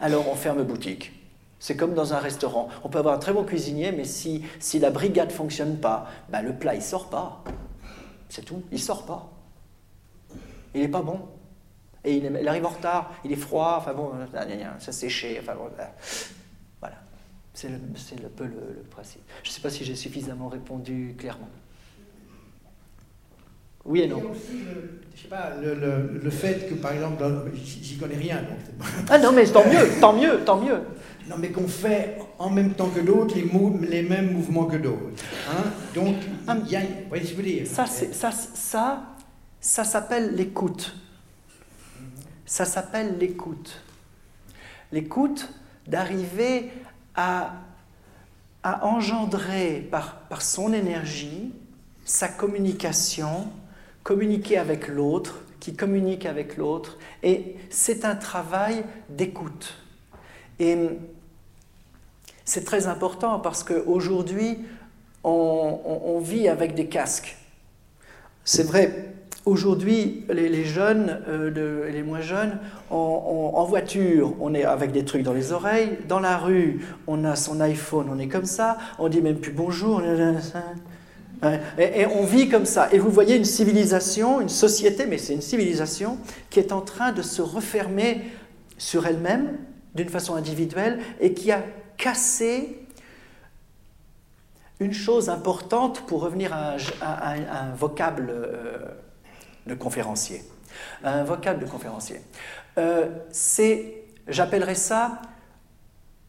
alors 0.00 0.28
on 0.30 0.34
ferme 0.34 0.62
boutique. 0.62 1.12
C'est 1.58 1.76
comme 1.76 1.94
dans 1.94 2.12
un 2.12 2.18
restaurant. 2.18 2.68
On 2.84 2.88
peut 2.88 2.98
avoir 2.98 3.14
un 3.14 3.18
très 3.18 3.32
bon 3.32 3.44
cuisinier, 3.44 3.90
mais 3.90 4.04
si, 4.04 4.44
si 4.60 4.78
la 4.78 4.90
brigade 4.90 5.30
ne 5.30 5.34
fonctionne 5.34 5.78
pas, 5.78 6.06
ben 6.28 6.42
le 6.42 6.52
plat, 6.52 6.74
il 6.74 6.82
sort 6.82 7.08
pas. 7.08 7.42
C'est 8.28 8.44
tout, 8.44 8.62
il 8.70 8.78
sort 8.78 9.06
pas. 9.06 9.32
Il 10.74 10.82
n'est 10.82 10.88
pas 10.88 11.02
bon. 11.02 11.20
Et 12.04 12.16
il, 12.18 12.48
arrive 12.48 12.66
en 12.66 12.70
retard, 12.70 13.12
il 13.24 13.32
est 13.32 13.36
froid, 13.36 13.76
enfin 13.78 13.94
bon, 13.94 14.12
euh, 14.14 14.78
ça 14.78 14.92
séché, 14.92 15.40
enfin 15.42 15.54
voilà. 15.58 15.92
C'est 17.56 17.68
un 17.68 18.28
peu 18.36 18.44
le, 18.44 18.50
le 18.76 18.82
principe. 18.90 19.22
Je 19.42 19.48
ne 19.48 19.54
sais 19.54 19.62
pas 19.62 19.70
si 19.70 19.82
j'ai 19.82 19.94
suffisamment 19.96 20.48
répondu 20.48 21.14
clairement. 21.18 21.48
Oui 23.86 24.02
et 24.02 24.08
non. 24.08 24.16
aussi 24.30 24.58
le, 24.58 25.00
je 25.14 25.22
sais 25.22 25.28
pas, 25.28 25.54
le, 25.62 25.74
le- 25.74 26.20
le 26.22 26.30
fait 26.30 26.68
que, 26.68 26.74
par 26.74 26.92
exemple, 26.92 27.24
j'y 27.54 27.96
connais 27.96 28.16
rien, 28.16 28.42
donc 28.42 28.58
Ah 29.08 29.18
non, 29.18 29.32
mais 29.32 29.44
tant 29.46 29.64
mieux, 29.66 29.88
tant 30.00 30.12
mieux, 30.12 30.40
tant 30.44 30.60
mieux. 30.60 30.80
Non, 31.30 31.36
mais 31.38 31.50
qu'on 31.50 31.66
fait 31.66 32.18
en 32.38 32.50
même 32.50 32.74
temps 32.74 32.90
que 32.90 33.00
d'autres 33.00 33.34
les, 33.36 33.48
les 33.88 34.02
mêmes 34.02 34.32
mouvements 34.32 34.66
que 34.66 34.76
d'autres. 34.76 35.22
Hein 35.48 35.64
Donc, 35.94 36.16
il 36.66 36.70
y 36.70 36.76
a, 36.76 36.80
vous 36.80 36.86
voyez 37.08 37.24
ce 37.24 37.30
que 37.30 37.36
je 37.36 37.42
veux 37.42 37.48
dire? 37.48 37.66
Ça, 37.66 37.86
ça, 37.86 38.32
ça, 38.32 39.02
ça 39.60 39.84
s'appelle 39.84 40.34
l'écoute. 40.34 40.94
Ça 42.44 42.66
s'appelle 42.66 43.16
l'écoute. 43.18 43.80
L'écoute 44.92 45.48
d'arriver 45.86 46.70
à, 47.16 47.52
engendrer 48.82 49.86
par, 49.90 50.22
son 50.40 50.72
énergie 50.72 51.52
sa 52.04 52.28
communication, 52.28 53.48
communiquer 54.02 54.58
avec 54.58 54.88
l'autre, 54.88 55.40
qui 55.60 55.74
communique 55.74 56.26
avec 56.26 56.56
l'autre. 56.56 56.98
Et 57.22 57.56
c'est 57.70 58.04
un 58.04 58.14
travail 58.14 58.84
d'écoute. 59.08 59.74
Et 60.60 60.76
c'est 62.44 62.64
très 62.64 62.86
important 62.86 63.40
parce 63.40 63.64
qu'aujourd'hui, 63.64 64.58
on- 65.24 66.00
on 66.04 66.20
vit 66.20 66.48
avec 66.48 66.74
des 66.74 66.86
casques. 66.86 67.36
C'est 68.44 68.62
vrai, 68.62 69.15
aujourd'hui, 69.46 70.24
les, 70.28 70.64
jeunes 70.64 71.22
euh, 71.28 71.90
les 71.90 72.02
moins 72.02 72.20
jeunes, 72.20 72.58
en 72.90 73.64
voiture, 73.64 74.34
on 74.40 74.52
est 74.52 74.64
avec 74.64 74.92
des 74.92 75.04
trucs 75.04 75.22
dans 75.22 75.32
les 75.32 75.52
oreilles. 75.52 75.98
Dans 76.08 76.20
la 76.20 76.36
rue, 76.36 76.84
on 77.06 77.24
a 77.24 77.36
son 77.36 77.60
iPhone, 77.60 78.08
on 78.10 78.18
est 78.18 78.28
comme 78.28 78.44
ça. 78.44 78.76
On 78.98 79.08
dit 79.08 79.22
même 79.22 79.38
plus 79.38 79.52
bonjour. 79.52 80.02
Et, 81.78 82.06
on 82.06 82.24
vit 82.24 82.48
comme 82.48 82.66
ça. 82.66 82.88
Et 82.92 82.98
vous 82.98 83.10
voyez 83.10 83.36
une 83.36 83.44
civilisation, 83.44 84.40
une 84.40 84.48
société, 84.48 85.06
mais 85.06 85.18
c'est 85.18 85.34
une 85.34 85.42
civilisation 85.42 86.18
qui 86.50 86.58
est 86.58 86.72
en 86.72 86.80
train 86.80 87.12
de 87.12 87.22
se 87.22 87.40
refermer 87.40 88.22
sur 88.78 89.06
elle-même 89.06 89.58
d'une 89.94 90.08
façon 90.08 90.34
individuelle 90.34 90.98
et 91.20 91.32
qui 91.32 91.52
a 91.52 91.62
cassé 91.96 92.80
une 94.80 94.92
chose 94.92 95.30
importante 95.30 96.02
pour 96.06 96.20
revenir 96.20 96.52
à 96.52 96.76
un 97.32 97.74
vocable 97.74 98.28
euh, 98.28 98.78
de 99.66 99.74
conférencier. 99.74 100.42
Un 101.02 101.24
vocable 101.24 101.64
de 101.64 101.70
conférencier. 101.70 102.20
Euh, 102.78 103.08
c'est, 103.30 104.04
j'appellerais 104.28 104.74
ça 104.74 105.22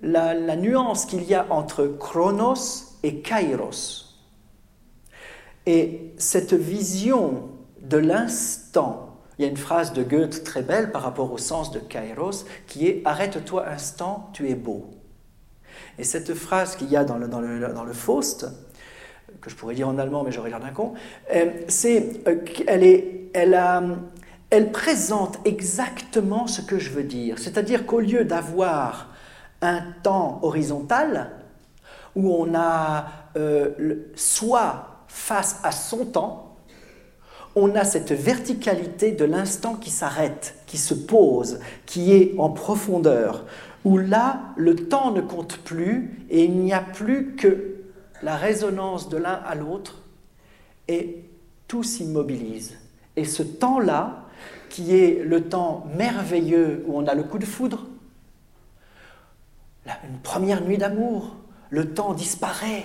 la, 0.02 0.56
nuance 0.56 1.06
qu'il 1.06 1.24
y 1.24 1.34
a 1.34 1.46
entre 1.50 1.86
chronos 1.86 2.98
et 3.04 3.22
kairos. 3.22 4.20
Et 5.66 6.14
cette 6.18 6.54
vision 6.54 7.50
de 7.82 7.98
l'instant, 7.98 9.20
il 9.38 9.44
y 9.44 9.46
a 9.46 9.52
une 9.52 9.58
phrase 9.58 9.94
de 9.94 10.04
Goethe 10.04 10.44
très 10.44 10.62
belle 10.62 10.92
par 10.92 11.02
rapport 11.04 11.32
au 11.32 11.38
sens 11.38 11.72
de 11.72 11.80
kairos 11.80 12.46
qui 12.68 12.88
est 12.88 13.02
Arrête-toi 13.06 13.68
instant, 13.68 14.30
tu 14.34 14.50
es 14.50 14.56
beau. 14.56 14.92
Et 16.00 16.04
cette 16.04 16.34
phrase 16.34 16.76
qu'il 16.76 16.90
y 16.90 16.96
a 16.96 17.04
dans 17.04 17.18
le, 17.18 17.28
dans 17.28 17.84
le 17.84 17.94
Faust, 17.94 18.48
que 19.42 19.50
je 19.50 19.56
pourrais 19.56 19.76
dire 19.76 19.88
en 19.88 19.98
allemand, 19.98 20.24
mais 20.24 20.32
j'aurais 20.32 20.50
l'air 20.50 20.60
d'un 20.60 20.72
con, 20.72 20.94
euh, 21.34 21.46
c'est 21.68 22.28
euh, 22.28 22.36
qu'elle 22.38 22.84
est, 22.84 23.30
elle, 23.34 23.54
a- 23.54 23.84
elle 24.50 24.72
présente 24.72 25.40
exactement 25.46 26.48
ce 26.48 26.62
que 26.62 26.80
je 26.80 26.90
veux 26.92 27.04
dire. 27.04 27.38
C'est-à-dire 27.40 27.86
qu'au 27.86 28.00
lieu 28.00 28.24
d'avoir 28.26 29.14
un 29.62 29.82
temps 30.04 30.40
horizontal, 30.44 31.32
où 32.16 32.34
on 32.34 32.56
a 32.56 33.08
euh, 33.38 34.08
soit 34.16 35.04
face 35.08 35.60
à 35.64 35.72
son 35.72 36.06
temps, 36.06 36.56
on 37.56 37.76
a 37.76 37.84
cette 37.84 38.12
verticalité 38.12 39.12
de 39.12 39.26
l'instant 39.26 39.76
qui 39.76 39.90
s'arrête, 39.90 40.56
qui 40.68 40.78
se 40.78 40.94
pose, 40.94 41.60
qui 41.86 42.14
est 42.14 42.36
en 42.38 42.50
profondeur, 42.50 43.46
où 43.84 43.98
là, 43.98 44.42
le 44.58 44.76
temps 44.76 45.12
ne 45.12 45.22
compte 45.22 45.58
plus 45.58 46.26
et 46.30 46.44
il 46.44 46.52
n'y 46.60 46.74
a 46.74 46.82
plus 46.82 47.36
que 47.36 47.77
la 48.22 48.36
résonance 48.36 49.10
de 49.10 49.18
l'un 49.18 49.34
à 49.34 49.56
l'autre 49.56 50.02
et 50.88 51.24
tout 51.68 51.84
s'immobilise. 51.84 52.78
Et 53.16 53.26
ce 53.26 53.44
temps-là, 53.44 54.26
qui 54.70 54.96
est 54.96 55.24
le 55.24 55.44
temps 55.44 55.88
merveilleux 55.96 56.84
où 56.88 56.98
on 56.98 57.08
a 57.08 57.16
le 57.16 57.24
coup 57.24 57.40
de 57.40 57.46
foudre, 57.46 57.86
une 59.86 60.20
première 60.20 60.62
nuit 60.62 60.78
d'amour, 60.78 61.36
le 61.70 61.94
temps 61.94 62.14
disparaît, 62.14 62.84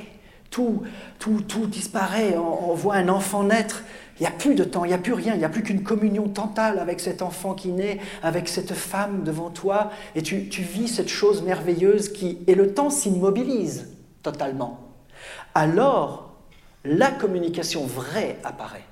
tout, 0.51 0.83
tout, 1.19 1.41
tout 1.41 1.67
disparaît, 1.67 2.37
on, 2.37 2.75
voit 2.75 2.95
un 2.95 3.09
enfant 3.09 3.43
naître, 3.43 3.83
il 4.19 4.23
n'y 4.23 4.29
a 4.29 4.31
plus 4.31 4.55
de 4.55 4.65
temps, 4.65 4.85
il 4.85 4.89
n'y 4.89 4.95
a 4.95 4.99
plus 4.99 5.15
rien, 5.15 5.35
il 5.35 5.39
n'y 5.39 5.45
a 5.45 5.49
plus 5.49 5.63
qu'une 5.63 5.83
communion 5.83 6.29
totale 6.29 6.79
avec 6.79 7.01
cet 7.01 7.23
enfant 7.23 7.55
qui 7.55 7.69
naît, 7.69 7.99
avec 8.23 8.49
cette 8.49 8.75
femme 8.75 9.25
devant 9.25 9.51
toi, 9.51 9.91
et 10.15 10.23
tu, 10.23 10.49
tu 10.49 10.63
vis 10.63 10.89
cette 10.89 11.09
chose 11.09 11.43
merveilleuse 11.43 12.13
qui... 12.13 12.39
Et 12.47 12.55
le 12.55 12.75
temps 12.75 12.91
s'immobilise 12.91 13.89
totalement. 14.23 14.92
Alors, 15.55 16.35
la 16.85 17.11
communication 17.11 17.87
vraie 17.87 18.39
apparaît. 18.45 18.85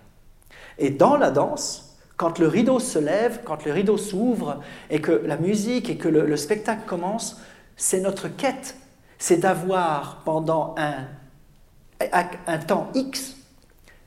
Et 0.79 0.91
dans 0.91 1.17
la 1.17 1.31
danse, 1.31 1.97
quand 2.17 2.39
le 2.39 2.49
rideau 2.49 2.79
se 2.79 2.99
lève, 2.99 3.41
quand 3.45 3.65
le 3.65 3.73
rideau 3.73 3.97
s'ouvre, 3.97 4.61
et 4.91 5.01
que 5.01 5.13
la 5.13 5.37
musique 5.37 5.89
et 5.89 5.97
que 5.97 6.09
le, 6.09 6.27
le 6.27 6.37
spectacle 6.37 6.83
commence, 6.87 7.39
c'est 7.77 8.01
notre 8.01 8.29
quête, 8.29 8.77
c'est 9.19 9.39
d'avoir 9.39 10.23
pendant 10.25 10.75
un 10.79 12.59
temps 12.59 12.91
X 12.95 13.37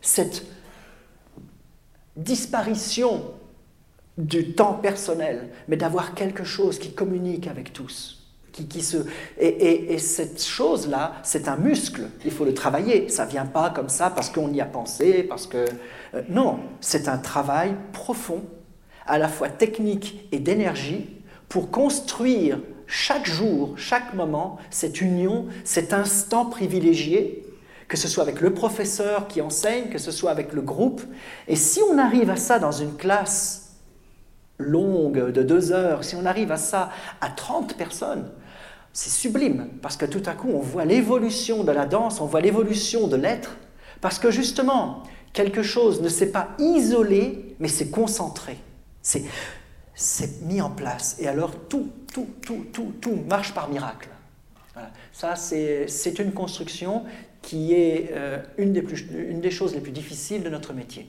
cette 0.02 0.46
disparition 2.16 3.34
du 4.18 4.54
temps 4.54 4.76
personnel, 4.76 5.50
mais 5.68 5.78
d'avoir 5.78 6.14
quelque 6.14 6.44
chose 6.44 6.78
qui 6.78 6.94
communique 6.94 7.48
avec 7.48 7.74
tous. 7.74 8.23
Qui, 8.54 8.68
qui 8.68 8.82
se... 8.84 8.98
et, 9.40 9.48
et- 9.48 9.94
et 9.94 9.98
cette 9.98 10.42
chose-là, 10.42 11.16
c'est 11.24 11.48
un 11.50 11.58
muscle, 11.58 12.04
il 12.24 12.32
faut 12.32 12.46
le 12.46 12.54
travailler. 12.54 13.10
Ça 13.10 13.26
ne 13.26 13.32
vient 13.32 13.46
pas 13.48 13.72
comme 13.72 13.90
ça 13.90 14.10
parce 14.12 14.30
qu'on 14.30 14.54
y 14.54 14.62
a 14.62 14.66
pensé, 14.66 15.24
parce 15.24 15.48
que... 15.48 15.66
euh, 16.14 16.22
non, 16.30 16.60
c'est 16.80 17.08
un 17.10 17.18
travail 17.18 17.76
profond, 17.92 18.44
à 19.08 19.18
la 19.18 19.28
fois 19.28 19.50
technique 19.50 20.28
et 20.32 20.40
d'énergie, 20.40 21.10
pour 21.50 21.72
construire 21.72 22.60
chaque 22.86 23.26
jour, 23.26 23.74
chaque 23.76 24.14
moment, 24.14 24.58
cette 24.70 25.02
union, 25.02 25.48
cet 25.64 25.92
instant 25.92 26.46
privilégié, 26.46 27.44
que 27.88 27.98
ce 27.98 28.08
soit 28.08 28.22
avec 28.24 28.40
le 28.40 28.54
professeur 28.54 29.28
qui 29.28 29.42
enseigne, 29.42 29.90
que 29.90 29.98
ce 29.98 30.12
soit 30.12 30.30
avec 30.32 30.54
le 30.54 30.62
groupe. 30.62 31.02
Et 31.48 31.56
si 31.56 31.80
on 31.92 31.98
arrive 31.98 32.30
à 32.30 32.36
ça 32.38 32.60
dans 32.60 32.72
une 32.72 32.96
classe 32.98 33.78
longue 34.60 35.32
de 35.32 35.44
deux 35.44 35.72
heures, 35.72 36.04
si 36.04 36.16
on 36.16 36.26
arrive 36.26 36.52
à 36.52 36.58
ça 36.58 36.92
à 37.20 37.30
30 37.30 37.76
personnes, 37.76 38.30
c'est 38.94 39.10
sublime, 39.10 39.70
parce 39.82 39.98
que 39.98 40.06
tout 40.06 40.22
à 40.28 40.34
coup, 40.34 40.50
on 40.54 40.60
voit 40.60 40.86
l'évolution 40.86 41.64
de 41.64 41.72
la 41.72 41.88
danse, 41.88 42.22
on 42.22 42.26
voit 42.26 42.42
l'évolution 42.42 43.08
de 43.08 43.16
l'être, 43.16 43.58
parce 44.02 44.20
que 44.20 44.30
justement, 44.30 45.04
quelque 45.34 45.64
chose 45.64 46.02
ne 46.02 46.10
s'est 46.10 46.32
pas 46.32 46.50
isolé, 46.60 47.56
mais 47.60 47.68
c'est 47.68 47.90
concentré. 47.90 48.58
C'est, 49.02 49.24
mis 50.44 50.62
en 50.62 50.70
place. 50.70 51.18
Et 51.20 51.28
alors, 51.28 51.56
tout, 51.68 51.90
tout, 52.14 52.28
tout, 52.42 52.66
tout, 52.72 52.94
tout 53.02 53.16
marche 53.28 53.54
par 53.54 53.70
miracle. 53.70 54.10
Ça, 55.12 55.36
c'est 55.36 56.20
une 56.20 56.32
construction 56.32 57.04
qui 57.42 57.74
est 57.74 58.10
euh, 58.12 58.42
une, 58.58 58.74
des 58.74 58.82
plus, 58.82 59.06
une 59.14 59.42
des 59.42 59.52
choses 59.52 59.74
les 59.76 59.82
plus 59.82 59.92
difficiles 59.92 60.44
de 60.44 60.50
notre 60.50 60.74
métier. 60.74 61.08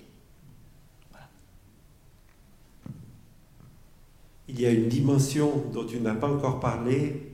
Il 4.49 4.61
y 4.61 4.67
a 4.67 4.71
une 4.71 4.89
dimension 4.89 5.65
dont 5.73 5.85
tu 5.85 6.01
n'as 6.01 6.15
pas 6.15 6.29
encore 6.29 6.61
parlé. 6.61 7.34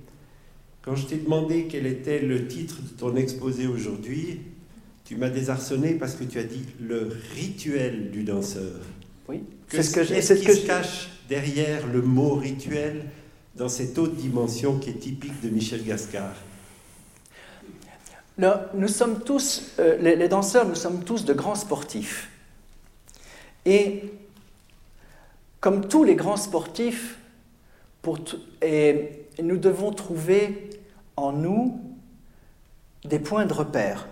Quand 0.82 0.96
je 0.96 1.06
t'ai 1.06 1.16
demandé 1.16 1.66
quel 1.70 1.86
était 1.86 2.20
le 2.20 2.46
titre 2.46 2.76
de 2.82 2.88
ton 2.88 3.14
exposé 3.16 3.66
aujourd'hui, 3.66 4.40
tu 5.04 5.16
m'as 5.16 5.28
désarçonné 5.28 5.94
parce 5.94 6.14
que 6.14 6.24
tu 6.24 6.38
as 6.38 6.44
dit 6.44 6.64
le 6.80 7.10
rituel 7.34 8.10
du 8.10 8.22
danseur. 8.22 8.80
Oui, 9.28 9.42
c'est 9.68 9.82
ce 9.82 9.90
que 9.90 10.00
Qu'est-ce 10.00 10.34
qui 10.34 10.54
se 10.54 10.66
cache 10.66 11.10
derrière 11.28 11.86
le 11.86 12.00
mot 12.00 12.34
rituel 12.34 13.04
dans 13.56 13.68
cette 13.68 13.98
autre 13.98 14.14
dimension 14.14 14.78
qui 14.78 14.90
est 14.90 15.00
typique 15.00 15.40
de 15.42 15.50
Michel 15.50 15.84
Gascard? 15.84 16.36
Nous 18.74 18.88
sommes 18.88 19.20
tous, 19.20 19.72
euh, 19.78 19.98
les, 19.98 20.28
danseurs, 20.28 20.66
nous 20.66 20.74
sommes 20.74 21.04
tous 21.04 21.26
de 21.26 21.34
grands 21.34 21.54
sportifs. 21.54 22.30
Et 23.66 24.04
comme 25.60 25.86
tous 25.88 26.04
les 26.04 26.14
grands 26.14 26.38
sportifs, 26.38 27.18
et 28.62 29.26
nous 29.42 29.58
devons 29.58 29.92
trouver 29.92 30.69
en 31.16 31.32
nous 31.32 31.80
des 33.04 33.18
points 33.18 33.46
de 33.46 33.52
repère. 33.52 34.08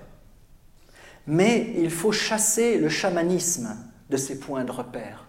Mais 1.26 1.74
il 1.76 1.90
faut 1.90 2.12
chasser 2.12 2.78
le 2.78 2.88
chamanisme 2.88 3.76
de 4.08 4.16
ces 4.16 4.40
points 4.40 4.64
de 4.64 4.72
repère. 4.72 5.26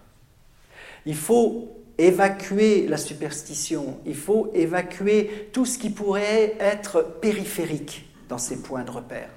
Il 1.06 1.16
faut 1.16 1.76
évacuer 1.98 2.88
la 2.88 2.98
superstition, 2.98 4.00
il 4.06 4.16
faut 4.16 4.50
évacuer 4.54 5.50
tout 5.52 5.66
ce 5.66 5.78
qui 5.78 5.90
pourrait 5.90 6.56
être 6.60 7.02
périphérique 7.20 8.10
dans 8.30 8.38
ces 8.38 8.62
points 8.62 8.84
de 8.84 8.92
repère. 8.92 9.30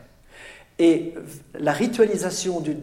Et 0.78 1.14
la 1.58 1.72
ritualisation 1.72 2.60
du, 2.60 2.74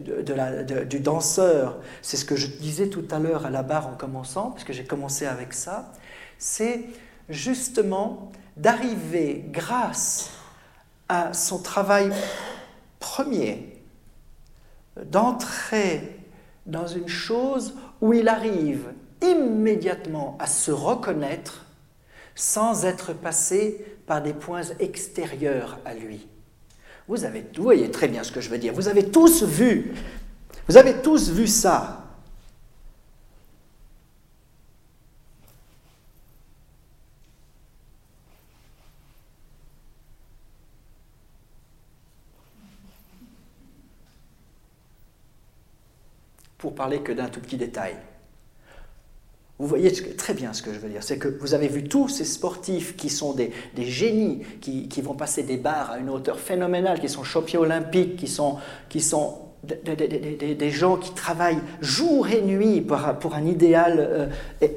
danseur, 1.00 1.78
c'est 2.02 2.16
ce 2.16 2.24
que 2.24 2.36
je 2.36 2.46
disais 2.46 2.88
tout 2.88 3.04
à 3.10 3.18
l'heure 3.18 3.46
à 3.46 3.50
la 3.50 3.62
barre 3.62 3.88
en 3.88 3.94
commençant, 3.94 4.52
puisque 4.52 4.72
j'ai 4.72 4.84
commencé 4.84 5.26
avec 5.26 5.52
ça, 5.52 5.92
c'est 6.38 6.84
justement 7.28 8.30
d'arriver 8.56 9.44
grâce 9.48 10.30
à 11.08 11.32
son 11.32 11.58
travail 11.58 12.10
premier, 12.98 13.82
d'entrer 15.04 16.18
dans 16.66 16.86
une 16.86 17.08
chose 17.08 17.74
où 18.00 18.12
il 18.12 18.28
arrive 18.28 18.92
immédiatement 19.22 20.36
à 20.38 20.46
se 20.46 20.70
reconnaître 20.70 21.66
sans 22.34 22.84
être 22.84 23.12
passé 23.12 23.84
par 24.06 24.22
des 24.22 24.32
points 24.32 24.62
extérieurs 24.78 25.78
à 25.84 25.94
lui. 25.94 26.26
Vous, 27.08 27.24
avez, 27.24 27.44
vous 27.56 27.62
voyez 27.62 27.90
très 27.90 28.08
bien 28.08 28.22
ce 28.22 28.32
que 28.32 28.40
je 28.40 28.48
veux 28.48 28.58
dire. 28.58 28.72
Vous 28.72 28.88
avez 28.88 29.10
tous 29.10 29.42
vu, 29.42 29.94
vous 30.68 30.76
avez 30.76 31.02
tous 31.02 31.30
vu 31.30 31.46
ça. 31.46 31.99
Pour 46.60 46.74
parler 46.74 47.00
que 47.00 47.12
d'un 47.12 47.28
tout 47.28 47.40
petit 47.40 47.56
détail. 47.56 47.96
Vous 49.58 49.66
voyez 49.66 49.92
très 49.92 50.32
bien 50.32 50.54
ce 50.54 50.62
que 50.62 50.72
je 50.72 50.78
veux 50.78 50.88
dire. 50.88 51.02
C'est 51.02 51.18
que 51.18 51.28
vous 51.28 51.52
avez 51.52 51.68
vu 51.68 51.84
tous 51.84 52.08
ces 52.08 52.24
sportifs 52.24 52.96
qui 52.96 53.10
sont 53.10 53.34
des, 53.34 53.52
génies, 53.76 54.42
qui, 54.60 55.02
vont 55.02 55.12
passer 55.12 55.42
des 55.42 55.58
barres 55.58 55.90
à 55.90 55.98
une 55.98 56.08
hauteur 56.08 56.40
phénoménale, 56.40 56.98
qui 56.98 57.10
sont 57.10 57.24
champions 57.24 57.60
olympiques, 57.60 58.16
qui 58.16 58.26
sont, 58.26 58.56
qui 58.88 59.02
sont 59.02 59.36
des, 59.62 60.70
gens 60.70 60.96
qui 60.96 61.12
travaillent 61.12 61.60
jour 61.82 62.28
et 62.28 62.40
nuit 62.40 62.80
pour, 62.80 62.98
pour 63.20 63.34
un 63.34 63.44
idéal 63.44 63.96
euh, 63.98 64.26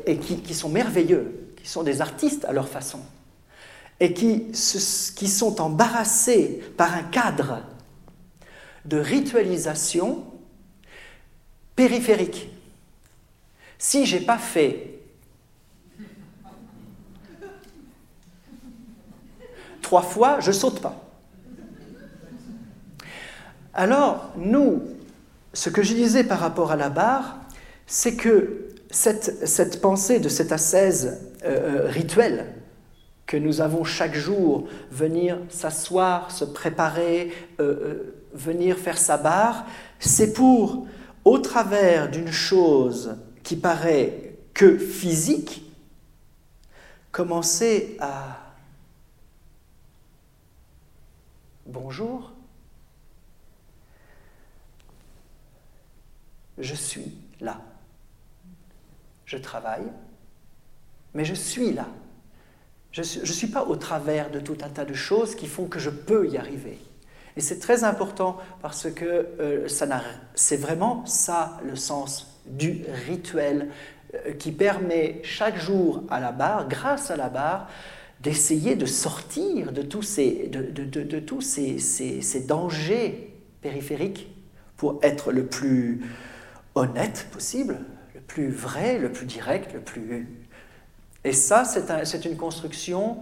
et, 0.05 0.17
qui, 0.17 0.53
sont 0.53 0.67
merveilleux, 0.67 1.53
qui 1.55 1.69
sont 1.69 1.83
des 1.83 2.01
artistes 2.01 2.43
à 2.43 2.51
leur 2.51 2.67
façon, 2.67 2.99
et 4.01 4.13
qui, 4.13 4.47
qui 4.51 5.27
sont 5.29 5.61
embarrassés 5.61 6.61
par 6.75 6.93
un 6.93 7.03
cadre 7.03 7.61
de 8.83 8.97
ritualisation 8.97 10.25
périphérique. 11.75 12.49
Si 13.77 14.05
j'ai 14.05 14.21
pas 14.21 14.37
fait 14.37 14.99
trois 19.81 20.01
fois, 20.01 20.39
je 20.39 20.51
saute 20.51 20.81
pas. 20.81 21.03
Alors, 23.73 24.31
nous, 24.37 24.83
ce 25.53 25.69
que 25.69 25.83
je 25.83 25.93
disais 25.93 26.23
par 26.23 26.39
rapport 26.39 26.71
à 26.71 26.75
la 26.75 26.89
barre, 26.89 27.37
c'est 27.85 28.15
que 28.15 28.69
cette, 28.89 29.81
pensée 29.81 30.19
de 30.19 30.29
cette 30.29 30.51
ascèse 30.51 31.31
euh, 31.43 31.85
euh, 31.85 31.89
rituelle 31.89 32.45
que 33.25 33.37
nous 33.37 33.61
avons 33.61 33.83
chaque 33.83 34.15
jour, 34.15 34.67
venir 34.91 35.37
s'asseoir, 35.49 36.31
se 36.31 36.45
préparer, 36.45 37.31
euh, 37.59 38.15
venir 38.33 38.77
faire 38.77 38.97
sa 38.97 39.17
barre, 39.17 39.65
c'est 39.99 40.33
pour, 40.33 40.85
au 41.25 41.39
travers 41.39 42.09
d'une 42.09 42.31
chose 42.31 43.17
qui 43.43 43.55
paraît 43.55 44.35
que 44.53 44.77
physique, 44.77 45.63
commencer 47.11 47.97
à 47.99 48.39
bonjour, 51.65 52.31
je 56.57 56.75
suis 56.75 57.17
là. 57.39 57.61
Je 59.25 59.37
travaille, 59.37 59.87
mais 61.13 61.25
je 61.25 61.33
suis 61.33 61.73
là. 61.73 61.87
Je 62.91 63.01
ne 63.01 63.25
suis, 63.25 63.47
pas 63.47 63.63
au 63.63 63.75
travers 63.75 64.29
de 64.29 64.39
tout 64.39 64.57
un 64.61 64.69
tas 64.69 64.85
de 64.85 64.93
choses 64.93 65.33
qui 65.33 65.47
font 65.47 65.65
que 65.65 65.79
je 65.79 65.89
peux 65.89 66.29
y 66.29 66.37
arriver. 66.37 66.77
Et 67.35 67.41
c'est 67.41 67.59
très 67.59 67.83
important 67.83 68.37
parce 68.61 68.89
que 68.91 69.27
euh, 69.39 69.67
c'est 70.35 70.57
vraiment 70.57 71.05
ça 71.05 71.59
le 71.65 71.75
sens 71.75 72.39
du 72.45 72.83
rituel 73.07 73.69
euh, 74.13 74.33
qui 74.33 74.51
permet 74.51 75.19
chaque 75.23 75.57
jour 75.57 76.03
à 76.09 76.19
la 76.19 76.31
barre, 76.31 76.67
grâce 76.67 77.09
à 77.09 77.15
la 77.15 77.29
barre, 77.29 77.67
d'essayer 78.21 78.75
de 78.75 78.85
sortir 78.85 79.71
de 79.71 79.81
tous, 79.81 80.03
ces, 80.03 80.47
de, 80.47 81.19
tous 81.19 81.41
ces, 81.41 81.79
ces, 81.79 82.39
dangers 82.41 83.33
périphériques 83.61 84.29
pour 84.77 84.99
être 85.01 85.31
le 85.31 85.45
plus 85.45 86.01
honnête 86.75 87.27
possible, 87.31 87.79
le 88.15 88.21
plus 88.21 88.49
vrai, 88.49 88.97
le 88.97 89.11
plus 89.11 89.25
direct, 89.25 89.73
le 89.73 89.81
plus... 89.81 90.27
Et 91.25 91.33
ça, 91.33 91.65
c'est 91.65 92.25
une 92.25 92.37
construction, 92.37 93.17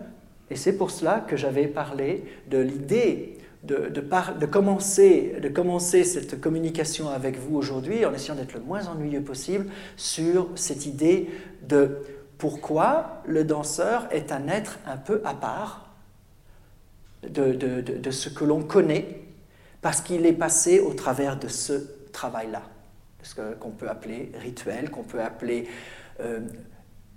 et 0.52 0.56
c'est 0.56 0.74
pour 0.74 0.92
cela 0.92 1.20
que 1.20 1.36
j'avais 1.36 1.68
parlé 1.68 2.24
de 2.50 2.60
l'idée 2.60 3.38
de, 3.64 4.46
commencer, 4.46 6.04
cette 6.04 6.42
communication 6.42 7.10
avec 7.10 7.38
vous 7.38 7.56
aujourd'hui 7.56 8.06
en 8.06 8.14
essayant 8.14 8.36
d'être 8.36 8.54
le 8.54 8.62
moins 8.62 8.88
ennuyeux 8.88 9.22
possible 9.22 9.68
sur 9.98 10.50
cette 10.56 10.86
idée 10.86 11.30
de 11.68 11.98
pourquoi 12.38 13.22
le 13.28 13.44
danseur 13.44 14.08
est 14.12 14.32
un 14.32 14.48
être 14.48 14.80
un 14.88 14.98
peu 14.98 15.22
à 15.26 15.36
part 15.36 15.90
de, 17.22 17.52
de 17.52 18.12
ce 18.12 18.30
que 18.30 18.44
l'on 18.44 18.64
connaît, 18.64 19.22
parce 19.82 20.02
qu'il 20.02 20.26
est 20.26 20.34
passé 20.34 20.80
au 20.80 20.94
travers 20.94 21.38
de 21.38 21.48
ce 21.48 21.74
travail-là, 22.12 22.64
ce 23.24 23.36
qu'on 23.36 23.70
peut 23.70 23.90
appeler 23.90 24.32
rituel, 24.40 24.90
qu'on 24.90 25.04
peut 25.04 25.22
appeler 25.22 25.68
euh, 26.20 26.40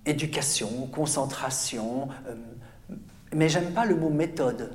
éducation, 0.06 0.86
concentration, 0.92 2.08
euh, 2.28 2.34
mais 3.34 3.48
j'aime 3.48 3.72
pas 3.72 3.84
le 3.84 3.96
mot 3.96 4.10
méthode. 4.10 4.70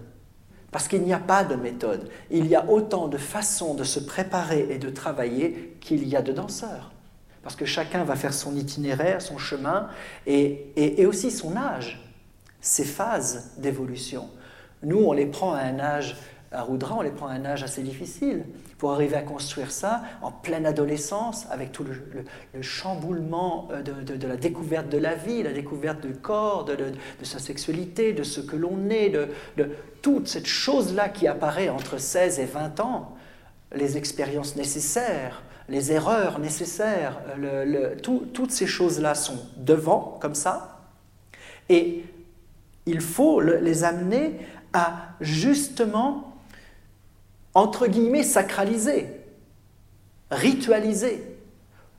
Parce 0.71 0.87
qu'il 0.87 1.01
n'y 1.01 1.13
a 1.13 1.19
pas 1.19 1.43
de 1.43 1.55
méthode. 1.55 2.09
Il 2.29 2.45
y 2.47 2.55
a 2.55 2.69
autant 2.69 3.07
de 3.07 3.17
façons 3.17 3.73
de 3.73 3.83
se 3.83 3.99
préparer 3.99 4.67
et 4.69 4.77
de 4.77 4.89
travailler 4.89 5.77
qu'il 5.81 6.07
y 6.07 6.15
a 6.15 6.21
de 6.21 6.31
danseurs. 6.31 6.91
Parce 7.41 7.55
que 7.55 7.65
chacun 7.65 8.03
va 8.03 8.15
faire 8.15 8.33
son 8.33 8.55
itinéraire, 8.55 9.21
son 9.21 9.37
chemin, 9.37 9.89
et, 10.27 11.05
aussi 11.05 11.31
son 11.31 11.55
âge, 11.55 11.99
ses 12.61 12.83
phases 12.83 13.53
d'évolution. 13.57 14.29
Nous, 14.83 14.97
on 14.99 15.13
les 15.13 15.25
prend 15.25 15.53
à 15.53 15.61
un 15.61 15.79
âge, 15.79 16.17
à 16.51 16.61
Roudra, 16.61 16.95
on 16.97 17.01
les 17.01 17.11
prend 17.11 17.27
à 17.27 17.33
un 17.33 17.45
âge 17.45 17.63
assez 17.63 17.81
difficile 17.81 18.43
pour 18.79 18.93
arriver 18.93 19.17
à 19.17 19.21
construire 19.21 19.71
ça 19.71 20.01
en 20.21 20.31
pleine 20.31 20.65
adolescence, 20.65 21.45
avec 21.51 21.73
tout 21.73 21.83
le, 21.83 22.61
chamboulement 22.61 23.67
euh, 23.71 23.81
de, 23.81 24.27
la 24.27 24.37
découverte 24.37 24.87
de 24.87 24.97
la 24.97 25.15
vie, 25.15 25.43
la 25.43 25.51
découverte 25.51 26.01
du 26.01 26.13
corps, 26.13 26.63
de, 26.63 26.75
sa 27.21 27.39
sexualité, 27.39 28.13
de 28.13 28.23
ce 28.23 28.39
que 28.39 28.55
l'on 28.55 28.89
est, 28.89 29.09
de, 29.09 29.27
toute 30.01 30.29
cette 30.29 30.47
chose-là 30.47 31.09
qui 31.09 31.27
apparaît 31.27 31.67
entre 31.67 31.99
16 31.99 32.39
et 32.39 32.45
20 32.45 32.79
ans, 32.79 33.17
les 33.75 33.97
expériences 33.97 34.55
nécessaires, 34.55 35.43
les 35.67 35.91
erreurs 35.91 36.39
nécessaires, 36.39 37.21
toutes 38.01 38.51
ces 38.51 38.65
choses-là 38.65 39.13
sont 39.13 39.39
devant, 39.57 40.17
comme 40.21 40.35
ça, 40.35 40.79
et 41.67 42.05
il 42.85 43.01
faut 43.01 43.41
les 43.41 43.83
amener 43.83 44.39
à 44.71 45.09
justement, 45.19 46.38
entre 47.53 47.87
guillemets, 47.87 48.23
sacraliser, 48.23 49.07
ritualiser, 50.31 51.39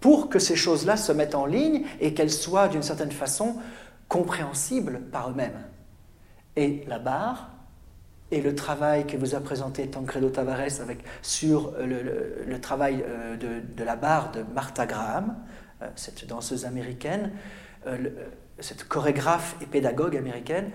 pour 0.00 0.30
que 0.30 0.38
ces 0.38 0.56
choses-là 0.56 0.96
se 0.96 1.12
mettent 1.12 1.34
en 1.34 1.46
ligne 1.46 1.84
et 2.00 2.14
qu'elles 2.14 2.30
soient 2.30 2.68
d'une 2.68 2.82
certaine 2.82 3.12
façon 3.12 3.56
compréhensibles 4.08 5.00
par 5.12 5.30
eux-mêmes. 5.30 5.62
Et 6.56 6.84
la 6.88 6.98
barre 6.98 7.50
et 8.30 8.40
le 8.40 8.54
travail 8.54 9.06
que 9.06 9.16
vous 9.16 9.34
a 9.34 9.40
présenté 9.40 9.88
Tancredo 9.88 10.30
Tavares 10.30 10.80
avec, 10.80 11.00
sur 11.22 11.72
le, 11.78 12.58
travail 12.60 13.04
euh, 13.06 13.36
de, 13.36 13.84
la 13.84 13.96
barre 13.96 14.30
de 14.30 14.44
Martha 14.54 14.86
Graham, 14.86 15.36
euh, 15.82 15.88
cette 15.96 16.26
danseuse 16.26 16.64
américaine, 16.64 17.32
euh, 17.86 18.08
cette 18.60 18.84
chorégraphe 18.84 19.56
et 19.60 19.66
pédagogue 19.66 20.16
américaine, 20.16 20.70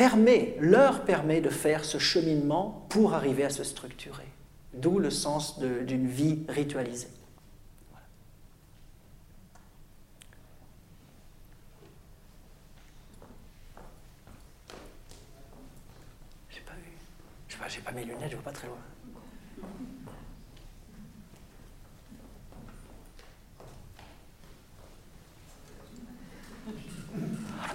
permet, 0.00 0.56
leur 0.60 1.04
permet 1.04 1.42
de 1.42 1.50
faire 1.50 1.84
ce 1.84 1.98
cheminement 1.98 2.86
pour 2.88 3.12
arriver 3.12 3.44
à 3.44 3.50
se 3.50 3.62
structurer. 3.62 4.24
D'où 4.72 4.98
le 4.98 5.10
sens 5.10 5.60
d'une 5.60 6.06
vie 6.06 6.38
ritualisée. 6.48 7.08
j'ai 17.68 17.80
pas 17.82 17.92
mes 17.92 18.04
lunettes, 18.04 18.30
je 18.30 18.34
vois 18.34 18.42
pas 18.42 18.50
très 18.50 18.66
loin. 18.66 18.76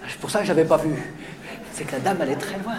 C'est 0.10 0.20
pour 0.20 0.30
ça 0.30 0.40
que 0.40 0.46
je 0.46 0.52
n'avais 0.52 0.66
pas 0.68 0.76
vu. 0.76 1.02
C'est 1.76 1.84
que 1.84 1.92
la 1.92 2.00
dame, 2.00 2.18
elle 2.22 2.30
est 2.30 2.36
très 2.38 2.58
loin. 2.60 2.76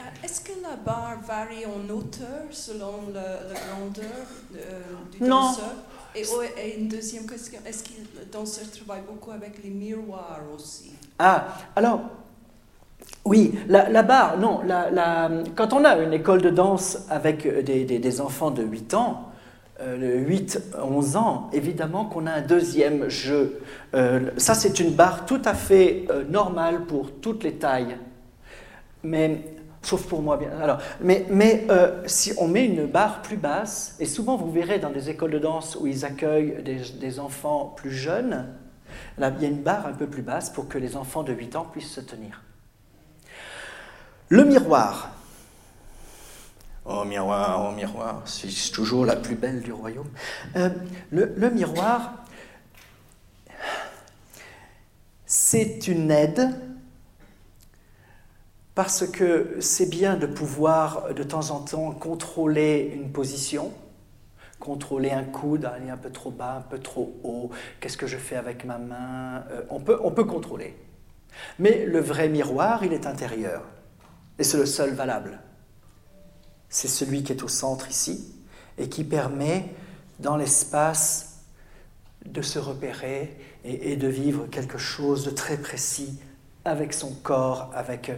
Euh, 0.00 0.24
est-ce 0.24 0.40
que 0.40 0.52
la 0.62 0.76
barre 0.76 1.20
varie 1.26 1.66
en 1.66 1.92
hauteur 1.92 2.44
selon 2.50 3.12
la 3.12 3.38
grandeur 3.52 4.26
euh, 4.56 4.80
du 5.12 5.18
danseur 5.28 5.74
et, 6.14 6.22
et, 6.56 6.78
une 6.80 6.88
deuxième 6.88 7.26
question, 7.26 7.60
est-ce 7.66 7.84
que 7.84 7.90
le 8.18 8.24
danseur 8.32 8.64
travaille 8.70 9.02
beaucoup 9.06 9.30
avec 9.30 9.62
les 9.62 9.68
miroirs 9.68 10.40
aussi? 10.56 10.92
Ah, 11.18 11.48
alors, 11.76 12.00
oui, 13.26 13.52
la, 13.68 14.02
barre, 14.02 14.38
non. 14.38 14.62
quand 15.54 15.74
on 15.74 15.84
a 15.84 15.98
une 15.98 16.14
école 16.14 16.40
de 16.40 16.48
danse 16.50 17.06
avec 17.10 17.44
euh, 17.44 17.62
des, 17.62 18.20
enfants 18.22 18.50
de 18.50 18.62
8 18.62 18.94
ans, 18.94 19.24
8, 19.24 19.29
euh, 19.80 20.36
11 20.82 21.16
ans, 21.16 21.50
évidemment 21.52 22.04
qu'on 22.04 22.26
a 22.26 22.32
un 22.32 22.40
deuxième 22.42 23.08
jeu. 23.08 23.60
Euh, 23.94 24.30
ça, 24.36 24.54
c'est 24.54 24.80
une 24.80 24.92
barre 24.92 25.26
tout 25.26 25.42
à 25.44 25.54
fait 25.54 26.06
normale 26.28 26.84
pour 26.86 27.12
toutes 27.12 27.44
les 27.44 27.54
tailles. 27.54 27.96
Mais, 29.02 29.42
sauf 29.82 30.06
pour 30.06 30.22
moi, 30.22 30.36
bien. 30.36 30.50
Alors, 30.60 30.78
mais, 31.00 31.26
mais 31.30 31.66
si 32.06 32.32
on 32.38 32.48
met 32.48 32.66
une 32.66 32.86
barre 32.86 33.22
plus 33.22 33.36
basse, 33.36 33.96
et 33.98 34.06
souvent 34.06 34.36
vous 34.36 34.50
verrez 34.50 34.78
dans 34.78 34.90
des 34.90 35.08
écoles 35.08 35.30
de 35.30 35.38
danse 35.38 35.76
où 35.80 35.86
ils 35.86 36.04
accueillent 36.04 36.62
des, 36.62 37.20
enfants 37.20 37.72
plus 37.76 37.92
jeunes, 37.92 38.46
il 39.18 39.22
y 39.22 39.44
a 39.44 39.48
une 39.48 39.62
barre 39.62 39.86
un 39.86 39.92
peu 39.92 40.06
plus 40.06 40.22
basse 40.22 40.50
pour 40.50 40.68
que 40.68 40.78
les 40.78 40.96
enfants 40.96 41.22
de 41.22 41.32
8 41.32 41.56
ans 41.56 41.66
puissent 41.70 41.92
se 41.92 42.00
tenir. 42.00 42.42
Le 44.28 44.44
miroir. 44.44 45.10
Oh 46.86 47.04
miroir, 47.04 47.68
oh 47.68 47.74
miroir, 47.74 48.22
c'est 48.24 48.72
toujours 48.72 49.04
la 49.04 49.16
plus 49.16 49.34
belle 49.34 49.60
du 49.60 49.72
royaume. 49.72 50.08
Euh, 50.56 50.70
le, 51.10 51.50
miroir, 51.50 52.24
c'est 55.26 55.86
une 55.88 56.10
aide 56.10 56.48
parce 58.74 59.06
que 59.06 59.56
c'est 59.60 59.90
bien 59.90 60.16
de 60.16 60.26
pouvoir 60.26 61.12
de 61.12 61.22
temps 61.22 61.50
en 61.50 61.60
temps 61.60 61.92
contrôler 61.92 62.92
une 62.94 63.12
position, 63.12 63.72
contrôler 64.58 65.10
un 65.10 65.24
coude, 65.24 65.66
aller 65.66 65.90
un 65.90 65.98
peu 65.98 66.10
trop 66.10 66.30
bas, 66.30 66.56
un 66.56 66.62
peu 66.62 66.78
trop 66.78 67.14
haut, 67.22 67.50
qu'est-ce 67.80 67.98
que 67.98 68.06
je 68.06 68.16
fais 68.16 68.36
avec 68.36 68.64
ma 68.64 68.78
main, 68.78 69.44
euh, 69.50 69.62
on, 69.68 69.80
peut, 69.80 70.00
on 70.02 70.12
peut 70.12 70.24
contrôler. 70.24 70.74
Mais 71.58 71.84
le 71.84 72.00
vrai 72.00 72.30
miroir, 72.30 72.84
il 72.84 72.94
est 72.94 73.06
intérieur. 73.06 73.64
Et 74.38 74.44
c'est 74.44 74.56
le 74.56 74.66
seul 74.66 74.94
valable. 74.94 75.40
C'est 76.70 76.88
celui 76.88 77.22
qui 77.22 77.32
est 77.32 77.42
au 77.42 77.48
centre 77.48 77.90
ici 77.90 78.32
et 78.78 78.88
qui 78.88 79.04
permet 79.04 79.74
dans 80.20 80.36
l'espace 80.36 81.40
de 82.24 82.42
se 82.42 82.58
repérer 82.58 83.36
et, 83.64 83.96
de 83.96 84.08
vivre 84.08 84.46
quelque 84.50 84.78
chose 84.78 85.24
de 85.24 85.30
très 85.30 85.56
précis 85.56 86.18
avec 86.64 86.92
son 86.92 87.12
corps, 87.12 87.70
avec, 87.74 88.12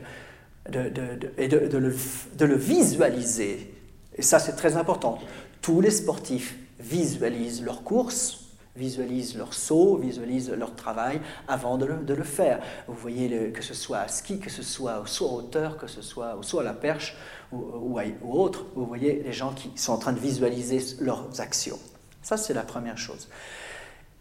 de, 0.68 0.92
et 1.38 1.48
de, 1.48 1.78
le, 1.78 1.96
de 2.36 2.44
le 2.44 2.56
visualiser. 2.56 3.74
Et 4.16 4.22
ça, 4.22 4.38
c'est 4.38 4.52
très 4.52 4.76
important. 4.76 5.18
Tous 5.62 5.80
les 5.80 5.90
sportifs 5.90 6.56
visualisent 6.78 7.62
leur 7.62 7.82
course, 7.82 8.41
visualisent 8.76 9.36
leur 9.36 9.52
saut, 9.52 9.96
visualisent 9.96 10.50
leur 10.50 10.74
travail 10.74 11.20
avant 11.46 11.76
de 11.76 11.84
le, 11.86 12.24
faire. 12.24 12.60
Vous 12.88 12.94
voyez, 12.94 13.50
que 13.52 13.62
ce 13.62 13.74
soit 13.74 13.98
à 13.98 14.08
ski, 14.08 14.38
que 14.38 14.50
ce 14.50 14.62
soit 14.62 15.02
saut 15.06 15.26
à 15.26 15.32
hauteur, 15.32 15.76
que 15.76 15.86
ce 15.86 16.00
soit 16.00 16.38
saut 16.42 16.60
à 16.60 16.62
la 16.62 16.72
perche 16.72 17.16
ou, 17.52 17.98
ou, 17.98 18.32
autre, 18.32 18.66
vous 18.74 18.86
voyez 18.86 19.22
les 19.22 19.32
gens 19.32 19.52
qui 19.52 19.70
sont 19.76 19.92
en 19.92 19.98
train 19.98 20.12
de 20.12 20.20
visualiser 20.20 20.80
leurs 21.00 21.40
actions. 21.40 21.78
Ça, 22.22 22.36
c'est 22.36 22.54
la 22.54 22.62
première 22.62 22.98
chose. 22.98 23.28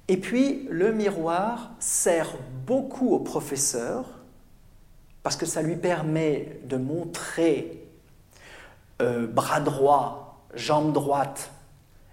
Et 0.08 0.18
puis, 0.18 0.68
le 0.70 0.92
miroir 0.92 1.72
sert 1.80 2.34
beaucoup 2.66 3.12
au 3.14 3.20
professeur 3.20 4.06
parce 5.24 5.36
que 5.36 5.46
ça 5.46 5.62
lui 5.62 5.76
permet 5.76 6.60
de 6.66 6.78
montrer 6.78 7.88
euh, 9.02 9.28
bras 9.28 9.62
droit, 9.62 10.46
jambe 10.56 10.92
droite, 10.94 11.52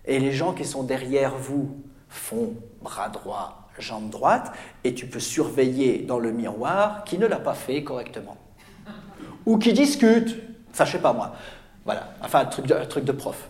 et 0.05 0.19
les 0.19 0.33
gens 0.33 0.53
qui 0.53 0.65
sont 0.65 0.83
derrière 0.83 1.37
vous 1.37 1.77
fond, 2.09 2.55
bras 2.83 3.09
droit, 3.09 3.69
jambe 3.79 4.11
droite, 4.11 4.53
et 4.85 4.95
tu 4.95 5.07
peux 5.07 5.21
surveiller 5.21 5.99
dans 5.99 6.19
le 6.19 6.33
miroir 6.33 7.05
qui 7.05 7.19
ne 7.19 7.27
l'a 7.27 7.39
pas 7.39 7.55
fait 7.55 7.85
correctement. 7.85 8.37
Ou 9.47 9.59
qui 9.59 9.73
discute, 9.73 10.37
enfin 10.71 10.85
je 10.85 10.93
sais 10.93 10.99
pas 10.99 11.13
moi, 11.13 11.33
voilà, 11.85 12.11
enfin 12.23 12.41
un 12.41 12.45
truc 12.47 12.67
de, 12.67 12.75
truc 12.85 13.05
de 13.05 13.13
prof. 13.13 13.49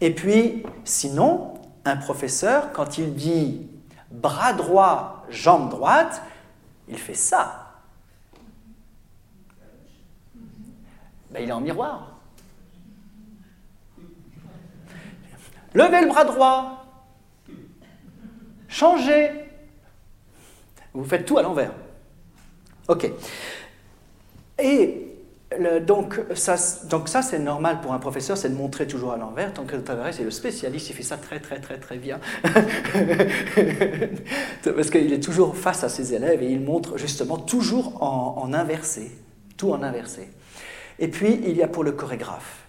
Et 0.00 0.14
puis, 0.14 0.64
sinon, 0.84 1.54
un 1.84 1.96
professeur, 1.96 2.72
quand 2.72 2.98
il 2.98 3.14
dit 3.14 3.68
bras 4.10 4.52
droit, 4.52 5.24
jambe 5.30 5.70
droite, 5.70 6.22
il 6.88 6.98
fait 6.98 7.14
ça. 7.14 7.72
Ben, 11.30 11.42
il 11.42 11.48
est 11.48 11.52
en 11.52 11.60
miroir. 11.60 12.08
Levez 15.74 16.02
le 16.02 16.08
bras 16.08 16.24
droit, 16.24 16.81
Changez. 18.72 19.30
Vous 20.94 21.04
faites 21.04 21.26
tout 21.26 21.36
à 21.38 21.42
l'envers. 21.42 21.72
OK. 22.88 23.10
Et 24.58 25.08
donc, 25.82 26.18
ça, 26.34 26.56
donc 26.88 27.10
ça 27.10 27.20
c'est 27.20 27.38
normal 27.38 27.82
pour 27.82 27.92
un 27.92 27.98
professeur, 27.98 28.38
c'est 28.38 28.48
de 28.48 28.54
montrer 28.54 28.86
toujours 28.86 29.12
à 29.12 29.18
l'envers. 29.18 29.52
Tant 29.52 29.64
que 29.64 29.76
Tavares 29.76 30.18
est 30.18 30.24
le 30.24 30.30
spécialiste, 30.30 30.88
il 30.88 30.94
fait 30.94 31.02
ça 31.02 31.18
très 31.18 31.40
très 31.40 31.60
très 31.60 31.76
très 31.76 31.98
bien. 31.98 32.18
Parce 34.64 34.88
qu'il 34.90 35.12
est 35.12 35.22
toujours 35.22 35.54
face 35.54 35.84
à 35.84 35.90
ses 35.90 36.14
élèves 36.14 36.42
et 36.42 36.50
il 36.50 36.60
montre 36.60 36.96
justement 36.96 37.36
toujours 37.36 38.02
en 38.02 38.50
inversé, 38.54 39.12
tout 39.58 39.72
en 39.72 39.82
inversé. 39.82 40.30
Et 40.98 41.08
puis, 41.08 41.40
il 41.44 41.56
y 41.56 41.62
a 41.62 41.68
pour 41.68 41.84
le 41.84 41.92
chorégraphe. 41.92 42.64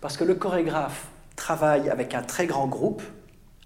Parce 0.00 0.16
que 0.16 0.24
le 0.24 0.34
chorégraphe 0.34 1.06
travaille 1.36 1.88
avec 1.88 2.14
un 2.14 2.22
très 2.22 2.46
grand 2.46 2.66
groupe, 2.66 3.02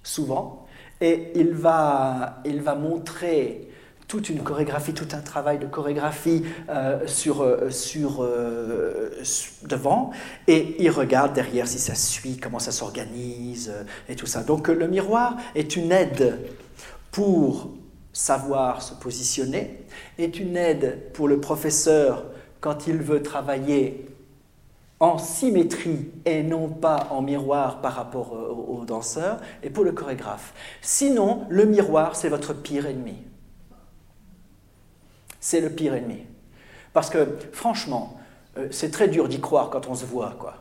souvent, 0.02 0.66
et 1.01 1.32
il 1.34 1.53
va, 1.53 2.40
il 2.44 2.61
va 2.61 2.74
montrer 2.74 3.70
toute 4.11 4.28
une 4.28 4.42
chorégraphie, 4.42 4.92
tout 4.92 5.07
un 5.12 5.20
travail 5.20 5.61
de 5.61 5.66
chorégraphie 5.66 6.42
euh, 6.68 7.07
sur, 7.07 7.42
euh, 7.42 7.70
sur, 7.70 8.24
euh, 8.24 9.11
devant, 9.62 10.11
et 10.48 10.74
il 10.80 10.90
regarde 10.90 11.32
derrière 11.32 11.68
si 11.68 11.78
ça 11.78 11.94
suit, 11.94 12.36
comment 12.36 12.59
ça 12.59 12.72
s'organise, 12.72 13.72
et 14.09 14.16
tout 14.16 14.26
ça. 14.26 14.42
Donc 14.42 14.66
le 14.66 14.88
miroir 14.88 15.36
est 15.55 15.76
une 15.76 15.92
aide 15.92 16.40
pour 17.12 17.70
savoir 18.12 18.82
se 18.82 18.94
positionner, 18.94 19.84
est 20.18 20.40
une 20.40 20.57
aide 20.57 21.12
pour 21.12 21.28
le 21.28 21.38
professeur 21.38 22.24
quand 22.61 22.88
il 22.88 22.96
veut 22.96 23.22
travailler 23.22 24.09
en 25.01 25.16
symétrie 25.16 26.11
et 26.26 26.42
non 26.42 26.68
pas 26.68 27.09
en 27.11 27.22
miroir 27.22 27.80
par 27.80 27.94
rapport 27.94 28.32
aux 28.32 28.84
danseurs 28.84 29.40
et 29.62 29.70
pour 29.70 29.82
le 29.82 29.92
chorégraphe. 29.92 30.53
Sinon, 30.82 31.46
le 31.48 31.64
miroir, 31.64 32.14
c'est 32.14 32.28
votre 32.28 32.53
pire 32.53 32.86
ennemi. 32.86 33.16
C'est 35.40 35.62
le 35.62 35.70
pire 35.70 35.94
ennemi. 35.94 36.26
Parce 36.92 37.09
que, 37.09 37.38
franchement, 37.53 38.18
euh, 38.59 38.68
c'est 38.70 38.90
très 38.90 39.09
dur 39.09 39.26
d'y 39.26 39.40
croire 39.40 39.70
quand 39.70 39.88
on 39.88 39.94
se 39.94 40.05
voit, 40.05 40.36
quoi. 40.38 40.55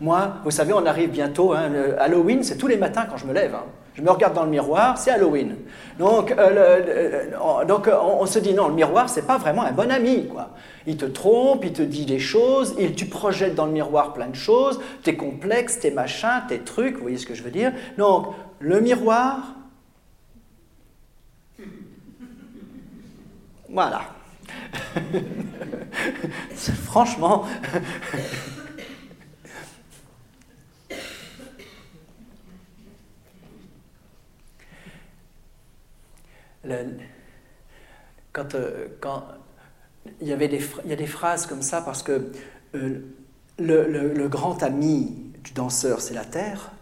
Moi, 0.00 0.36
vous 0.44 0.50
savez, 0.50 0.72
on 0.72 0.86
arrive 0.86 1.10
bientôt, 1.10 1.52
hein, 1.52 1.70
Halloween, 1.98 2.42
c'est 2.42 2.56
tous 2.56 2.66
les 2.66 2.76
matins 2.76 3.06
quand 3.08 3.16
je 3.16 3.26
me 3.26 3.32
lève. 3.32 3.54
Hein. 3.54 3.64
Je 3.94 4.02
me 4.02 4.10
regarde 4.10 4.34
dans 4.34 4.42
le 4.42 4.50
miroir, 4.50 4.98
c'est 4.98 5.12
Halloween. 5.12 5.56
Donc, 6.00 6.32
euh, 6.32 7.64
donc 7.64 7.88
on, 7.88 8.26
se 8.26 8.40
dit 8.40 8.52
non, 8.52 8.68
le 8.68 8.74
miroir, 8.74 9.08
c'est 9.08 9.26
pas 9.26 9.38
vraiment 9.38 9.62
un 9.62 9.70
bon 9.70 9.88
ami. 9.90 10.26
Quoi. 10.26 10.50
Il 10.86 10.96
te 10.96 11.04
trompe, 11.04 11.64
il 11.64 11.72
te 11.72 11.82
dit 11.82 12.04
des 12.04 12.18
choses, 12.18 12.74
il, 12.76 12.94
tu 12.94 13.06
projettes 13.06 13.54
dans 13.54 13.66
le 13.66 13.72
miroir 13.72 14.12
plein 14.12 14.26
de 14.26 14.34
choses, 14.34 14.80
tes 15.04 15.16
complexes, 15.16 15.78
tes 15.78 15.92
machins, 15.92 16.42
tes 16.48 16.58
trucs, 16.58 16.96
vous 16.96 17.02
voyez 17.02 17.18
ce 17.18 17.26
que 17.26 17.34
je 17.34 17.44
veux 17.44 17.52
dire 17.52 17.72
Donc, 17.96 18.34
le 18.58 18.80
miroir, 18.80 19.54
voilà. 23.68 24.02
Franchement, 26.84 27.44
euh, 36.66 36.84
quand 39.00 39.24
il, 40.20 40.28
y 40.28 40.32
avait 40.32 40.48
des, 40.48 40.62
a 40.90 40.96
des 40.96 41.06
phrases 41.06 41.46
comme 41.46 41.62
ça 41.62 41.80
parce 41.80 42.02
que 42.02 42.32
euh, 42.74 43.00
le, 43.58 44.28
grand 44.28 44.62
ami 44.62 45.32
du 45.42 45.52
danseur, 45.52 46.00
c'est 46.00 46.14
la 46.14 46.24
terre. 46.24 46.72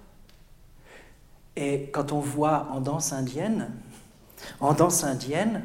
Et 1.56 1.90
quand 1.90 2.12
on 2.12 2.20
voit 2.20 2.68
en 2.72 2.80
danse 2.80 3.12
indienne, 3.12 3.70
en 4.60 4.72
danse 4.72 5.04
indienne, 5.04 5.62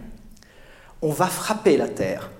on 1.01 1.11
va 1.11 1.27
frapper 1.27 1.77
la 1.77 1.87
terre. 1.87 2.31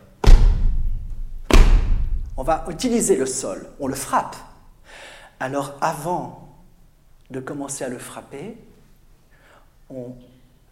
On 2.36 2.44
va 2.44 2.66
utiliser 2.70 3.16
le 3.16 3.26
sol, 3.26 3.68
on 3.80 3.88
le 3.88 3.96
frappe. 3.96 4.36
Alors 5.40 5.78
avant 5.82 6.50
de 7.30 7.40
commencer 7.40 7.84
à 7.84 7.90
le 7.90 7.98
frapper, 7.98 8.58
on 9.90 10.14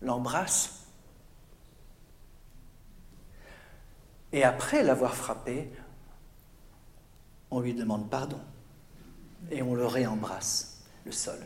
l'embrasse 0.02 0.75
Et 4.36 4.44
après 4.44 4.84
l'avoir 4.84 5.16
frappé, 5.16 5.72
on 7.50 7.62
lui 7.62 7.74
demande 7.74 8.10
pardon. 8.10 8.40
Et 9.50 9.62
on 9.62 9.74
le 9.74 9.86
réembrasse, 9.86 10.84
le 11.06 11.14
sol. 11.14 11.40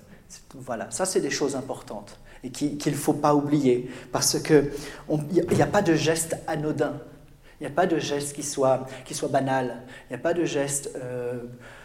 Voilà, 0.55 0.89
ça 0.89 1.05
c'est 1.05 1.21
des 1.21 1.29
choses 1.29 1.55
importantes 1.55 2.19
et 2.43 2.49
qu'il 2.49 2.91
ne 2.91 2.97
faut 2.97 3.13
pas 3.13 3.35
oublier, 3.35 3.91
parce 4.11 4.39
qu'il 4.41 4.71
n'y 5.29 5.61
a 5.61 5.67
pas 5.67 5.81
de 5.81 5.93
geste 5.93 6.37
anodin, 6.47 6.99
il 7.59 7.67
n'y 7.67 7.71
a 7.71 7.75
pas 7.75 7.85
de 7.85 7.99
geste 7.99 8.33
qui 8.33 8.43
soit, 8.43 8.87
qui 9.05 9.13
soit 9.13 9.27
banal, 9.27 9.83
il 10.05 10.13
n'y 10.13 10.15
a 10.15 10.23
pas 10.23 10.33
de 10.33 10.45
geste 10.45 10.91
euh, 10.95 11.43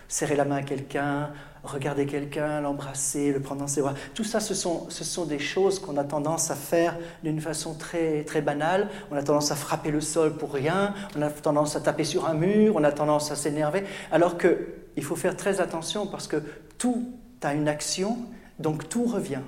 serrer 0.09 0.37
la 0.37 0.45
main 0.45 0.57
à 0.57 0.63
quelqu'un, 0.63 1.31
regarder 1.65 2.07
quelqu'un, 2.07 2.61
l'embrasser, 2.61 3.33
le 3.33 3.41
prendre 3.41 3.63
dans 3.63 3.67
ses 3.67 3.81
bras. 3.81 3.95
Tout 4.15 4.25
ça, 4.25 4.41
ce 4.41 4.55
sont, 4.55 4.89
ce 4.91 5.03
sont 5.03 5.25
des 5.25 5.39
choses 5.39 5.79
qu'on 5.79 5.97
a 5.97 6.05
tendance 6.05 6.51
à 6.51 6.55
faire 6.55 6.97
d'une 7.23 7.41
façon 7.41 7.75
très, 7.75 8.25
très 8.25 8.43
banale. 8.43 8.89
On 9.11 9.17
a 9.17 9.23
tendance 9.23 9.51
à 9.51 9.57
frapper 9.57 9.91
le 9.91 10.01
sol 10.01 10.37
pour 10.37 10.53
rien, 10.53 10.95
on 11.17 11.23
a 11.23 11.31
tendance 11.31 11.75
à 11.77 11.81
taper 11.81 12.05
sur 12.05 12.27
un 12.27 12.35
mur, 12.35 12.75
on 12.77 12.85
a 12.85 12.93
tendance 12.93 13.31
à 13.31 13.37
s'énerver. 13.37 13.85
Alors 14.13 14.37
qu'il 14.39 15.03
faut 15.03 15.17
faire 15.17 15.37
très 15.37 15.61
attention 15.61 16.07
parce 16.07 16.29
que 16.29 16.43
tout 16.79 17.13
a 17.43 17.55
une 17.55 17.69
action, 17.69 18.19
donc 18.59 18.89
tout 18.89 19.05
revient. 19.05 19.43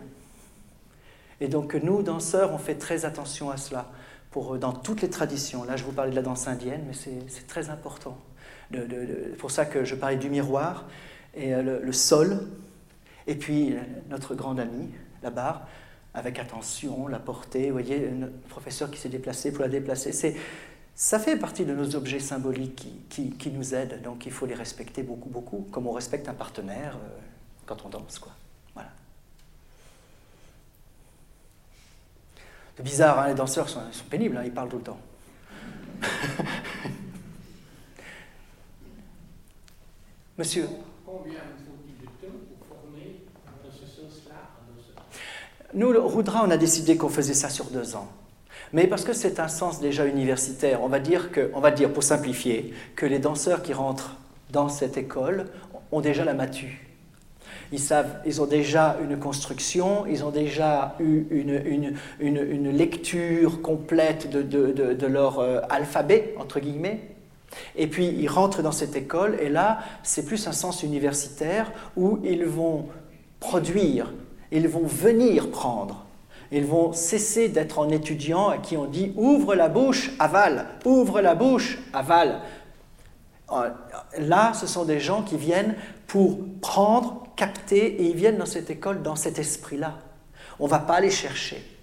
Et 1.40 1.48
donc 1.48 1.74
nous, 1.74 2.02
danseurs, 2.02 2.52
on 2.52 2.58
fait 2.58 2.76
très 2.76 3.04
attention 3.04 3.50
à 3.50 3.56
cela. 3.56 3.90
Pour, 4.30 4.58
dans 4.58 4.72
toutes 4.72 5.00
les 5.00 5.08
traditions. 5.08 5.64
Là, 5.64 5.76
je 5.76 5.84
vous 5.84 5.92
parlais 5.92 6.10
de 6.10 6.16
la 6.16 6.20
danse 6.20 6.46
indienne, 6.46 6.84
mais 6.86 6.92
c'est 6.94 7.46
très 7.46 7.70
important. 7.70 8.18
C'est 8.72 9.36
pour 9.38 9.50
ça 9.50 9.64
que 9.64 9.84
je 9.84 9.94
parlais 9.94 10.16
du 10.16 10.28
miroir 10.28 10.84
et 11.34 11.54
euh, 11.54 11.80
le, 11.80 11.92
sol, 11.92 12.48
et 13.26 13.34
puis 13.34 13.72
euh, 13.72 13.80
notre 14.08 14.34
grande 14.34 14.58
amie, 14.58 14.90
la 15.22 15.30
barre, 15.30 15.66
avec 16.14 16.38
attention, 16.38 17.08
la 17.08 17.18
portée. 17.18 17.66
Vous 17.66 17.72
voyez, 17.72 18.08
le 18.08 18.30
professeur 18.48 18.90
qui 18.90 18.98
s'est 18.98 19.10
déplacé 19.10 19.52
pour 19.52 19.62
la 19.62 19.68
déplacer. 19.68 20.36
Ça 20.94 21.18
fait 21.18 21.36
partie 21.36 21.66
de 21.66 21.74
nos 21.74 21.94
objets 21.94 22.20
symboliques 22.20 22.88
qui, 23.10 23.50
nous 23.52 23.74
aident, 23.74 24.00
donc 24.02 24.24
il 24.24 24.32
faut 24.32 24.46
les 24.46 24.54
respecter 24.54 25.02
beaucoup, 25.02 25.28
beaucoup, 25.28 25.68
comme 25.70 25.86
on 25.86 25.92
respecte 25.92 26.26
un 26.28 26.34
partenaire 26.34 26.96
euh, 26.96 27.18
quand 27.66 27.84
on 27.84 27.90
danse. 27.90 28.18
Quoi. 28.18 28.32
Voilà. 28.72 28.88
C'est 32.76 32.82
bizarre, 32.82 33.18
hein, 33.18 33.28
les 33.28 33.34
danseurs 33.34 33.68
sont, 33.68 33.80
sont 33.92 34.06
pénibles, 34.06 34.38
hein, 34.38 34.42
ils 34.44 34.54
parlent 34.54 34.70
tout 34.70 34.78
le 34.78 34.84
temps. 34.84 35.00
Monsieur 40.38 40.68
Combien 41.06 41.38
faut-il 41.64 41.98
de 41.98 42.04
temps 42.04 42.34
pour 42.58 42.76
former 42.76 43.22
dans 43.64 43.70
ce 43.70 43.86
sens-là 43.86 44.34
Nous, 45.72 45.92
le 45.92 46.00
Roudra, 46.00 46.42
on 46.44 46.50
a 46.50 46.58
décidé 46.58 46.98
qu'on 46.98 47.08
faisait 47.08 47.32
ça 47.32 47.48
sur 47.48 47.64
deux 47.66 47.96
ans. 47.96 48.08
Mais 48.74 48.86
parce 48.86 49.04
que 49.04 49.14
c'est 49.14 49.40
un 49.40 49.48
sens 49.48 49.80
déjà 49.80 50.04
universitaire, 50.04 50.82
on 50.82 50.88
va 50.88 50.98
dire 51.00 51.30
que, 51.32 51.50
on 51.54 51.60
va 51.60 51.70
dire 51.70 51.90
pour 51.90 52.02
simplifier, 52.02 52.74
que 52.96 53.06
les 53.06 53.18
danseurs 53.18 53.62
qui 53.62 53.72
rentrent 53.72 54.16
dans 54.50 54.68
cette 54.68 54.98
école 54.98 55.46
ont 55.90 56.02
déjà 56.02 56.22
la 56.22 56.34
matu. 56.34 56.86
Ils, 57.72 57.80
savent, 57.80 58.20
ils 58.26 58.42
ont 58.42 58.46
déjà 58.46 58.98
une 59.02 59.18
construction, 59.18 60.04
ils 60.04 60.22
ont 60.22 60.30
déjà 60.30 60.96
eu 61.00 61.24
une, 61.30 61.62
une, 61.64 61.94
une, 62.20 62.36
une 62.36 62.70
lecture 62.76 63.62
complète 63.62 64.28
de, 64.28 64.42
de, 64.42 64.70
de, 64.72 64.92
de 64.92 65.06
leur 65.06 65.38
euh, 65.38 65.60
alphabet, 65.70 66.34
entre 66.38 66.60
guillemets. 66.60 67.15
Et 67.76 67.86
puis 67.86 68.06
ils 68.06 68.28
rentrent 68.28 68.62
dans 68.62 68.72
cette 68.72 68.96
école 68.96 69.38
et 69.40 69.48
là, 69.48 69.78
c'est 70.02 70.24
plus 70.24 70.46
un 70.46 70.52
sens 70.52 70.82
universitaire 70.82 71.70
où 71.96 72.18
ils 72.24 72.44
vont 72.44 72.86
produire, 73.40 74.12
ils 74.50 74.68
vont 74.68 74.86
venir 74.86 75.50
prendre. 75.50 76.04
Ils 76.52 76.64
vont 76.64 76.92
cesser 76.92 77.48
d'être 77.48 77.78
en 77.78 77.88
étudiant 77.88 78.48
à 78.48 78.58
qui 78.58 78.76
on 78.76 78.86
dit 78.86 79.12
ouvre 79.16 79.54
la 79.54 79.68
bouche, 79.68 80.12
avale, 80.18 80.66
ouvre 80.84 81.20
la 81.20 81.34
bouche, 81.34 81.78
avale. 81.92 82.40
Là, 84.18 84.52
ce 84.54 84.66
sont 84.66 84.84
des 84.84 85.00
gens 85.00 85.22
qui 85.22 85.36
viennent 85.36 85.74
pour 86.06 86.38
prendre, 86.60 87.26
capter, 87.36 88.00
et 88.00 88.04
ils 88.10 88.16
viennent 88.16 88.38
dans 88.38 88.46
cette 88.46 88.70
école 88.70 89.02
dans 89.02 89.16
cet 89.16 89.38
esprit-là. 89.38 89.98
On 90.60 90.64
ne 90.64 90.70
va 90.70 90.78
pas 90.78 91.00
les 91.00 91.10
chercher. 91.10 91.75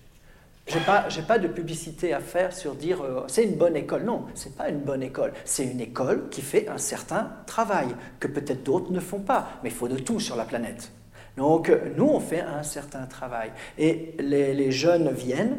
Je 0.67 0.77
n'ai 0.77 0.85
pas, 0.85 1.07
pas, 1.27 1.39
de 1.39 1.47
publicité 1.47 2.13
à 2.13 2.19
faire 2.19 2.53
sur 2.53 2.75
dire 2.75 3.01
euh, 3.01 3.23
c'est 3.27 3.43
une 3.43 3.55
bonne 3.55 3.75
école. 3.75 4.03
Non, 4.03 4.25
ce 4.33 4.47
n'est 4.47 4.55
pas 4.55 4.69
une 4.69 4.79
bonne 4.79 5.03
école. 5.03 5.33
C'est 5.43 5.65
une 5.65 5.81
école 5.81 6.29
qui 6.29 6.41
fait 6.41 6.69
un 6.69 6.77
certain 6.77 7.31
travail 7.45 7.89
que 8.19 8.27
peut-être 8.27 8.63
d'autres 8.63 8.91
ne 8.91 9.01
font 9.01 9.19
pas. 9.19 9.49
Mais 9.61 9.69
il 9.69 9.75
faut 9.75 9.89
de 9.89 9.97
tout 9.97 10.19
sur 10.19 10.35
la 10.35 10.45
planète. 10.45 10.91
Donc 11.35 11.71
nous, 11.97 12.07
on 12.07 12.19
fait 12.19 12.41
un 12.41 12.63
certain 12.63 13.05
travail. 13.07 13.51
Et 13.77 14.15
les, 14.19 14.53
les 14.53 14.71
jeunes 14.71 15.11
viennent 15.11 15.57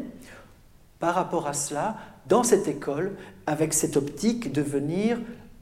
par 0.99 1.13
rapport 1.13 1.47
à 1.47 1.53
cela 1.53 1.97
dans 2.27 2.43
cette 2.43 2.67
école 2.67 3.15
avec 3.45 3.73
cette 3.73 3.97
optique 3.97 4.51
de 4.51 4.61
venir 4.61 5.19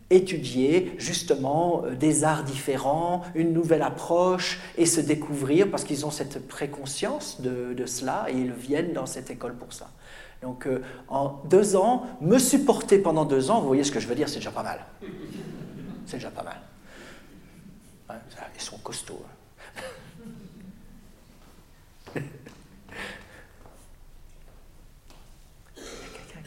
étudier 0.10 0.93
justement 0.97 1.84
euh, 1.86 1.95
des 1.95 2.24
arts 2.24 2.43
différents, 2.43 3.24
une 3.36 3.54
nouvelle 3.54 3.82
approche 3.82 4.60
et 4.78 4.86
se 4.86 5.01
découvrir 5.01 5.70
parce 5.72 5.84
qu'ils 5.84 6.06
ont 6.06 6.12
cette 6.12 6.47
préconscience 6.47 7.41
de, 7.41 7.74
de, 7.74 7.86
cela 7.86 8.26
et 8.30 8.34
ils 8.34 8.51
viennent 8.51 8.93
dans 8.93 9.06
cette 9.06 9.30
école 9.30 9.56
pour 9.56 9.74
ça. 9.74 9.89
Donc 10.41 10.68
euh, 10.68 10.84
en 11.08 11.41
deux 11.49 11.76
ans, 11.76 12.06
me 12.22 12.38
supporter 12.38 12.99
pendant 12.99 13.26
deux 13.26 13.49
ans, 13.49 13.62
vous 13.62 13.68
voyez 13.68 13.84
ce 13.84 13.91
que 13.91 13.99
je 13.99 14.08
veux 14.08 14.16
dire, 14.16 14.30
c'est 14.30 14.39
déjà 14.39 14.51
pas 14.51 14.64
mal. 14.64 14.86
C'est 16.06 16.18
déjà 16.18 16.32
pas 16.32 16.43
mal. 16.43 16.60
ils 18.56 18.62
sont 18.62 18.78
costauds. 18.80 19.24
Hein. 22.16 22.20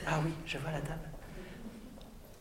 ah 0.07 0.21
oui, 0.23 0.31
je 0.45 0.59
vois 0.59 0.73
la 0.73 0.83
dame. 0.83 0.99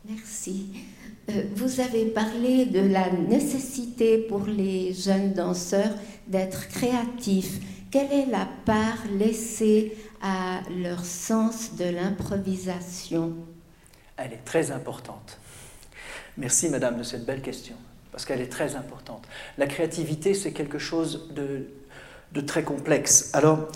Merci. 0.07 0.86
Euh, 1.30 1.43
vous 1.55 1.80
avez 1.80 2.05
parlé 2.05 2.65
de 2.65 2.82
la 2.82 3.09
nécessité 3.11 4.17
pour 4.17 4.45
les 4.45 4.93
jeunes 4.93 5.34
danseurs 5.34 5.93
d'être 6.28 6.67
créatifs. 6.67 7.59
Quelle 7.89 8.11
est 8.11 8.26
la 8.28 8.47
part 8.65 8.99
laissée 9.17 9.97
à 10.21 10.61
leur 10.69 11.03
sens 11.03 11.76
de 11.76 11.86
l'improvisation 11.86 13.36
Elle 14.17 14.34
est 14.34 14.45
très 14.45 14.71
importante. 14.71 15.39
Merci 16.38 16.69
Madame 16.69 16.97
de 16.97 17.03
cette 17.03 17.26
belle 17.26 17.41
question, 17.41 17.76
parce 18.11 18.26
qu'elle 18.26 18.41
est 18.41 18.51
très 18.51 18.76
importante. 18.76 19.26
La 19.57 19.67
créativité, 19.67 20.34
c'est 20.34 20.51
quelque 20.51 20.80
chose 20.80 21.34
de, 21.34 22.41
très 22.41 22.63
complexe. 22.63 23.32
Alors, 23.34 23.69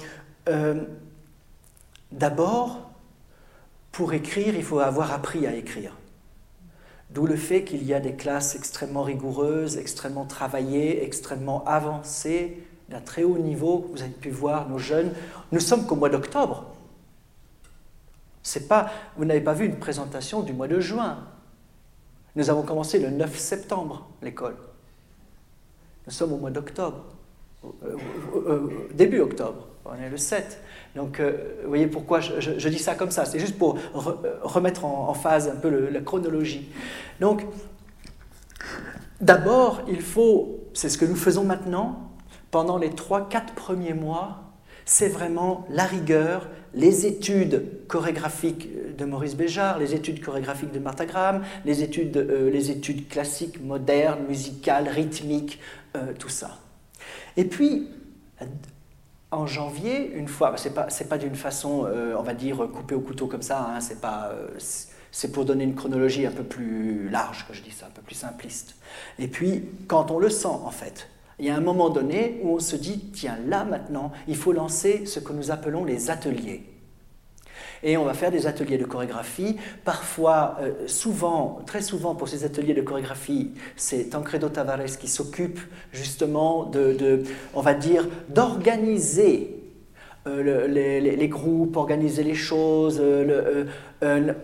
euh, 0.50 0.84
d'abord, 2.12 2.92
pour 3.92 4.14
écrire, 4.14 4.56
il 4.56 4.64
faut 4.64 4.80
avoir 4.80 5.14
appris 5.14 5.48
à 5.48 5.56
écrire. 5.56 5.96
D'où 7.10 7.26
le 7.26 7.36
fait 7.36 7.64
qu'il 7.64 7.84
y 7.84 7.94
a 7.94 8.00
des 8.00 8.14
classes 8.14 8.56
extrêmement 8.56 9.02
rigoureuses, 9.02 9.78
extrêmement 9.78 10.26
travaillées, 10.26 11.04
extrêmement 11.04 11.64
avancées, 11.66 12.64
d'un 12.90 13.02
très 13.02 13.24
haut 13.24 13.38
niveau. 13.38 13.90
Vous 13.92 14.02
avez 14.02 14.12
pu 14.12 14.30
voir 14.30 14.70
nos 14.70 14.78
jeunes. 14.78 15.12
Nous 15.52 15.60
sommes 15.60 15.86
qu'au 15.86 15.96
mois 15.96 16.10
d'octobre. 16.10 16.66
C'est 18.44 18.68
pas, 18.68 18.92
vous 19.18 19.26
n'avez 19.26 19.42
pas 19.42 19.54
vu 19.54 19.66
une 19.66 19.78
présentation 19.78 20.42
du 20.42 20.54
mois 20.54 20.68
de 20.68 20.80
juin. 20.80 21.28
Nous 22.36 22.50
avons 22.50 22.64
commencé 22.64 23.00
le 23.00 23.10
9 23.10 23.38
septembre 23.38 24.08
l'école. 24.22 24.56
Nous 26.06 26.14
sommes 26.14 26.34
au 26.34 26.38
mois 26.38 26.52
d'octobre, 26.52 27.06
euh, 27.84 28.68
début 28.94 29.20
octobre. 29.20 29.69
On 29.86 29.96
est 29.96 30.10
le 30.10 30.18
7. 30.18 30.62
Donc, 30.96 31.22
vous 31.22 31.68
voyez 31.68 31.88
pourquoi 31.88 32.20
je, 32.20 32.70
dis 32.70 32.80
ça 32.80 32.96
comme 32.96 33.12
ça. 33.12 33.26
C'est 33.26 33.40
juste 33.40 33.58
pour 33.58 33.78
remettre 34.42 34.86
en, 34.86 35.14
phase 35.14 35.48
un 35.48 35.56
peu 35.56 35.90
la 35.90 36.02
chronologie. 36.02 36.70
Donc, 37.20 37.46
d'abord, 39.22 39.82
il 39.88 40.02
faut, 40.02 40.60
c'est 40.74 40.90
ce 40.90 40.98
que 40.98 41.06
nous 41.06 41.16
faisons 41.16 41.44
maintenant, 41.44 42.10
pendant 42.52 42.78
les 42.78 42.90
3-4 42.90 43.54
premiers 43.56 43.94
mois, 43.94 44.50
c'est 44.86 45.10
vraiment 45.10 45.66
la 45.70 45.86
rigueur, 45.86 46.50
les 46.74 47.06
études 47.06 47.88
chorégraphiques 47.88 48.96
de 48.98 49.06
Maurice 49.06 49.36
Béjart, 49.36 49.78
les 49.78 49.94
études 49.94 50.24
chorégraphiques 50.24 50.72
de 50.72 50.80
Martha 50.80 51.06
Graham, 51.06 51.44
les 51.64 51.84
études, 51.84 52.18
euh, 52.18 52.50
les 52.50 52.72
études 52.72 53.08
classiques, 53.08 53.62
modernes, 53.64 54.26
musicales, 54.28 54.88
rythmiques, 54.88 55.60
euh, 55.96 56.14
tout 56.18 56.30
ça. 56.30 56.58
Et 57.38 57.46
puis, 57.46 57.88
en 59.32 59.46
janvier, 59.46 60.12
une 60.14 60.28
fois, 60.28 60.54
c'est 60.58 60.74
pas, 60.74 60.88
pas 61.10 61.18
d'une 61.18 61.36
façon, 61.36 61.86
euh, 61.86 62.16
on 62.18 62.24
va 62.24 62.34
dire, 62.34 62.58
coupée 62.74 62.96
au 62.96 63.02
couteau 63.02 63.28
comme 63.28 63.44
ça, 63.44 63.70
hein, 63.70 63.80
c'est 63.80 64.02
pas 64.02 64.34
c'est 65.12 65.32
pour 65.32 65.46
donner 65.46 65.64
une 65.64 65.76
chronologie 65.76 66.26
un 66.26 66.32
peu 66.32 66.44
plus 66.44 67.10
large 67.10 67.48
que 67.48 67.54
je 67.54 67.62
dis 67.62 67.72
ça, 67.72 67.88
un 67.88 67.90
peu 67.90 68.02
plus 68.02 68.16
simpliste. 68.16 68.76
Et 69.18 69.28
puis, 69.28 69.64
quand 69.88 70.12
on 70.12 70.20
le 70.20 70.30
sent, 70.30 70.48
en 70.48 70.72
fait, 70.72 71.10
il 71.40 71.46
y 71.46 71.50
a 71.50 71.56
un 71.56 71.62
moment 71.62 71.90
donné 71.90 72.40
où 72.44 72.56
on 72.56 72.60
se 72.60 72.76
dit, 72.76 73.10
tiens, 73.14 73.38
là 73.48 73.64
maintenant, 73.64 74.12
il 74.28 74.36
faut 74.36 74.52
lancer 74.52 75.06
ce 75.06 75.20
que 75.20 75.34
nous 75.34 75.52
appelons 75.52 75.86
les 75.86 76.12
ateliers. 76.12 76.64
Et 77.84 77.98
on 77.98 78.04
va 78.04 78.14
faire 78.14 78.32
des 78.32 78.48
ateliers 78.48 78.78
de 78.78 78.86
chorégraphie. 78.86 79.58
Parfois, 79.86 80.58
euh, 80.62 80.88
souvent, 80.88 81.62
très 81.66 81.82
souvent 81.82 82.16
pour 82.16 82.28
ces 82.28 82.44
ateliers 82.44 82.74
de 82.74 82.82
chorégraphie, 82.82 83.52
c'est 83.76 84.10
Tancredo 84.10 84.50
Tavares 84.50 84.98
qui 85.00 85.08
s'occupe 85.08 85.60
justement 85.92 86.66
de, 86.66 87.24
on 87.54 87.62
va 87.62 87.74
dire, 87.74 88.08
d'organiser 88.30 89.56
euh, 90.28 90.68
les, 90.68 91.28
groupes, 91.30 91.78
organiser 91.78 92.24
les 92.24 92.36
choses. 92.36 93.00
Euh, 93.02 93.66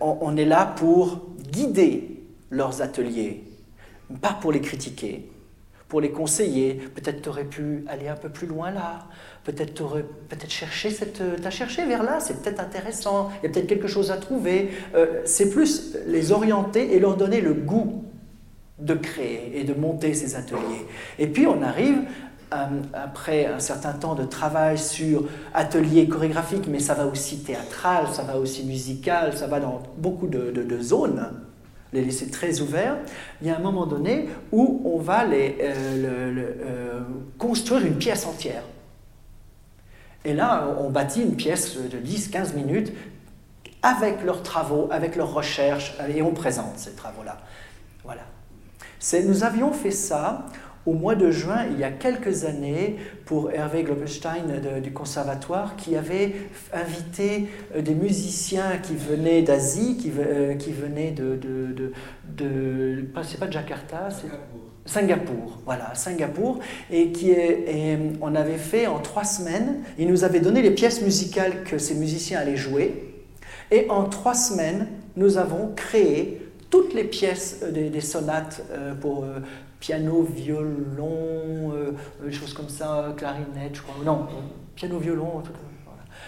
on, 0.00 0.36
est 0.36 0.44
là 0.44 0.74
pour 0.76 1.20
guider 1.50 2.22
leurs 2.50 2.80
ateliers, 2.80 3.44
pas 4.20 4.36
pour 4.40 4.52
les 4.52 4.60
critiquer 4.60 5.28
pour 5.88 6.00
les 6.00 6.10
conseiller. 6.10 6.74
Peut-être 6.94 7.22
tu 7.22 7.44
pu 7.46 7.84
aller 7.88 8.08
un 8.08 8.16
peu 8.16 8.28
plus 8.28 8.46
loin 8.46 8.70
là. 8.70 9.06
Peut-être 9.44 10.02
peut-être 10.28 10.50
cherché 10.50 10.90
cette. 10.90 11.22
as 11.44 11.50
cherché 11.50 11.86
vers 11.86 12.02
là, 12.02 12.18
c'est 12.20 12.42
peut-être 12.42 12.60
intéressant. 12.60 13.30
Il 13.42 13.46
y 13.46 13.50
a 13.50 13.52
peut-être 13.52 13.68
quelque 13.68 13.88
chose 13.88 14.10
à 14.10 14.16
trouver. 14.16 14.70
Euh, 14.94 15.22
c'est 15.24 15.50
plus 15.50 15.96
les 16.06 16.32
orienter 16.32 16.94
et 16.94 16.98
leur 16.98 17.16
donner 17.16 17.40
le 17.40 17.54
goût 17.54 18.04
de 18.78 18.94
créer 18.94 19.58
et 19.58 19.64
de 19.64 19.74
monter 19.74 20.14
ces 20.14 20.34
ateliers. 20.34 20.86
Et 21.18 21.28
puis 21.28 21.46
on 21.46 21.62
arrive 21.62 22.02
euh, 22.52 22.56
après 22.92 23.46
un 23.46 23.60
certain 23.60 23.92
temps 23.92 24.14
de 24.14 24.24
travail 24.24 24.78
sur 24.78 25.24
ateliers 25.54 26.08
chorégraphiques, 26.08 26.66
mais 26.68 26.80
ça 26.80 26.94
va 26.94 27.06
aussi 27.06 27.38
théâtral, 27.38 28.08
ça 28.12 28.22
va 28.22 28.38
aussi 28.38 28.64
musical, 28.64 29.36
ça 29.36 29.46
va 29.46 29.60
dans 29.60 29.82
beaucoup 29.96 30.26
de 30.26 30.80
zones 30.80 31.45
les 31.96 32.04
laisser 32.04 32.30
très 32.30 32.60
ouverts, 32.60 32.98
il 33.40 33.48
y 33.48 33.50
a 33.50 33.56
un 33.56 33.60
moment 33.60 33.86
donné 33.86 34.28
où 34.52 34.82
on 34.84 34.98
va 34.98 35.24
les, 35.24 35.56
euh, 35.60 36.54
euh, 36.64 37.00
construire 37.38 37.84
une 37.86 37.96
pièce 37.96 38.26
entière. 38.26 38.62
Et 40.24 40.34
là, 40.34 40.68
on 40.78 40.90
bâtit 40.90 41.22
une 41.22 41.36
pièce 41.36 41.76
de 41.76 41.98
10-15 41.98 42.54
minutes 42.54 42.92
avec 43.82 44.22
leurs 44.24 44.42
travaux, 44.42 44.88
avec 44.90 45.16
leurs 45.16 45.32
recherches, 45.32 45.94
et 46.08 46.20
on 46.20 46.32
présente 46.32 46.78
ces 46.78 46.94
travaux-là. 46.94 47.38
Voilà. 48.04 48.22
Nous 49.24 49.44
avions 49.44 49.72
fait 49.72 49.92
ça 49.92 50.46
au 50.86 50.92
mois 50.92 51.16
de 51.16 51.30
juin, 51.32 51.66
il 51.70 51.78
y 51.78 51.84
a 51.84 51.90
quelques 51.90 52.44
années, 52.44 52.96
pour 53.24 53.50
Hervé 53.50 53.82
Globenstein 53.82 54.60
du 54.80 54.92
Conservatoire, 54.92 55.74
qui 55.74 55.96
avait 55.96 56.32
invité 56.72 57.48
euh, 57.74 57.82
des 57.82 57.94
musiciens 57.94 58.78
qui 58.80 58.94
venaient 58.94 59.42
d'Asie, 59.42 59.96
qui, 59.96 60.12
euh, 60.16 60.54
qui, 60.54 60.72
venaient 60.72 61.10
de. 61.10 61.36
de, 61.36 61.92
de, 62.36 63.04
c'est 63.24 63.40
pas 63.40 63.50
Jakarta, 63.50 64.08
c'est. 64.10 64.28
Singapour, 64.88 65.58
voilà, 65.64 65.92
Singapour, 65.96 66.60
et 66.92 67.10
qui 67.10 67.32
est, 67.32 67.98
on 68.20 68.36
avait 68.36 68.56
fait 68.56 68.86
en 68.86 69.00
trois 69.00 69.24
semaines, 69.24 69.82
ils 69.98 70.06
nous 70.06 70.22
avaient 70.22 70.38
donné 70.38 70.62
les 70.62 70.70
pièces 70.70 71.02
musicales 71.02 71.64
que 71.64 71.76
ces 71.76 71.96
musiciens 71.96 72.38
allaient 72.38 72.56
jouer, 72.56 73.24
et 73.72 73.90
en 73.90 74.04
trois 74.04 74.34
semaines, 74.34 74.86
nous 75.16 75.38
avons 75.38 75.72
créé 75.74 76.40
toutes 76.70 76.94
les 76.94 77.02
pièces 77.02 77.62
euh, 77.64 77.90
des, 77.90 78.00
sonates 78.00 78.62
pour 79.00 79.24
piano, 79.86 80.22
violon, 80.22 81.72
euh, 81.72 81.92
des 82.24 82.32
choses 82.32 82.52
comme 82.52 82.68
ça, 82.68 83.14
clarinette, 83.16 83.74
je 83.74 83.82
crois. 83.82 83.94
Non, 84.04 84.26
piano, 84.74 84.98
violon, 84.98 85.44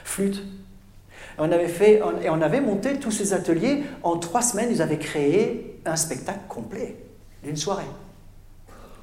flûte. 0.04 0.44
On 1.38 1.50
avait 1.50 1.66
fait, 1.66 2.00
et 2.22 2.30
on 2.30 2.40
avait 2.40 2.60
monté 2.60 3.00
tous 3.00 3.10
ces 3.10 3.32
ateliers. 3.32 3.82
En 4.04 4.16
trois 4.18 4.42
semaines, 4.42 4.68
ils 4.70 4.80
avaient 4.80 4.98
créé 4.98 5.80
un 5.84 5.96
spectacle 5.96 6.42
complet 6.48 6.94
d'une 7.42 7.56
soirée. 7.56 7.90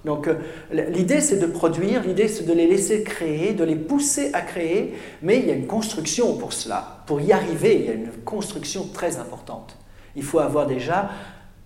Donc 0.06 0.28
euh, 0.28 0.36
l'idée 0.72 1.20
c'est 1.20 1.40
de 1.40 1.48
produire, 1.48 2.04
l'idée 2.04 2.28
c'est 2.28 2.46
de 2.46 2.54
les 2.54 2.68
laisser 2.68 3.04
créer, 3.04 3.54
de 3.54 3.64
les 3.64 3.76
pousser 3.76 4.30
à 4.34 4.42
créer, 4.42 4.94
mais 5.24 5.40
il 5.40 5.48
y 5.48 5.52
a 5.52 5.56
une 5.56 5.68
construction 5.68 6.38
pour 6.38 6.54
cela. 6.54 7.04
Pour 7.08 7.20
y 7.20 7.34
arriver, 7.34 7.76
il 7.80 7.86
y 7.88 7.90
a 7.90 7.94
une 7.94 8.12
construction 8.24 8.88
très 8.94 9.18
importante. 9.18 9.76
Il 10.16 10.24
faut 10.24 10.40
avoir 10.40 10.68
déjà 10.68 11.10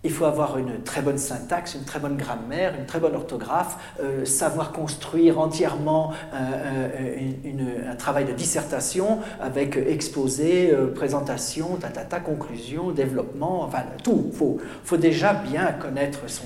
il 0.04 0.12
faut 0.12 0.26
avoir 0.26 0.58
une 0.58 0.82
très 0.84 1.02
bonne 1.02 1.18
syntaxe, 1.18 1.76
une 1.76 1.84
très 1.84 2.00
bonne 2.00 2.16
grammaire, 2.16 2.74
une 2.80 2.86
très 2.86 3.00
bonne 3.00 3.16
orthographe, 3.16 3.78
euh, 4.02 4.24
savoir 4.24 4.72
construire 4.72 5.40
entièrement 5.40 6.14
un 6.32 7.96
travail 7.96 8.26
de 8.26 8.32
dissertation 8.32 9.20
avec 9.42 9.76
exposé, 9.76 10.72
euh, 10.72 10.94
présentation, 10.94 11.78
ta, 11.78 12.20
conclusion, 12.20 12.92
développement, 12.92 13.64
enfin 13.64 13.84
tout. 14.04 14.32
Il 14.32 14.60
faut, 14.84 14.98
déjà 14.98 15.34
bien 15.34 15.74
connaître 15.74 16.30
son, 16.30 16.46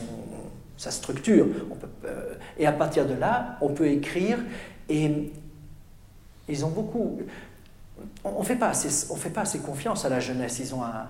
sa 0.78 0.92
structure. 0.92 1.48
Euh, 2.06 2.34
et 2.58 2.66
à 2.66 2.72
partir 2.72 3.06
de 3.06 3.14
là, 3.14 3.58
on 3.62 3.70
peut 3.70 3.88
écrire 3.88 4.40
et 4.90 5.32
ils 6.50 6.66
ont 6.66 6.70
beaucoup... 6.70 7.20
On 8.24 8.40
ne 8.40 8.46
fait, 8.46 8.56
pas 8.56 8.74
fait 8.74 9.30
pas 9.30 9.42
assez 9.42 9.60
confiance 9.60 10.06
à 10.06 10.10
la 10.10 10.20
jeunesse. 10.20 10.60
Ils 10.60 10.74
ont 10.76 10.84
un 10.84 11.08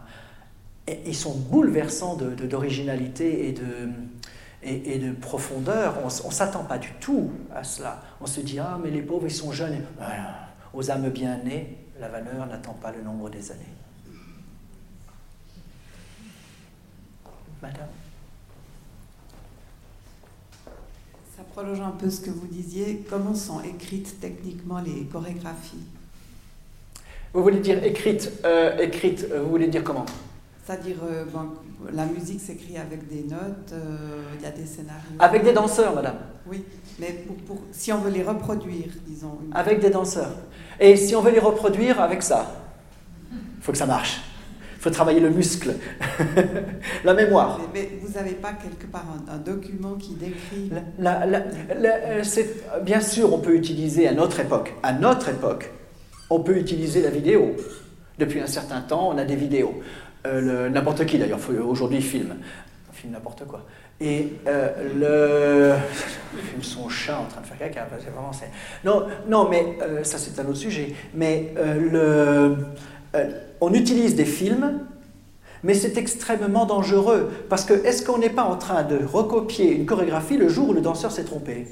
ils 0.87 1.15
sont 1.15 1.35
bouleversants 1.35 2.15
d'originalité 2.15 3.47
et 3.47 3.51
de, 3.53 3.89
et, 4.63 4.99
de 4.99 5.11
profondeur. 5.13 5.99
On 6.03 6.27
ne 6.27 6.33
s'attend 6.33 6.63
pas 6.63 6.77
du 6.77 6.91
tout 6.99 7.31
à 7.53 7.63
cela. 7.63 8.01
On 8.21 8.25
se 8.25 8.41
dit, 8.41 8.59
ah, 8.59 8.77
mais 8.83 8.91
les 8.91 9.01
pauvres, 9.01 9.27
ils 9.27 9.31
sont 9.31 9.51
jeunes. 9.51 9.83
aux 10.73 10.91
âmes 10.91 11.09
bien 11.09 11.37
nées, 11.37 11.77
la 11.99 12.09
valeur 12.09 12.45
n'attend 12.47 12.73
pas 12.73 12.91
le 12.91 13.01
nombre 13.01 13.29
des 13.29 13.51
années. 13.51 13.61
Madame 17.61 17.87
Ça 21.37 21.43
prolonge 21.53 21.79
un 21.79 21.91
peu 21.91 22.09
ce 22.09 22.19
que 22.19 22.29
vous 22.29 22.47
disiez. 22.47 23.05
Comment 23.09 23.35
sont 23.35 23.61
écrites 23.61 24.19
techniquement 24.19 24.81
les 24.81 25.05
chorégraphies? 25.05 25.85
Vous 27.33 27.41
voulez 27.41 27.61
dire 27.61 27.83
écrites, 27.83 28.31
euh, 28.43 28.77
écrites, 28.79 29.25
vous 29.33 29.49
voulez 29.49 29.67
dire 29.67 29.83
comment? 29.83 30.05
C'est-à-dire, 30.65 30.95
euh, 31.03 31.25
la 31.91 32.05
musique 32.05 32.39
s'écrit 32.39 32.77
avec 32.77 33.07
des 33.09 33.23
notes, 33.23 33.73
euh, 33.73 34.23
il 34.37 34.43
y 34.43 34.45
a 34.45 34.51
des 34.51 34.65
scénarios. 34.65 35.17
Avec 35.19 35.43
des 35.43 35.51
danseurs, 35.51 35.93
madame. 35.93 36.15
Oui, 36.47 36.63
mais 36.99 37.25
pour, 37.45 37.57
si 37.71 37.91
on 37.91 37.99
veut 37.99 38.11
les 38.11 38.23
reproduire, 38.23 38.87
disons. 39.05 39.37
Avec 39.53 39.81
des 39.81 39.89
danseurs. 39.89 40.31
Et 40.79 40.95
si 40.95 41.15
on 41.15 41.21
veut 41.21 41.31
les 41.31 41.39
reproduire 41.39 41.99
avec 41.99 42.23
ça, 42.23 42.49
il 43.31 43.61
faut 43.61 43.73
que 43.73 43.77
ça 43.77 43.85
marche. 43.85 44.21
Il 44.77 44.83
faut 44.83 44.89
travailler 44.89 45.19
le 45.19 45.29
muscle, 45.29 45.75
la 47.03 47.13
mémoire. 47.13 47.59
Mais, 47.73 47.89
vous 48.01 48.13
n'avez 48.13 48.33
pas 48.33 48.53
quelque 48.53 48.85
part 48.89 49.05
un, 49.29 49.37
document 49.37 49.95
qui 49.95 50.13
décrit. 50.13 50.71
La, 50.97 51.23
euh, 51.25 52.23
bien 52.83 53.01
sûr, 53.01 53.33
on 53.33 53.39
peut 53.39 53.55
utiliser 53.55 54.07
à 54.07 54.13
notre 54.13 54.39
époque, 54.39 54.73
à 54.81 54.93
notre 54.93 55.29
époque, 55.29 55.71
on 56.29 56.39
peut 56.39 56.57
utiliser 56.57 57.01
la 57.01 57.09
vidéo. 57.09 57.55
Depuis 58.19 58.39
un 58.39 58.47
certain 58.47 58.81
temps, 58.81 59.09
on 59.09 59.17
a 59.17 59.25
des 59.25 59.35
vidéos. 59.35 59.73
Euh, 60.25 60.69
n'importe 60.69 61.05
qui 61.05 61.17
d'ailleurs, 61.17 61.39
aujourd'hui 61.67 62.01
filme, 62.01 62.35
filme 62.93 63.13
n'importe 63.13 63.45
quoi. 63.45 63.65
Et 63.99 64.33
euh, 64.47 64.93
le. 64.95 65.75
Il 66.35 66.41
filme 66.41 66.63
son 66.63 66.89
chat 66.89 67.19
en 67.19 67.25
train 67.25 67.41
de 67.41 67.45
faire 67.45 67.57
caca, 67.57 67.87
c'est 67.99 68.09
vraiment. 68.09 68.31
Non, 68.85 69.07
non, 69.27 69.49
mais 69.49 69.77
euh, 69.81 70.03
ça 70.03 70.17
c'est 70.17 70.39
un 70.39 70.45
autre 70.45 70.57
sujet. 70.57 70.93
Mais 71.13 71.53
le, 71.55 72.55
on 73.61 73.73
utilise 73.73 74.15
des 74.15 74.25
films, 74.25 74.79
mais 75.61 75.73
c'est 75.73 75.97
extrêmement 75.97 76.65
dangereux. 76.65 77.31
Parce 77.49 77.65
que 77.65 77.73
est-ce 77.85 78.03
qu'on 78.03 78.17
n'est 78.17 78.29
pas 78.29 78.43
en 78.43 78.55
train 78.55 78.83
de 78.83 79.03
recopier 79.03 79.73
une 79.75 79.85
chorégraphie 79.85 80.37
le 80.37 80.47
jour 80.47 80.69
où 80.69 80.73
le 80.73 80.81
danseur 80.81 81.11
s'est 81.11 81.25
trompé? 81.25 81.67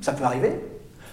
Ça 0.00 0.12
peut 0.12 0.24
arriver. 0.24 0.58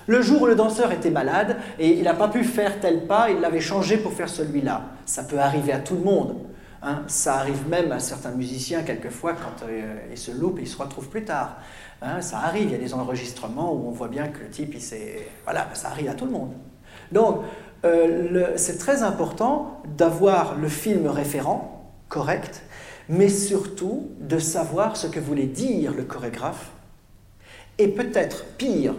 Le 0.07 0.21
jour 0.21 0.43
où 0.43 0.45
le 0.45 0.55
danseur 0.55 0.91
était 0.93 1.09
malade 1.09 1.57
et 1.79 1.89
il 1.89 2.03
n'a 2.03 2.13
pas 2.13 2.29
pu 2.29 2.43
faire 2.43 2.79
tel 2.79 3.05
pas, 3.05 3.29
il 3.29 3.41
l'avait 3.41 3.59
changé 3.59 3.97
pour 3.97 4.13
faire 4.13 4.29
celui-là. 4.29 4.83
Ça 5.05 5.23
peut 5.23 5.37
arriver 5.37 5.73
à 5.73 5.79
tout 5.79 5.95
le 5.95 6.01
monde. 6.01 6.35
Hein. 6.81 7.03
Ça 7.07 7.35
arrive 7.35 7.67
même 7.67 7.91
à 7.91 7.99
certains 7.99 8.31
musiciens 8.31 8.83
quelquefois 8.83 9.33
quand 9.33 9.65
euh, 9.65 9.95
ils 10.09 10.17
se 10.17 10.31
loupent 10.31 10.59
ils 10.61 10.67
se 10.67 10.77
retrouvent 10.77 11.09
plus 11.09 11.25
tard. 11.25 11.57
Hein. 12.01 12.21
Ça 12.21 12.39
arrive, 12.39 12.65
il 12.65 12.71
y 12.71 12.75
a 12.75 12.77
des 12.77 12.93
enregistrements 12.93 13.73
où 13.73 13.87
on 13.87 13.91
voit 13.91 14.07
bien 14.07 14.27
que 14.27 14.39
le 14.39 14.49
type, 14.49 14.73
il 14.73 14.81
s'est... 14.81 15.27
Voilà, 15.43 15.67
ça 15.73 15.89
arrive 15.89 16.09
à 16.09 16.13
tout 16.13 16.25
le 16.25 16.31
monde. 16.31 16.53
Donc, 17.11 17.41
euh, 17.85 18.53
c'est 18.55 18.77
très 18.77 19.03
important 19.03 19.81
d'avoir 19.97 20.57
le 20.57 20.69
film 20.69 21.07
référent, 21.07 21.91
correct, 22.09 22.63
mais 23.09 23.29
surtout 23.29 24.09
de 24.19 24.39
savoir 24.39 24.97
ce 24.97 25.07
que 25.07 25.19
voulait 25.19 25.45
dire 25.45 25.93
le 25.93 26.03
chorégraphe, 26.03 26.71
et 27.77 27.87
peut-être 27.87 28.45
pire, 28.57 28.93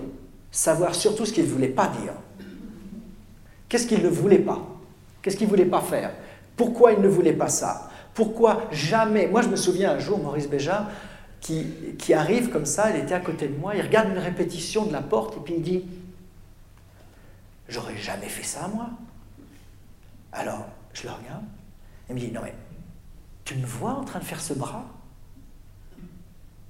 savoir 0.51 0.95
surtout 0.95 1.27
ce 1.27 1.33
qu'il 1.33 1.45
ne 1.45 1.51
voulait 1.51 1.69
pas 1.69 1.89
dire. 1.89 2.13
Qu'est-ce 3.69 3.87
qu'il 3.87 4.03
ne 4.03 4.09
voulait 4.09 4.39
pas? 4.39 4.67
Qu'est-ce 5.21 5.37
qu'il 5.37 5.47
ne 5.47 5.51
voulait 5.51 5.67
pas 5.67 5.81
faire? 5.81 6.13
Pourquoi 6.57 6.93
il 6.93 7.01
ne 7.01 7.09
voulait 7.09 7.33
pas 7.33 7.49
ça? 7.49 7.91
Pourquoi 8.15 8.69
jamais? 8.73 9.29
Moi, 9.29 9.43
je 9.43 9.49
me 9.49 9.57
souviens 9.57 9.93
un 9.93 9.99
jour, 9.99 10.19
Maurice 10.19 10.49
Béjart, 10.49 10.91
qui, 11.41 11.67
qui 11.99 12.15
arrive 12.15 12.49
comme 12.49 12.67
ça, 12.67 12.91
il 12.91 12.97
était 12.97 13.15
à 13.15 13.21
côté 13.21 13.47
de 13.47 13.57
moi, 13.57 13.75
il 13.77 13.83
regarde 13.83 14.09
une 14.09 14.19
répétition 14.19 14.87
de 14.87 14.93
la 14.93 15.03
porte 15.03 15.37
et 15.37 15.41
puis 15.41 15.55
il 15.57 15.63
dit 15.63 15.85
J'aurais 17.69 17.97
jamais 17.97 18.29
fait 18.29 18.43
ça, 18.43 18.69
moi. 18.75 18.91
Alors, 20.33 20.67
je 20.95 21.05
le 21.05 21.11
regarde. 21.11 21.45
Il 22.09 22.15
me 22.15 22.21
dit 22.21 22.33
Non, 22.33 22.41
mais 22.43 22.55
tu 23.45 23.55
me 23.55 23.67
vois 23.67 23.93
en 23.93 24.05
train 24.05 24.19
de 24.19 24.25
faire 24.25 24.41
ce 24.41 24.55
bras? 24.55 24.85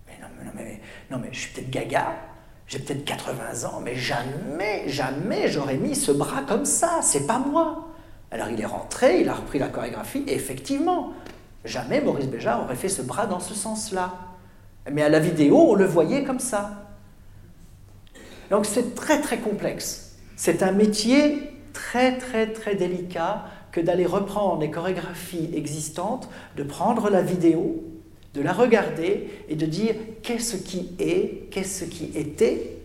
Mais 0.07 0.19
non, 0.21 0.29
non, 0.45 0.51
mais, 0.55 0.81
non, 1.11 1.19
mais 1.19 1.29
je 1.33 1.39
suis 1.39 1.55
peut-être 1.55 1.71
gaga, 1.71 2.17
j'ai 2.69 2.79
peut-être 2.79 3.05
80 3.05 3.67
ans, 3.67 3.81
mais 3.83 3.97
jamais, 3.97 4.85
jamais 4.87 5.49
j'aurais 5.49 5.79
mis 5.79 5.97
ce 5.97 6.13
bras 6.13 6.43
comme 6.43 6.67
ça, 6.67 7.01
c'est 7.03 7.27
pas 7.27 7.39
moi. 7.39 7.89
Alors 8.31 8.49
il 8.51 8.61
est 8.61 8.67
rentré, 8.67 9.23
il 9.23 9.29
a 9.29 9.35
repris 9.35 9.59
la 9.59 9.69
chorégraphie, 9.69 10.25
effectivement, 10.27 11.15
jamais 11.65 12.03
Maurice 12.03 12.29
Béjart 12.29 12.63
aurait 12.63 12.77
fait 12.77 12.91
ce 12.91 13.01
bras 13.01 13.27
dans 13.27 13.41
ce 13.41 13.55
sens-là. 13.55 14.15
Mais 14.93 15.03
à 15.03 15.09
la 15.09 15.19
vidéo, 15.19 15.71
on 15.71 15.75
le 15.75 15.87
voyait 15.87 16.25
comme 16.25 16.39
ça. 16.39 16.89
Donc 18.51 18.67
c'est 18.67 18.95
très 18.95 19.21
très 19.21 19.39
complexe. 19.39 20.17
C'est 20.37 20.63
un 20.63 20.73
métier 20.73 21.51
très 21.73 22.19
très 22.19 22.53
très 22.53 22.75
délicat 22.75 23.45
que 23.73 23.81
d'aller 23.81 24.07
reprendre 24.07 24.61
les 24.61 24.71
chorégraphies 24.71 25.51
existantes, 25.55 26.29
de 26.57 26.63
prendre 26.63 27.09
la 27.09 27.23
vidéo, 27.23 27.83
de 28.39 28.43
la 28.43 28.53
regarder 28.53 29.29
et 29.49 29.57
de 29.57 29.67
dire 29.67 29.95
qu'est-ce 30.23 30.57
qui 30.57 30.91
est, 30.99 31.49
qu'est-ce 31.51 31.85
qui 31.85 32.13
était, 32.15 32.77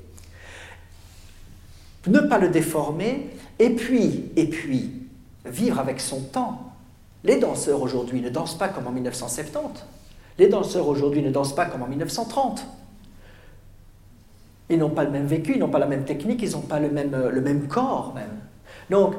ne 2.07 2.19
pas 2.19 2.39
le 2.39 2.49
déformer, 2.49 3.29
et 3.59 3.69
puis, 3.69 4.31
et 4.35 4.47
puis, 4.47 4.91
vivre 5.45 5.79
avec 5.79 6.01
son 6.01 6.21
temps. 6.21 6.73
Les 7.23 7.37
danseurs 7.37 7.81
aujourd'hui 7.81 8.19
ne 8.19 8.29
dansent 8.29 8.57
pas 8.57 8.67
comme 8.67 8.87
en 8.87 8.91
1970. 8.91 9.85
Les 10.39 10.47
danseurs 10.47 10.87
aujourd'hui 10.87 11.21
ne 11.21 11.29
dansent 11.29 11.55
pas 11.55 11.65
comme 11.65 11.83
en 11.83 11.87
1930. 11.87 12.65
Ils 14.69 14.79
n'ont 14.79 14.89
pas 14.89 15.03
le 15.03 15.11
même 15.11 15.27
vécu, 15.27 15.53
ils 15.53 15.59
n'ont 15.59 15.69
pas 15.69 15.79
la 15.79 15.85
même 15.85 16.03
technique, 16.03 16.41
ils 16.41 16.51
n'ont 16.51 16.61
pas 16.61 16.79
le 16.79 16.89
même, 16.89 17.15
le 17.31 17.41
même 17.41 17.67
corps 17.67 18.13
même. 18.15 18.39
Donc, 18.89 19.13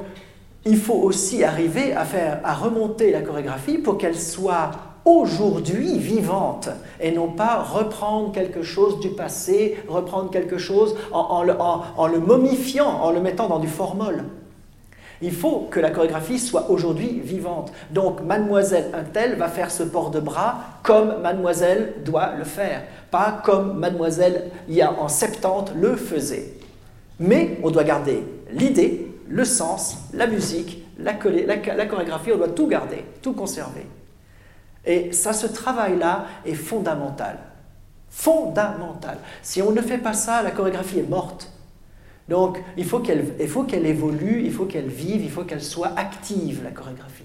il 0.66 0.76
faut 0.76 0.94
aussi 0.94 1.44
arriver 1.44 1.92
à, 1.92 2.04
faire, 2.04 2.40
à 2.42 2.54
remonter 2.54 3.12
la 3.12 3.20
chorégraphie 3.20 3.78
pour 3.78 3.98
qu'elle 3.98 4.18
soit 4.18 4.72
aujourd'hui 5.04 5.98
vivante 5.98 6.70
et 7.00 7.12
non 7.12 7.28
pas 7.28 7.62
reprendre 7.62 8.32
quelque 8.32 8.62
chose 8.62 9.00
du 9.00 9.10
passé, 9.10 9.76
reprendre 9.88 10.30
quelque 10.30 10.58
chose 10.58 10.96
en, 11.12 11.42
le, 11.42 12.18
momifiant, 12.18 12.88
en 13.02 13.10
le 13.10 13.20
mettant 13.20 13.48
dans 13.48 13.58
du 13.58 13.68
formol. 13.68 14.24
Il 15.22 15.32
faut 15.32 15.68
que 15.70 15.80
la 15.80 15.90
chorégraphie 15.90 16.38
soit 16.38 16.70
aujourd'hui 16.70 17.20
vivante. 17.20 17.72
Donc, 17.90 18.20
mademoiselle 18.22 18.90
Untel 18.92 19.36
va 19.36 19.48
faire 19.48 19.70
ce 19.70 19.82
port 19.82 20.10
de 20.10 20.20
bras 20.20 20.58
comme 20.82 21.20
mademoiselle 21.22 21.94
doit 22.04 22.32
le 22.36 22.44
faire, 22.44 22.82
pas 23.10 23.40
comme 23.44 23.78
mademoiselle 23.78 24.50
y 24.68 24.82
a 24.82 24.92
en 24.92 25.08
70 25.08 25.74
le 25.76 25.96
faisait. 25.96 26.54
Mais 27.20 27.58
on 27.62 27.70
doit 27.70 27.84
garder 27.84 28.24
l'idée, 28.50 29.12
le 29.28 29.44
sens, 29.44 29.98
la 30.12 30.26
musique, 30.26 30.84
la 30.98 31.14
chorégraphie, 31.14 32.32
on 32.32 32.38
doit 32.38 32.48
tout 32.48 32.66
garder, 32.66 33.04
tout 33.22 33.32
conserver. 33.32 33.86
Et 34.86 35.12
ça, 35.12 35.32
ce 35.32 35.46
travail-là 35.46 36.26
est 36.44 36.54
fondamental. 36.54 37.38
Fondamental. 38.10 39.18
Si 39.42 39.62
on 39.62 39.72
ne 39.72 39.80
fait 39.80 39.98
pas 39.98 40.12
ça, 40.12 40.42
la 40.42 40.50
chorégraphie 40.50 40.98
est 40.98 41.08
morte. 41.08 41.50
Donc, 42.28 42.62
il 42.76 42.84
faut 42.84 43.00
qu'elle 43.00 43.86
évolue, 43.86 44.42
il 44.44 44.52
faut 44.52 44.64
qu'elle 44.64 44.88
vive, 44.88 45.22
il 45.22 45.30
faut 45.30 45.44
qu'elle 45.44 45.62
soit 45.62 45.92
active, 45.96 46.62
la 46.64 46.70
chorégraphie. 46.70 47.24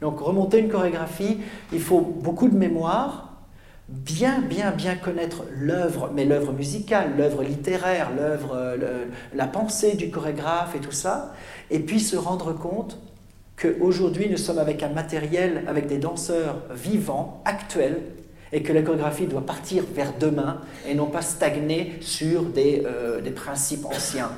Donc, 0.00 0.20
remonter 0.20 0.58
une 0.58 0.68
chorégraphie, 0.68 1.38
il 1.72 1.80
faut 1.80 2.00
beaucoup 2.00 2.48
de 2.48 2.56
mémoire, 2.56 3.32
bien, 3.88 4.40
bien, 4.40 4.70
bien 4.70 4.96
connaître 4.96 5.44
l'œuvre, 5.50 6.10
mais 6.14 6.24
l'œuvre 6.24 6.52
musicale, 6.52 7.12
l'œuvre 7.16 7.42
littéraire, 7.42 8.10
l'œuvre, 8.16 8.76
la 9.34 9.46
pensée 9.46 9.94
du 9.94 10.10
chorégraphe 10.10 10.74
et 10.74 10.80
tout 10.80 10.92
ça, 10.92 11.34
et 11.70 11.80
puis 11.80 12.00
se 12.00 12.16
rendre 12.16 12.52
compte 12.52 12.98
qu'aujourd'hui 13.62 14.28
nous 14.28 14.36
sommes 14.36 14.58
avec 14.58 14.82
un 14.82 14.88
matériel, 14.88 15.62
avec 15.68 15.86
des 15.86 15.98
danseurs 15.98 16.56
vivants, 16.74 17.42
actuels, 17.44 18.00
et 18.52 18.62
que 18.62 18.72
la 18.72 18.82
doit 18.82 19.46
partir 19.46 19.84
vers 19.94 20.12
demain 20.18 20.60
et 20.86 20.94
non 20.94 21.06
pas 21.06 21.22
stagner 21.22 21.96
sur 22.00 22.42
des, 22.42 22.82
euh, 22.84 23.20
des 23.20 23.30
principes 23.30 23.86
anciens. 23.86 24.30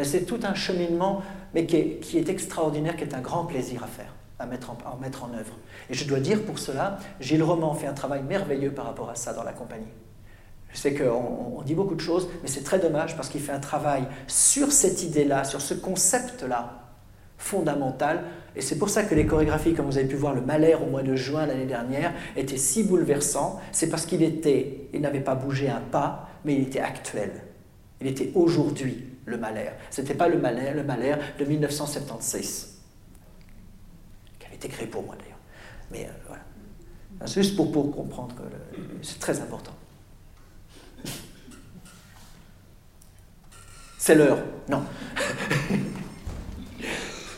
C'est 0.00 0.26
tout 0.26 0.38
un 0.44 0.54
cheminement, 0.54 1.22
mais 1.54 1.66
qui 1.66 1.76
est, 1.76 2.28
extraordinaire, 2.28 2.94
qui 2.94 3.02
est 3.02 3.14
un 3.14 3.20
grand 3.20 3.46
plaisir 3.46 3.82
à 3.82 3.88
faire, 3.88 4.14
à 4.38 4.46
mettre 4.46 4.70
en, 4.70 4.78
à 4.86 4.96
mettre 5.00 5.24
en 5.24 5.34
œuvre. 5.34 5.54
Et 5.90 5.94
je 5.94 6.06
dois 6.06 6.20
dire 6.20 6.42
pour 6.42 6.60
cela, 6.60 6.98
Gilles 7.18 7.42
Roman 7.42 7.74
fait 7.74 7.88
un 7.88 7.94
travail 7.94 8.22
merveilleux 8.22 8.70
par 8.70 8.84
rapport 8.84 9.10
à 9.10 9.16
ça 9.16 9.32
dans 9.32 9.42
la 9.42 9.52
compagnie. 9.52 9.90
Je 10.72 10.78
sais 10.78 10.94
qu'on 10.94 11.56
on 11.56 11.62
dit 11.62 11.74
beaucoup 11.74 11.96
de 11.96 12.00
choses, 12.00 12.28
mais 12.42 12.48
c'est 12.48 12.62
très 12.62 12.78
dommage 12.78 13.16
parce 13.16 13.28
qu'il 13.28 13.40
fait 13.40 13.52
un 13.52 13.58
travail 13.58 14.04
sur 14.28 14.70
cette 14.70 15.02
idée-là, 15.02 15.42
sur 15.42 15.60
ce 15.60 15.74
concept-là, 15.74 16.78
fondamental. 17.38 18.24
Et 18.58 18.60
c'est 18.60 18.76
pour 18.76 18.90
ça 18.90 19.04
que 19.04 19.14
les 19.14 19.24
chorégraphies, 19.24 19.72
comme 19.72 19.86
vous 19.86 19.98
avez 19.98 20.08
pu 20.08 20.16
voir, 20.16 20.34
le 20.34 20.40
Malheur 20.40 20.82
au 20.82 20.86
mois 20.86 21.04
de 21.04 21.14
juin 21.14 21.46
l'année 21.46 21.64
dernière, 21.64 22.12
étaient 22.36 22.56
si 22.56 22.82
bouleversants. 22.82 23.60
C'est 23.70 23.88
parce 23.88 24.04
qu'il 24.04 24.20
était, 24.24 24.88
il 24.92 25.00
n'avait 25.00 25.20
pas 25.20 25.36
bougé 25.36 25.68
un 25.68 25.80
pas, 25.80 26.28
mais 26.44 26.56
il 26.56 26.62
était 26.62 26.80
actuel. 26.80 27.30
Il 28.00 28.08
était 28.08 28.32
aujourd'hui 28.34 29.04
le 29.26 29.38
Malheur. 29.38 29.74
Ce 29.92 30.00
n'était 30.00 30.14
pas 30.14 30.26
le 30.26 30.38
Malheur, 30.38 30.74
le 30.74 30.82
Malheur 30.82 31.18
de 31.38 31.44
1976, 31.44 32.80
qui 34.40 34.46
avait 34.46 34.56
été 34.56 34.66
créé 34.66 34.88
pour 34.88 35.04
moi 35.04 35.14
d'ailleurs. 35.16 35.38
Mais 35.92 36.06
euh, 36.06 36.12
voilà. 36.26 36.42
C'est 37.26 37.42
juste 37.42 37.54
pour, 37.54 37.70
pour 37.70 37.94
comprendre 37.94 38.34
que 38.34 38.42
c'est 39.02 39.20
très 39.20 39.40
important. 39.40 39.72
C'est 43.98 44.16
l'heure. 44.16 44.42
Non. 44.68 44.82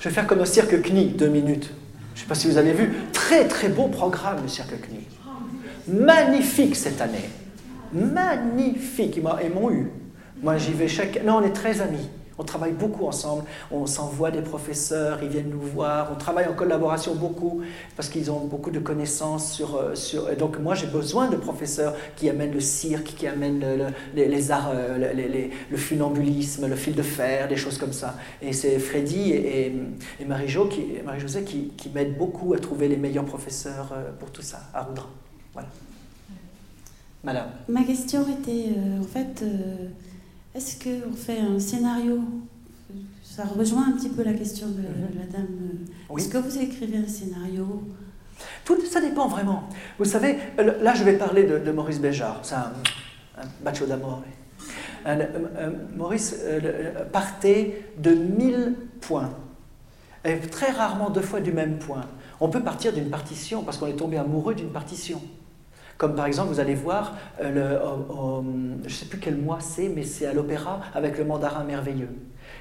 Je 0.01 0.09
vais 0.09 0.15
faire 0.15 0.27
comme 0.27 0.41
au 0.41 0.47
Cirque 0.47 0.81
CNI, 0.83 1.09
deux 1.09 1.29
minutes. 1.29 1.71
Je 2.15 2.21
ne 2.21 2.23
sais 2.23 2.27
pas 2.27 2.35
si 2.35 2.49
vous 2.49 2.57
avez 2.57 2.73
vu. 2.73 2.91
Très 3.13 3.47
très 3.47 3.69
beau 3.69 3.87
programme, 3.89 4.39
le 4.43 4.49
Cirque 4.49 4.71
CNI. 4.81 5.07
Magnifique 5.89 6.75
cette 6.75 7.01
année. 7.03 7.29
Magnifique. 7.93 9.17
Ils 9.19 9.51
m'ont 9.51 9.71
eu. 9.71 9.91
Moi, 10.43 10.57
j'y 10.57 10.73
vais 10.73 10.89
chaque. 10.89 11.23
Non, 11.23 11.37
on 11.37 11.43
est 11.43 11.53
très 11.53 11.83
amis. 11.83 12.09
On 12.41 12.43
travaille 12.43 12.73
beaucoup 12.73 13.05
ensemble, 13.05 13.45
on 13.71 13.85
s'envoie 13.85 14.31
des 14.31 14.41
professeurs, 14.41 15.23
ils 15.23 15.29
viennent 15.29 15.51
nous 15.51 15.61
voir, 15.61 16.09
on 16.11 16.15
travaille 16.15 16.47
en 16.47 16.55
collaboration 16.55 17.15
beaucoup 17.15 17.61
parce 17.97 18.09
qu'ils 18.09 18.31
ont 18.31 18.47
beaucoup 18.47 18.71
de 18.71 18.79
connaissances 18.79 19.53
sur... 19.53 19.77
Euh, 19.77 20.35
donc 20.39 20.59
moi 20.59 20.75
j'ai 20.75 20.87
besoin 20.87 21.29
de 21.29 21.37
professeurs 21.37 21.95
qui 22.17 22.31
amènent 22.31 22.55
le 22.55 22.61
cirque, 22.61 23.15
qui 23.15 23.27
amènent 23.27 23.93
les, 24.15 24.51
arts, 24.51 24.71
euh, 24.73 25.51
le 25.71 25.77
funambulisme, 25.77 26.67
le 26.67 26.77
fil 26.77 26.95
de 26.95 27.03
fer, 27.03 27.47
des 27.47 27.59
choses 27.59 27.77
comme 27.77 27.93
ça. 27.93 28.17
Et 28.41 28.55
c'est 28.55 28.79
Freddy 28.79 29.33
et, 29.33 29.75
Marie-Josée 30.27 31.45
qui, 31.45 31.73
qui, 31.77 31.91
m'aident 31.91 32.17
beaucoup 32.17 32.55
à 32.55 32.59
trouver 32.59 32.89
les 32.89 32.97
meilleurs 32.97 33.27
professeurs 33.27 33.93
euh, 33.93 34.13
pour 34.19 34.31
tout 34.31 34.41
ça, 34.41 34.63
à 34.73 34.81
Roudra. 34.81 35.11
Voilà. 35.53 35.69
Madame. 37.23 37.51
Ma 37.69 37.83
question 37.83 38.25
était 38.41 38.71
en 38.99 39.05
fait... 39.05 39.45
Est-ce 40.55 40.83
qu'on 40.83 41.13
fait 41.13 41.39
un 41.39 41.59
scénario 41.59 42.21
Ça 43.23 43.45
rejoint 43.45 43.87
un 43.89 43.93
petit 43.93 44.09
peu 44.09 44.25
la 44.25 44.33
question 44.33 44.67
de, 44.69 44.83
la 45.19 45.27
dame. 45.27 45.47
Est-ce 46.17 46.29
que 46.29 46.39
vous 46.39 46.59
écrivez 46.59 46.99
un 46.99 47.07
scénario? 47.07 47.85
Tout 48.65 48.81
ça 48.87 49.01
dépend 49.01 49.29
vraiment. 49.29 49.69
Vous 49.99 50.07
savez, 50.07 50.39
là 50.59 50.95
je 50.95 51.05
vais 51.05 51.15
parler 51.15 51.45
de, 51.45 51.71
Maurice 51.71 52.01
Béjart. 52.01 52.41
C'est 52.43 52.55
un, 52.55 52.73
un 53.39 53.47
bacho 53.63 53.87
d'amour. 53.87 54.23
Euh, 55.07 55.27
euh, 55.57 55.71
Maurice 55.97 56.37
euh, 56.43 57.05
partait 57.13 57.85
de 57.99 58.11
1000 58.11 58.75
points. 59.01 59.31
Et 60.25 60.37
très 60.39 60.71
rarement 60.71 61.11
deux 61.11 61.23
fois 61.23 61.41
du 61.41 61.53
même 61.53 61.79
point. 61.79 62.05
On 62.41 62.49
peut 62.49 62.61
partir 62.61 62.93
d'une 62.93 63.09
partition 63.09 63.63
parce 63.63 63.79
qu'on 63.79 63.87
est 63.87 63.97
tombé 63.97 64.19
amoureux 64.19 64.55
d'une 64.55 64.71
partition. 64.71 65.23
Comme 66.01 66.15
par 66.15 66.25
exemple, 66.25 66.49
vous 66.49 66.61
allez 66.61 66.75
voir, 66.75 67.15
euh, 67.43 67.79
je 68.81 68.85
ne 68.85 68.89
sais 68.89 69.05
plus 69.05 69.19
quel 69.19 69.37
mois 69.37 69.59
c'est, 69.61 69.91
mais 69.91 70.03
c'est 70.03 70.25
à 70.25 70.33
l'opéra 70.33 70.81
avec 70.95 71.19
le 71.19 71.27
mandarin 71.27 71.63
merveilleux. 71.63 72.09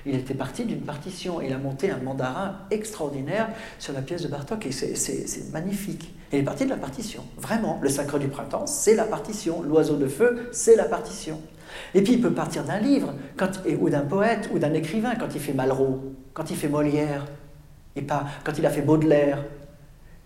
Il 0.05 0.13
était 0.13 0.33
parti 0.33 0.65
d'une 0.65 0.81
partition. 0.81 1.39
Il 1.39 1.53
a 1.53 1.57
monté 1.57 1.89
un 1.89 1.99
mandarin 1.99 2.57
extraordinaire 2.69 3.47
sur 3.79 3.93
la 3.93 4.01
pièce 4.01 4.23
de 4.23 4.27
Bartok 4.27 4.65
et 4.65 4.73
c'est 4.73 5.53
magnifique. 5.53 6.13
Il 6.33 6.39
est 6.39 6.43
parti 6.43 6.65
de 6.65 6.69
la 6.69 6.75
partition. 6.75 7.23
Vraiment, 7.37 7.79
le 7.81 7.87
sacre 7.87 8.19
du 8.19 8.27
printemps, 8.27 8.67
c'est 8.67 8.95
la 8.95 9.05
partition. 9.05 9.63
L'oiseau 9.63 9.95
de 9.95 10.07
feu, 10.07 10.49
c'est 10.51 10.75
la 10.75 10.83
partition. 10.83 11.39
Et 11.93 12.01
puis 12.01 12.15
il 12.15 12.21
peut 12.21 12.33
partir 12.33 12.65
d'un 12.65 12.79
livre, 12.79 13.13
ou 13.79 13.89
d'un 13.89 14.01
poète, 14.01 14.49
ou 14.53 14.59
d'un 14.59 14.73
écrivain, 14.73 15.15
quand 15.15 15.33
il 15.33 15.39
fait 15.39 15.53
Malraux, 15.53 16.13
quand 16.33 16.51
il 16.51 16.57
fait 16.57 16.67
Molière, 16.67 17.25
quand 17.95 18.57
il 18.57 18.65
a 18.65 18.69
fait 18.69 18.81
Baudelaire. 18.81 19.45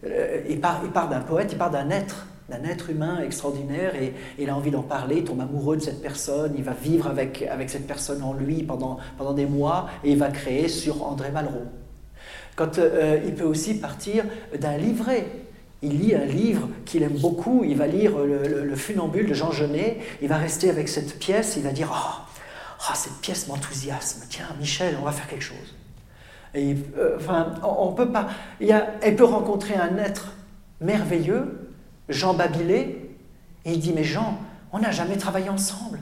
Euh, 0.04 0.42
il 0.50 0.60
part 0.60 1.10
d'un 1.10 1.22
poète, 1.22 1.52
il 1.52 1.60
part 1.60 1.70
d'un 1.70 1.92
être, 1.92 2.26
d'un 2.54 2.70
être 2.70 2.90
humain 2.90 3.20
extraordinaire, 3.22 3.96
et, 3.96 4.14
il 4.40 4.50
a 4.50 4.56
envie 4.56 4.72
d'en 4.72 4.84
parler, 4.84 5.18
il 5.18 5.24
tombe 5.24 5.42
amoureux 5.42 5.78
de 5.78 5.82
cette 5.82 6.02
personne, 6.02 6.54
il 6.58 6.64
va 6.64 6.74
vivre 6.74 7.08
avec, 7.08 7.42
avec 7.44 7.70
cette 7.70 7.88
personne 7.88 8.22
en 8.24 8.34
lui 8.34 8.64
pendant, 8.64 8.98
pendant 9.18 9.34
des 9.34 9.46
mois, 9.46 9.90
et 10.04 10.12
il 10.12 10.18
va 10.18 10.30
créer 10.30 10.68
sur 10.68 11.06
André 11.06 11.32
Malraux. 11.32 11.68
Quand 12.56 12.78
euh, 12.78 13.20
il 13.26 13.34
peut 13.34 13.46
aussi 13.46 13.76
partir 13.76 14.26
d'un 14.60 14.78
livret, 14.78 15.26
il 15.82 16.00
lit 16.00 16.16
un 16.16 16.26
livre 16.26 16.70
qu'il 16.86 17.04
aime 17.04 17.18
beaucoup, 17.18 17.64
il 17.64 17.76
va 17.76 17.88
lire 17.88 18.18
le, 18.18 18.76
Funambule 18.76 19.28
de 19.28 19.34
Jean 19.34 19.52
Genet, 19.52 20.00
il 20.22 20.28
va 20.28 20.38
rester 20.38 20.70
avec 20.70 20.88
cette 20.88 21.20
pièce, 21.20 21.56
il 21.58 21.64
va 21.64 21.72
dire 21.72 21.92
oh, 21.92 22.92
cette 22.96 23.18
pièce 23.22 23.48
m'enthousiasme, 23.48 24.26
tiens 24.30 24.46
Michel, 24.60 24.96
on 25.02 25.06
va 25.06 25.12
faire 25.12 25.28
quelque 25.28 25.44
chose. 25.44 25.76
Et, 26.54 26.76
euh, 26.98 27.18
enfin, 27.18 27.56
on, 27.64 27.94
peut 27.94 28.12
pas. 28.12 28.30
Il 28.62 28.74
elle 29.02 29.16
peut 29.16 29.24
rencontrer 29.24 29.74
un 29.76 29.98
être 29.98 30.34
merveilleux, 30.80 31.63
Jean 32.10 32.34
Babilé, 32.34 33.10
et 33.66 33.74
il 33.74 33.80
dit 33.80 33.94
Mais 33.94 34.04
Jean, 34.04 34.40
on 34.72 34.80
n'a 34.80 34.92
jamais 34.92 35.18
travaillé 35.18 35.50
ensemble, 35.50 36.00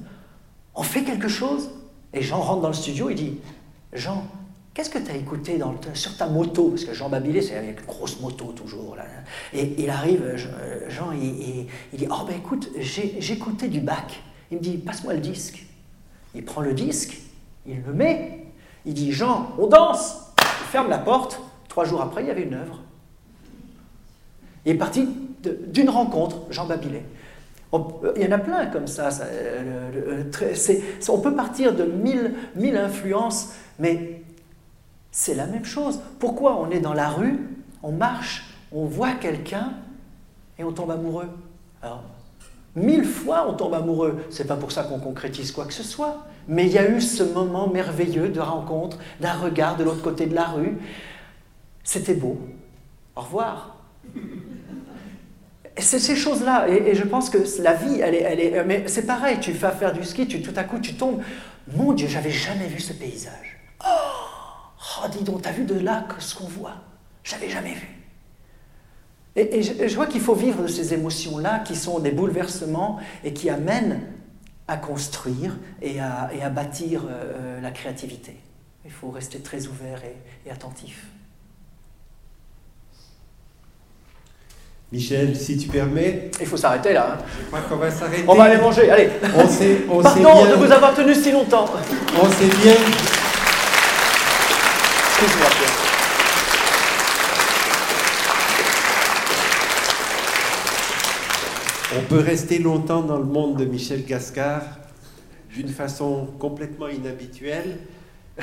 on 0.75 0.83
fait 0.83 1.03
quelque 1.03 1.27
chose 1.27 1.69
Et 2.13 2.21
Jean 2.21 2.39
rentre 2.39 2.61
dans 2.61 2.69
le 2.69 2.73
studio, 2.73 3.09
il 3.09 3.15
dit 3.15 3.37
Jean, 3.93 4.25
Qu'est-ce 4.73 4.89
que 4.89 4.99
tu 4.99 5.11
as 5.11 5.15
écouté 5.15 5.59
sur 5.93 6.15
ta 6.15 6.27
moto? 6.27 6.69
Parce 6.69 6.85
que 6.85 6.93
Jean 6.93 7.09
Babilé, 7.09 7.41
c'est 7.41 7.57
avec 7.57 7.81
une 7.81 7.85
grosse 7.85 8.21
moto 8.21 8.53
toujours. 8.53 8.95
Là. 8.95 9.03
Et 9.53 9.83
il 9.83 9.89
arrive, 9.89 10.37
Jean, 10.87 11.11
il, 11.11 11.67
dit 11.93 12.07
Oh, 12.09 12.23
ben 12.25 12.37
écoute, 12.37 12.69
j'écoutais 12.77 13.67
du 13.67 13.81
bac. 13.81 14.21
Il 14.49 14.57
me 14.57 14.63
dit 14.63 14.77
Passe-moi 14.77 15.13
le 15.13 15.19
disque. 15.19 15.65
Il 16.33 16.45
prend 16.45 16.61
le 16.61 16.73
disque, 16.73 17.17
il 17.65 17.81
le 17.85 17.91
met. 17.91 18.45
Il 18.85 18.93
dit 18.93 19.11
Jean, 19.11 19.51
on 19.59 19.67
danse 19.67 20.31
Il 20.39 20.67
ferme 20.67 20.89
la 20.89 20.99
porte. 20.99 21.41
Trois 21.67 21.83
jours 21.83 22.01
après, 22.01 22.23
il 22.23 22.27
y 22.27 22.31
avait 22.31 22.43
une 22.43 22.53
œuvre. 22.53 22.79
Il 24.65 24.71
est 24.71 24.75
parti 24.75 25.07
d'une 25.67 25.89
rencontre, 25.89 26.37
Jean 26.49 26.65
Babilé. 26.65 27.03
Il 27.73 28.21
y 28.21 28.27
en 28.27 28.31
a 28.31 28.37
plein 28.37 28.65
comme 28.65 28.87
ça. 28.87 29.09
on 31.09 31.19
peut 31.19 31.35
partir 31.35 31.73
de 31.73 31.83
mille, 31.83 32.33
mille 32.55 32.75
influences, 32.75 33.53
mais 33.79 34.21
c'est 35.11 35.35
la 35.35 35.45
même 35.45 35.65
chose. 35.65 35.99
Pourquoi 36.19 36.57
on 36.59 36.69
est 36.69 36.79
dans 36.79 36.93
la 36.93 37.09
rue, 37.09 37.39
on 37.81 37.91
marche, 37.91 38.55
on 38.71 38.85
voit 38.85 39.13
quelqu'un 39.13 39.73
et 40.59 40.63
on 40.63 40.73
tombe 40.73 40.91
amoureux? 40.91 41.29
Alors, 41.81 42.03
mille 42.75 43.05
fois 43.05 43.45
on 43.47 43.53
tombe 43.53 43.73
amoureux. 43.73 44.17
C'est 44.29 44.47
pas 44.47 44.57
pour 44.57 44.71
ça 44.71 44.83
qu'on 44.83 44.99
concrétise 44.99 45.51
quoi 45.51 45.65
que 45.65 45.73
ce 45.73 45.83
soit. 45.83 46.25
Mais 46.47 46.65
il 46.65 46.73
y 46.73 46.77
a 46.77 46.89
eu 46.89 46.99
ce 46.99 47.23
moment 47.23 47.69
merveilleux 47.69 48.29
de 48.29 48.39
rencontre, 48.39 48.97
d'un 49.21 49.33
regard 49.33 49.77
de 49.77 49.83
l'autre 49.83 50.01
côté 50.01 50.25
de 50.25 50.35
la 50.35 50.45
rue. 50.45 50.77
C'était 51.83 52.15
beau. 52.15 52.37
Au 53.15 53.21
revoir. 53.21 53.77
C'est 55.77 55.99
ces 55.99 56.15
choses-là. 56.15 56.67
Et, 56.67 56.95
je 56.95 57.03
pense 57.03 57.29
que 57.29 57.37
la 57.61 57.73
vie, 57.73 57.99
elle 58.01 58.15
est. 58.15 58.21
Elle 58.21 58.39
est 58.39 58.63
mais 58.65 58.83
c'est 58.87 59.05
pareil, 59.05 59.39
tu 59.39 59.53
fais 59.53 59.71
faire 59.71 59.93
du 59.93 60.03
ski, 60.03 60.27
tu, 60.27 60.41
tout 60.41 60.53
à 60.55 60.63
coup 60.63 60.79
tu 60.79 60.95
tombes. 60.95 61.21
Mon 61.75 61.93
Dieu, 61.93 62.07
j'avais 62.07 62.31
jamais 62.31 62.67
vu 62.67 62.79
ce 62.79 62.93
paysage. 62.93 63.57
Oh 63.83 64.21
Oh, 65.03 65.07
dis 65.09 65.23
donc, 65.23 65.41
t'as 65.41 65.51
vu 65.51 65.63
de 65.63 65.79
là 65.79 66.05
ce 66.19 66.35
qu'on 66.35 66.47
voit? 66.47 66.75
J'avais 67.23 67.49
jamais 67.49 67.73
vu. 67.73 67.87
Et, 69.35 69.61
je, 69.63 69.95
vois 69.95 70.07
qu'il 70.07 70.19
faut 70.19 70.35
vivre 70.35 70.63
de 70.63 70.67
ces 70.67 70.93
émotions-là 70.93 71.59
qui 71.59 71.75
sont 71.75 71.99
des 71.99 72.11
bouleversements 72.11 72.99
et 73.23 73.31
qui 73.31 73.49
amènent 73.49 74.01
à 74.67 74.75
construire 74.75 75.57
et 75.81 75.99
à, 76.01 76.49
bâtir 76.49 77.03
euh, 77.09 77.61
la 77.61 77.71
créativité. 77.71 78.35
Il 78.83 78.91
faut 78.91 79.09
rester 79.09 79.39
très 79.39 79.67
ouvert 79.67 80.01
et, 80.45 80.51
attentif. 80.51 81.05
Michel, 84.91 85.35
si 85.37 85.57
tu 85.57 85.69
permets. 85.69 86.31
Il 86.39 86.45
faut 86.45 86.57
s'arrêter 86.57 86.91
là. 86.93 87.17
Hein. 87.17 87.23
Je 87.39 87.47
crois 87.47 87.61
qu'on 87.61 87.77
va 87.77 87.89
s'arrêter. 87.89 88.25
On 88.27 88.35
va 88.35 88.43
aller 88.43 88.57
manger, 88.57 88.89
allez. 88.89 89.09
On 89.37 89.47
sait, 89.47 89.81
on 89.89 90.01
Pardon 90.01 90.45
de 90.45 90.55
vous 90.55 90.71
avoir 90.71 90.93
tenu 90.93 91.15
si 91.15 91.31
longtemps. 91.31 91.65
On 92.21 92.29
sait 92.29 92.47
bien 92.61 92.75
on 101.95 102.01
peut 102.07 102.19
rester 102.19 102.59
longtemps 102.59 103.01
dans 103.01 103.17
le 103.17 103.25
monde 103.25 103.57
de 103.57 103.65
Michel 103.65 104.03
Gascard 104.05 104.63
d'une 105.53 105.67
façon 105.67 106.27
complètement 106.39 106.87
inhabituelle. 106.87 107.77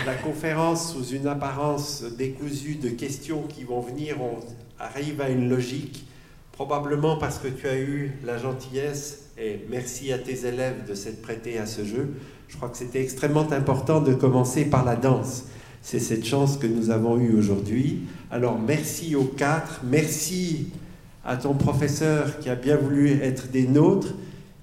La 0.06 0.14
conférence, 0.14 0.92
sous 0.92 1.06
une 1.08 1.26
apparence 1.26 2.04
décousue 2.16 2.76
de 2.76 2.90
questions 2.90 3.42
qui 3.42 3.64
vont 3.64 3.80
venir, 3.80 4.16
on 4.20 4.38
arrive 4.78 5.20
à 5.20 5.30
une 5.30 5.48
logique, 5.48 6.06
probablement 6.58 7.16
parce 7.16 7.38
que 7.38 7.46
tu 7.46 7.68
as 7.68 7.78
eu 7.78 8.10
la 8.24 8.36
gentillesse, 8.36 9.28
et 9.38 9.64
merci 9.70 10.12
à 10.12 10.18
tes 10.18 10.44
élèves 10.44 10.88
de 10.88 10.94
s'être 10.94 11.22
prêtés 11.22 11.56
à 11.56 11.66
ce 11.66 11.84
jeu. 11.84 12.14
Je 12.48 12.56
crois 12.56 12.68
que 12.68 12.76
c'était 12.76 13.00
extrêmement 13.00 13.46
important 13.52 14.00
de 14.00 14.12
commencer 14.12 14.64
par 14.64 14.84
la 14.84 14.96
danse. 14.96 15.44
C'est 15.82 16.00
cette 16.00 16.24
chance 16.24 16.56
que 16.56 16.66
nous 16.66 16.90
avons 16.90 17.16
eue 17.16 17.32
aujourd'hui. 17.38 18.00
Alors 18.32 18.58
merci 18.58 19.14
aux 19.14 19.22
quatre, 19.22 19.82
merci 19.84 20.70
à 21.24 21.36
ton 21.36 21.54
professeur 21.54 22.40
qui 22.40 22.50
a 22.50 22.56
bien 22.56 22.76
voulu 22.76 23.12
être 23.22 23.52
des 23.52 23.68
nôtres. 23.68 24.14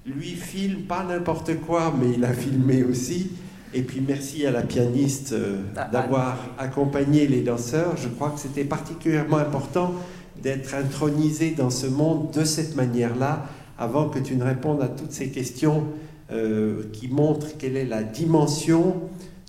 Lui 0.05 0.31
filme 0.31 0.81
pas 0.81 1.05
n'importe 1.05 1.61
quoi, 1.61 1.93
mais 1.97 2.11
il 2.17 2.25
a 2.25 2.33
filmé 2.33 2.83
aussi. 2.83 3.31
Et 3.73 3.83
puis 3.83 4.03
merci 4.05 4.45
à 4.45 4.51
la 4.51 4.63
pianiste 4.63 5.31
euh, 5.31 5.61
ah, 5.77 5.85
d'avoir 5.85 6.39
accompagné 6.57 7.25
les 7.25 7.41
danseurs. 7.41 7.95
Je 7.95 8.09
crois 8.09 8.31
que 8.31 8.39
c'était 8.41 8.65
particulièrement 8.65 9.37
important 9.37 9.93
d'être 10.41 10.73
intronisé 10.75 11.51
dans 11.51 11.69
ce 11.69 11.87
monde 11.87 12.31
de 12.31 12.43
cette 12.43 12.75
manière-là, 12.75 13.45
avant 13.77 14.09
que 14.09 14.19
tu 14.19 14.35
ne 14.35 14.43
répondes 14.43 14.81
à 14.81 14.87
toutes 14.87 15.11
ces 15.11 15.29
questions 15.29 15.85
euh, 16.31 16.83
qui 16.93 17.07
montrent 17.07 17.57
quelle 17.57 17.77
est 17.77 17.85
la 17.85 18.03
dimension 18.03 19.01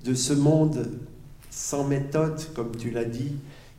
de 0.04 0.14
ce 0.14 0.32
monde 0.32 0.90
sans 1.50 1.84
méthode, 1.84 2.40
comme 2.54 2.76
tu 2.76 2.90
l'as 2.90 3.04
dit, 3.04 3.32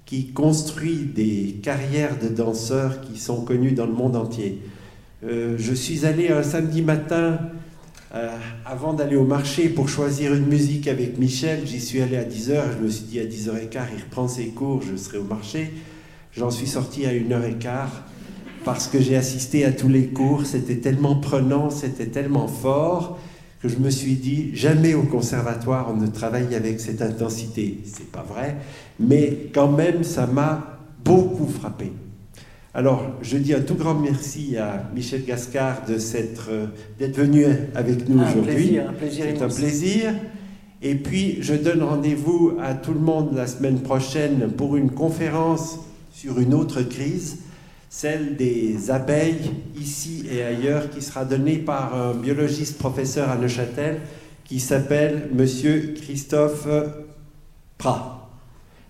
qui 0.06 0.32
construit 0.32 1.12
des 1.14 1.60
carrières 1.62 2.18
de 2.18 2.30
danseurs 2.30 3.02
qui 3.02 3.20
sont 3.20 3.42
connus 3.42 3.74
dans 3.74 3.86
le 3.86 3.94
monde 3.94 4.16
entier. 4.16 4.62
Euh, 5.24 5.56
je 5.58 5.74
suis 5.74 6.06
allé 6.06 6.30
un 6.30 6.44
samedi 6.44 6.82
matin, 6.82 7.40
euh, 8.16 8.30
avant 8.66 8.94
d'aller 8.94 9.18
au 9.18 9.26
marché 9.26 9.68
pour 9.68 9.90
choisir 9.90 10.34
une 10.34 10.46
musique 10.46 10.88
avec 10.88 11.18
Michel, 11.18 11.68
j'y 11.68 11.82
suis 11.82 12.02
allé 12.02 12.16
à 12.16 12.24
10h, 12.24 12.64
je 12.80 12.84
me 12.84 12.90
suis 12.90 13.04
dit 13.04 13.20
à 13.20 13.26
10h15, 13.26 13.82
il 13.96 14.04
reprend 14.04 14.28
ses 14.28 14.48
cours, 14.48 14.82
je 14.82 14.96
serai 14.96 15.18
au 15.18 15.24
marché. 15.24 15.74
J'en 16.38 16.52
suis 16.52 16.68
sorti 16.68 17.08
à 17.08 17.14
1h15 17.14 17.88
parce 18.64 18.88
que 18.88 19.02
j'ai 19.02 19.16
assisté 19.16 19.66
à 19.66 19.72
tous 19.72 19.88
les 19.88 20.08
cours, 20.08 20.46
c'était 20.46 20.76
tellement 20.76 21.16
prenant, 21.16 21.72
c'était 21.72 22.08
tellement 22.08 22.48
fort 22.48 23.18
que 23.60 23.68
je 23.68 23.78
me 23.78 23.90
suis 23.90 24.14
dit 24.14 24.52
jamais 24.54 24.94
au 24.94 25.02
conservatoire 25.02 25.88
on 25.92 25.98
ne 25.98 26.06
travaille 26.06 26.54
avec 26.54 26.80
cette 26.80 27.02
intensité. 27.02 27.80
C'est 27.86 28.12
pas 28.12 28.22
vrai, 28.22 28.58
mais 29.00 29.50
quand 29.52 29.72
même 29.72 30.04
ça 30.04 30.28
m'a 30.28 30.80
beaucoup 31.04 31.48
frappé. 31.48 31.92
Alors, 32.76 33.04
je 33.24 33.38
dis 33.38 33.56
un 33.56 33.62
tout 33.62 33.74
grand 33.74 33.96
merci 33.96 34.58
à 34.58 34.88
Michel 34.94 35.26
Gascard 35.26 35.86
de 35.88 35.96
euh, 35.96 36.68
d'être 37.00 37.18
venu 37.18 37.46
avec 37.74 38.08
nous 38.08 38.22
aujourd'hui. 38.22 38.78
C'est 39.10 39.42
un 39.42 39.50
plaisir. 39.50 40.14
Et 40.84 40.94
puis, 40.94 41.40
je 41.42 41.56
donne 41.56 41.82
rendez-vous 41.82 42.54
à 42.62 42.76
tout 42.76 42.94
le 42.94 43.00
monde 43.00 43.32
la 43.36 43.48
semaine 43.48 43.80
prochaine 43.80 44.52
pour 44.56 44.78
une 44.78 44.92
conférence 44.92 45.80
sur 46.20 46.40
une 46.40 46.56
autre 46.56 46.82
crise 46.82 47.42
celle 47.92 48.38
des 48.38 48.90
abeilles 48.90 49.52
ici 49.80 50.26
et 50.32 50.42
ailleurs, 50.44 50.90
qui 50.90 51.04
sera 51.04 51.26
donnée 51.26 51.58
par 51.58 51.94
un 51.94 52.14
biologiste 52.16 52.80
professeur 52.80 53.30
à 53.30 53.36
Neuchâtel 53.36 54.02
qui 54.44 54.60
s'appelle 54.60 55.30
Monsieur 55.32 55.94
Christophe 55.96 56.68
Prat. 57.78 58.32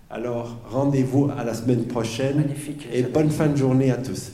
Alors, 0.08 0.56
rendez-vous 0.70 1.30
à 1.38 1.44
la 1.44 1.52
semaine 1.52 1.84
prochaine 1.84 2.46
et 2.90 3.02
bonne 3.02 3.30
fin 3.30 3.48
de 3.48 3.56
journée 3.56 3.90
à 3.90 3.98
tous. 3.98 4.32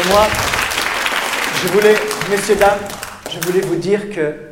Et 0.00 0.08
moi, 0.08 0.26
je 1.62 1.68
voulais, 1.68 1.94
messieurs, 2.28 2.56
dames, 2.56 2.80
je 3.32 3.46
voulais 3.46 3.60
vous 3.60 3.76
dire 3.76 4.10
que 4.10 4.48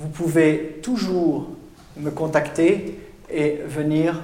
vous 0.00 0.08
pouvez 0.08 0.80
toujours 0.82 1.50
me 1.98 2.10
contacter 2.10 2.98
et 3.30 3.60
venir 3.66 4.22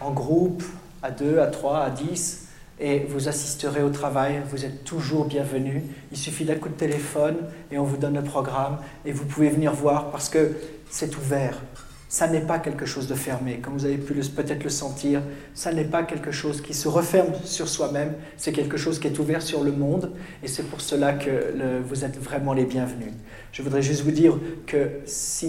en 0.00 0.12
groupe, 0.12 0.62
à 1.02 1.10
deux, 1.10 1.40
à 1.40 1.48
trois, 1.48 1.80
à 1.80 1.90
dix, 1.90 2.46
et 2.78 3.00
vous 3.00 3.26
assisterez 3.26 3.82
au 3.82 3.90
travail. 3.90 4.40
Vous 4.48 4.64
êtes 4.64 4.84
toujours 4.84 5.24
bienvenus. 5.24 5.82
Il 6.12 6.16
suffit 6.16 6.44
d'un 6.44 6.54
coup 6.54 6.68
de 6.68 6.74
téléphone 6.74 7.36
et 7.72 7.78
on 7.78 7.82
vous 7.82 7.96
donne 7.96 8.14
le 8.14 8.22
programme 8.22 8.78
et 9.04 9.10
vous 9.10 9.24
pouvez 9.24 9.48
venir 9.48 9.72
voir 9.72 10.12
parce 10.12 10.28
que 10.28 10.52
c'est 10.88 11.16
ouvert. 11.16 11.60
Ça 12.08 12.26
n'est 12.26 12.40
pas 12.40 12.58
quelque 12.58 12.86
chose 12.86 13.06
de 13.06 13.14
fermé, 13.14 13.58
comme 13.58 13.74
vous 13.74 13.84
avez 13.84 13.98
pu 13.98 14.14
peut-être 14.14 14.64
le 14.64 14.70
sentir, 14.70 15.20
ça 15.54 15.72
n'est 15.72 15.84
pas 15.84 16.02
quelque 16.04 16.30
chose 16.30 16.62
qui 16.62 16.72
se 16.72 16.88
referme 16.88 17.34
sur 17.44 17.68
soi-même, 17.68 18.14
c'est 18.38 18.52
quelque 18.52 18.78
chose 18.78 18.98
qui 18.98 19.08
est 19.08 19.18
ouvert 19.18 19.42
sur 19.42 19.62
le 19.62 19.72
monde, 19.72 20.12
et 20.42 20.48
c'est 20.48 20.62
pour 20.62 20.80
cela 20.80 21.12
que 21.12 21.82
vous 21.86 22.04
êtes 22.04 22.18
vraiment 22.18 22.54
les 22.54 22.64
bienvenus. 22.64 23.12
Je 23.52 23.62
voudrais 23.62 23.82
juste 23.82 24.04
vous 24.04 24.10
dire 24.10 24.34
que 24.66 25.00
si, 25.04 25.48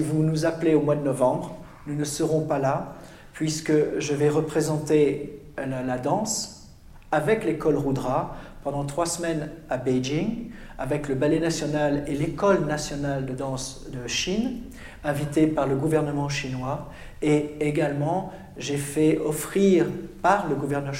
vous 0.00 0.22
nous 0.24 0.46
appelez 0.46 0.74
au 0.74 0.82
mois 0.82 0.96
de 0.96 1.04
novembre, 1.04 1.56
nous 1.86 1.94
ne 1.94 2.04
serons 2.04 2.40
pas 2.40 2.58
là, 2.58 2.96
puisque 3.32 3.72
je 3.98 4.14
vais 4.14 4.28
représenter 4.28 5.40
la, 5.56 5.98
danse 5.98 6.70
avec 7.12 7.44
l'école 7.44 7.76
Rudra 7.76 8.36
pendant 8.64 8.84
trois 8.84 9.06
semaines 9.06 9.50
à 9.70 9.76
Beijing, 9.76 10.50
avec 10.78 11.08
le 11.08 11.14
Ballet 11.14 11.38
national 11.38 12.02
et 12.08 12.14
l'école 12.14 12.64
nationale 12.64 13.26
de 13.26 13.32
danse 13.32 13.86
de 13.92 14.08
Chine, 14.08 14.62
invité 15.04 15.46
par 15.46 15.66
le 15.66 15.76
gouvernement 15.76 16.28
chinois. 16.28 16.90
Et 17.22 17.54
également, 17.60 18.32
j'ai 18.56 18.76
fait 18.76 19.18
offrir 19.18 19.86
par 20.22 20.48
le 20.48 20.54
gouvernement, 20.54 20.92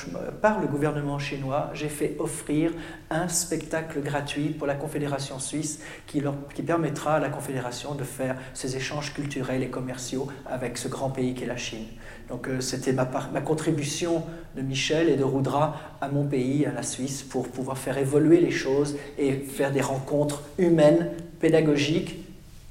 par 0.42 0.60
le 0.60 0.66
gouvernement 0.66 1.18
chinois, 1.18 1.70
j'ai 1.72 1.88
fait 1.88 2.16
offrir 2.18 2.72
un 3.10 3.28
spectacle 3.28 4.00
gratuit 4.00 4.48
pour 4.48 4.66
la 4.66 4.74
Confédération 4.74 5.38
suisse 5.38 5.80
qui, 6.06 6.20
leur, 6.20 6.34
qui 6.54 6.62
permettra 6.62 7.14
à 7.14 7.20
la 7.20 7.28
Confédération 7.28 7.94
de 7.94 8.04
faire 8.04 8.36
ses 8.54 8.76
échanges 8.76 9.14
culturels 9.14 9.62
et 9.62 9.68
commerciaux 9.68 10.26
avec 10.46 10.76
ce 10.76 10.88
grand 10.88 11.10
pays 11.10 11.34
qu'est 11.34 11.46
la 11.46 11.56
Chine. 11.56 11.86
Donc 12.28 12.48
euh, 12.48 12.60
c'était 12.60 12.92
ma, 12.92 13.08
ma, 13.32 13.40
contribution 13.40 14.24
de 14.56 14.62
Michel 14.62 15.08
et 15.08 15.16
de 15.16 15.24
Roudra 15.24 15.76
à 16.00 16.08
mon 16.08 16.24
pays, 16.24 16.66
à 16.66 16.72
la 16.72 16.82
Suisse, 16.82 17.22
pour 17.22 17.48
pouvoir 17.48 17.78
faire 17.78 17.98
évoluer 17.98 18.40
les 18.40 18.50
choses 18.50 18.96
et 19.18 19.32
faire 19.32 19.72
des 19.72 19.80
rencontres 19.82 20.42
humaines, 20.58 21.10
pédagogiques, 21.38 22.23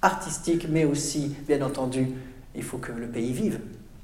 artistiques, 0.04 0.68
mais 0.70 0.86
aussi, 0.86 1.36
bien 1.48 1.62
entendu, 1.62 2.10
il 2.54 2.62
faut 2.64 2.78
que 2.78 2.92
le 2.92 3.08
pays 3.08 3.34
vive. 3.34 3.60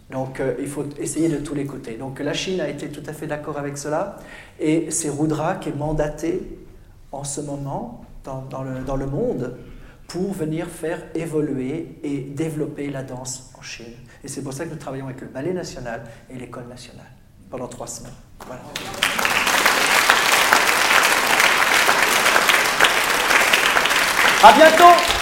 Donc 0.09 0.39
euh, 0.39 0.55
il 0.59 0.67
faut 0.67 0.85
essayer 0.97 1.29
de 1.29 1.37
tous 1.37 1.53
les 1.53 1.65
côtés. 1.65 1.95
Donc 1.97 2.19
la 2.19 2.33
Chine 2.33 2.59
a 2.61 2.67
été 2.67 2.89
tout 2.89 3.03
à 3.05 3.13
fait 3.13 3.27
d'accord 3.27 3.59
avec 3.59 3.77
cela, 3.77 4.17
et 4.59 4.89
c'est 4.89 5.09
Roudra 5.09 5.55
qui 5.55 5.69
est 5.69 5.75
mandaté 5.75 6.41
en 7.11 7.23
ce 7.23 7.41
moment 7.41 8.05
dans, 8.23 8.63
le, 8.63 8.79
dans 8.85 8.95
le 8.95 9.05
monde 9.05 9.57
pour 10.07 10.33
venir 10.33 10.67
faire 10.67 11.03
évoluer 11.13 11.99
et 12.03 12.17
développer 12.17 12.89
la 12.89 13.03
danse 13.03 13.51
en 13.57 13.61
Chine. 13.61 13.93
Et 14.23 14.27
c'est 14.27 14.41
pour 14.41 14.53
ça 14.53 14.65
que 14.65 14.71
nous 14.71 14.77
travaillons 14.77 15.05
avec 15.05 15.21
le 15.21 15.27
Ballet 15.27 15.53
national 15.53 16.03
et 16.29 16.35
l'École 16.35 16.67
nationale 16.67 17.11
pendant 17.49 17.67
trois 17.67 17.87
semaines. 17.87 18.11
Voilà. 18.45 18.61
À 24.41 24.53
bientôt 24.53 25.18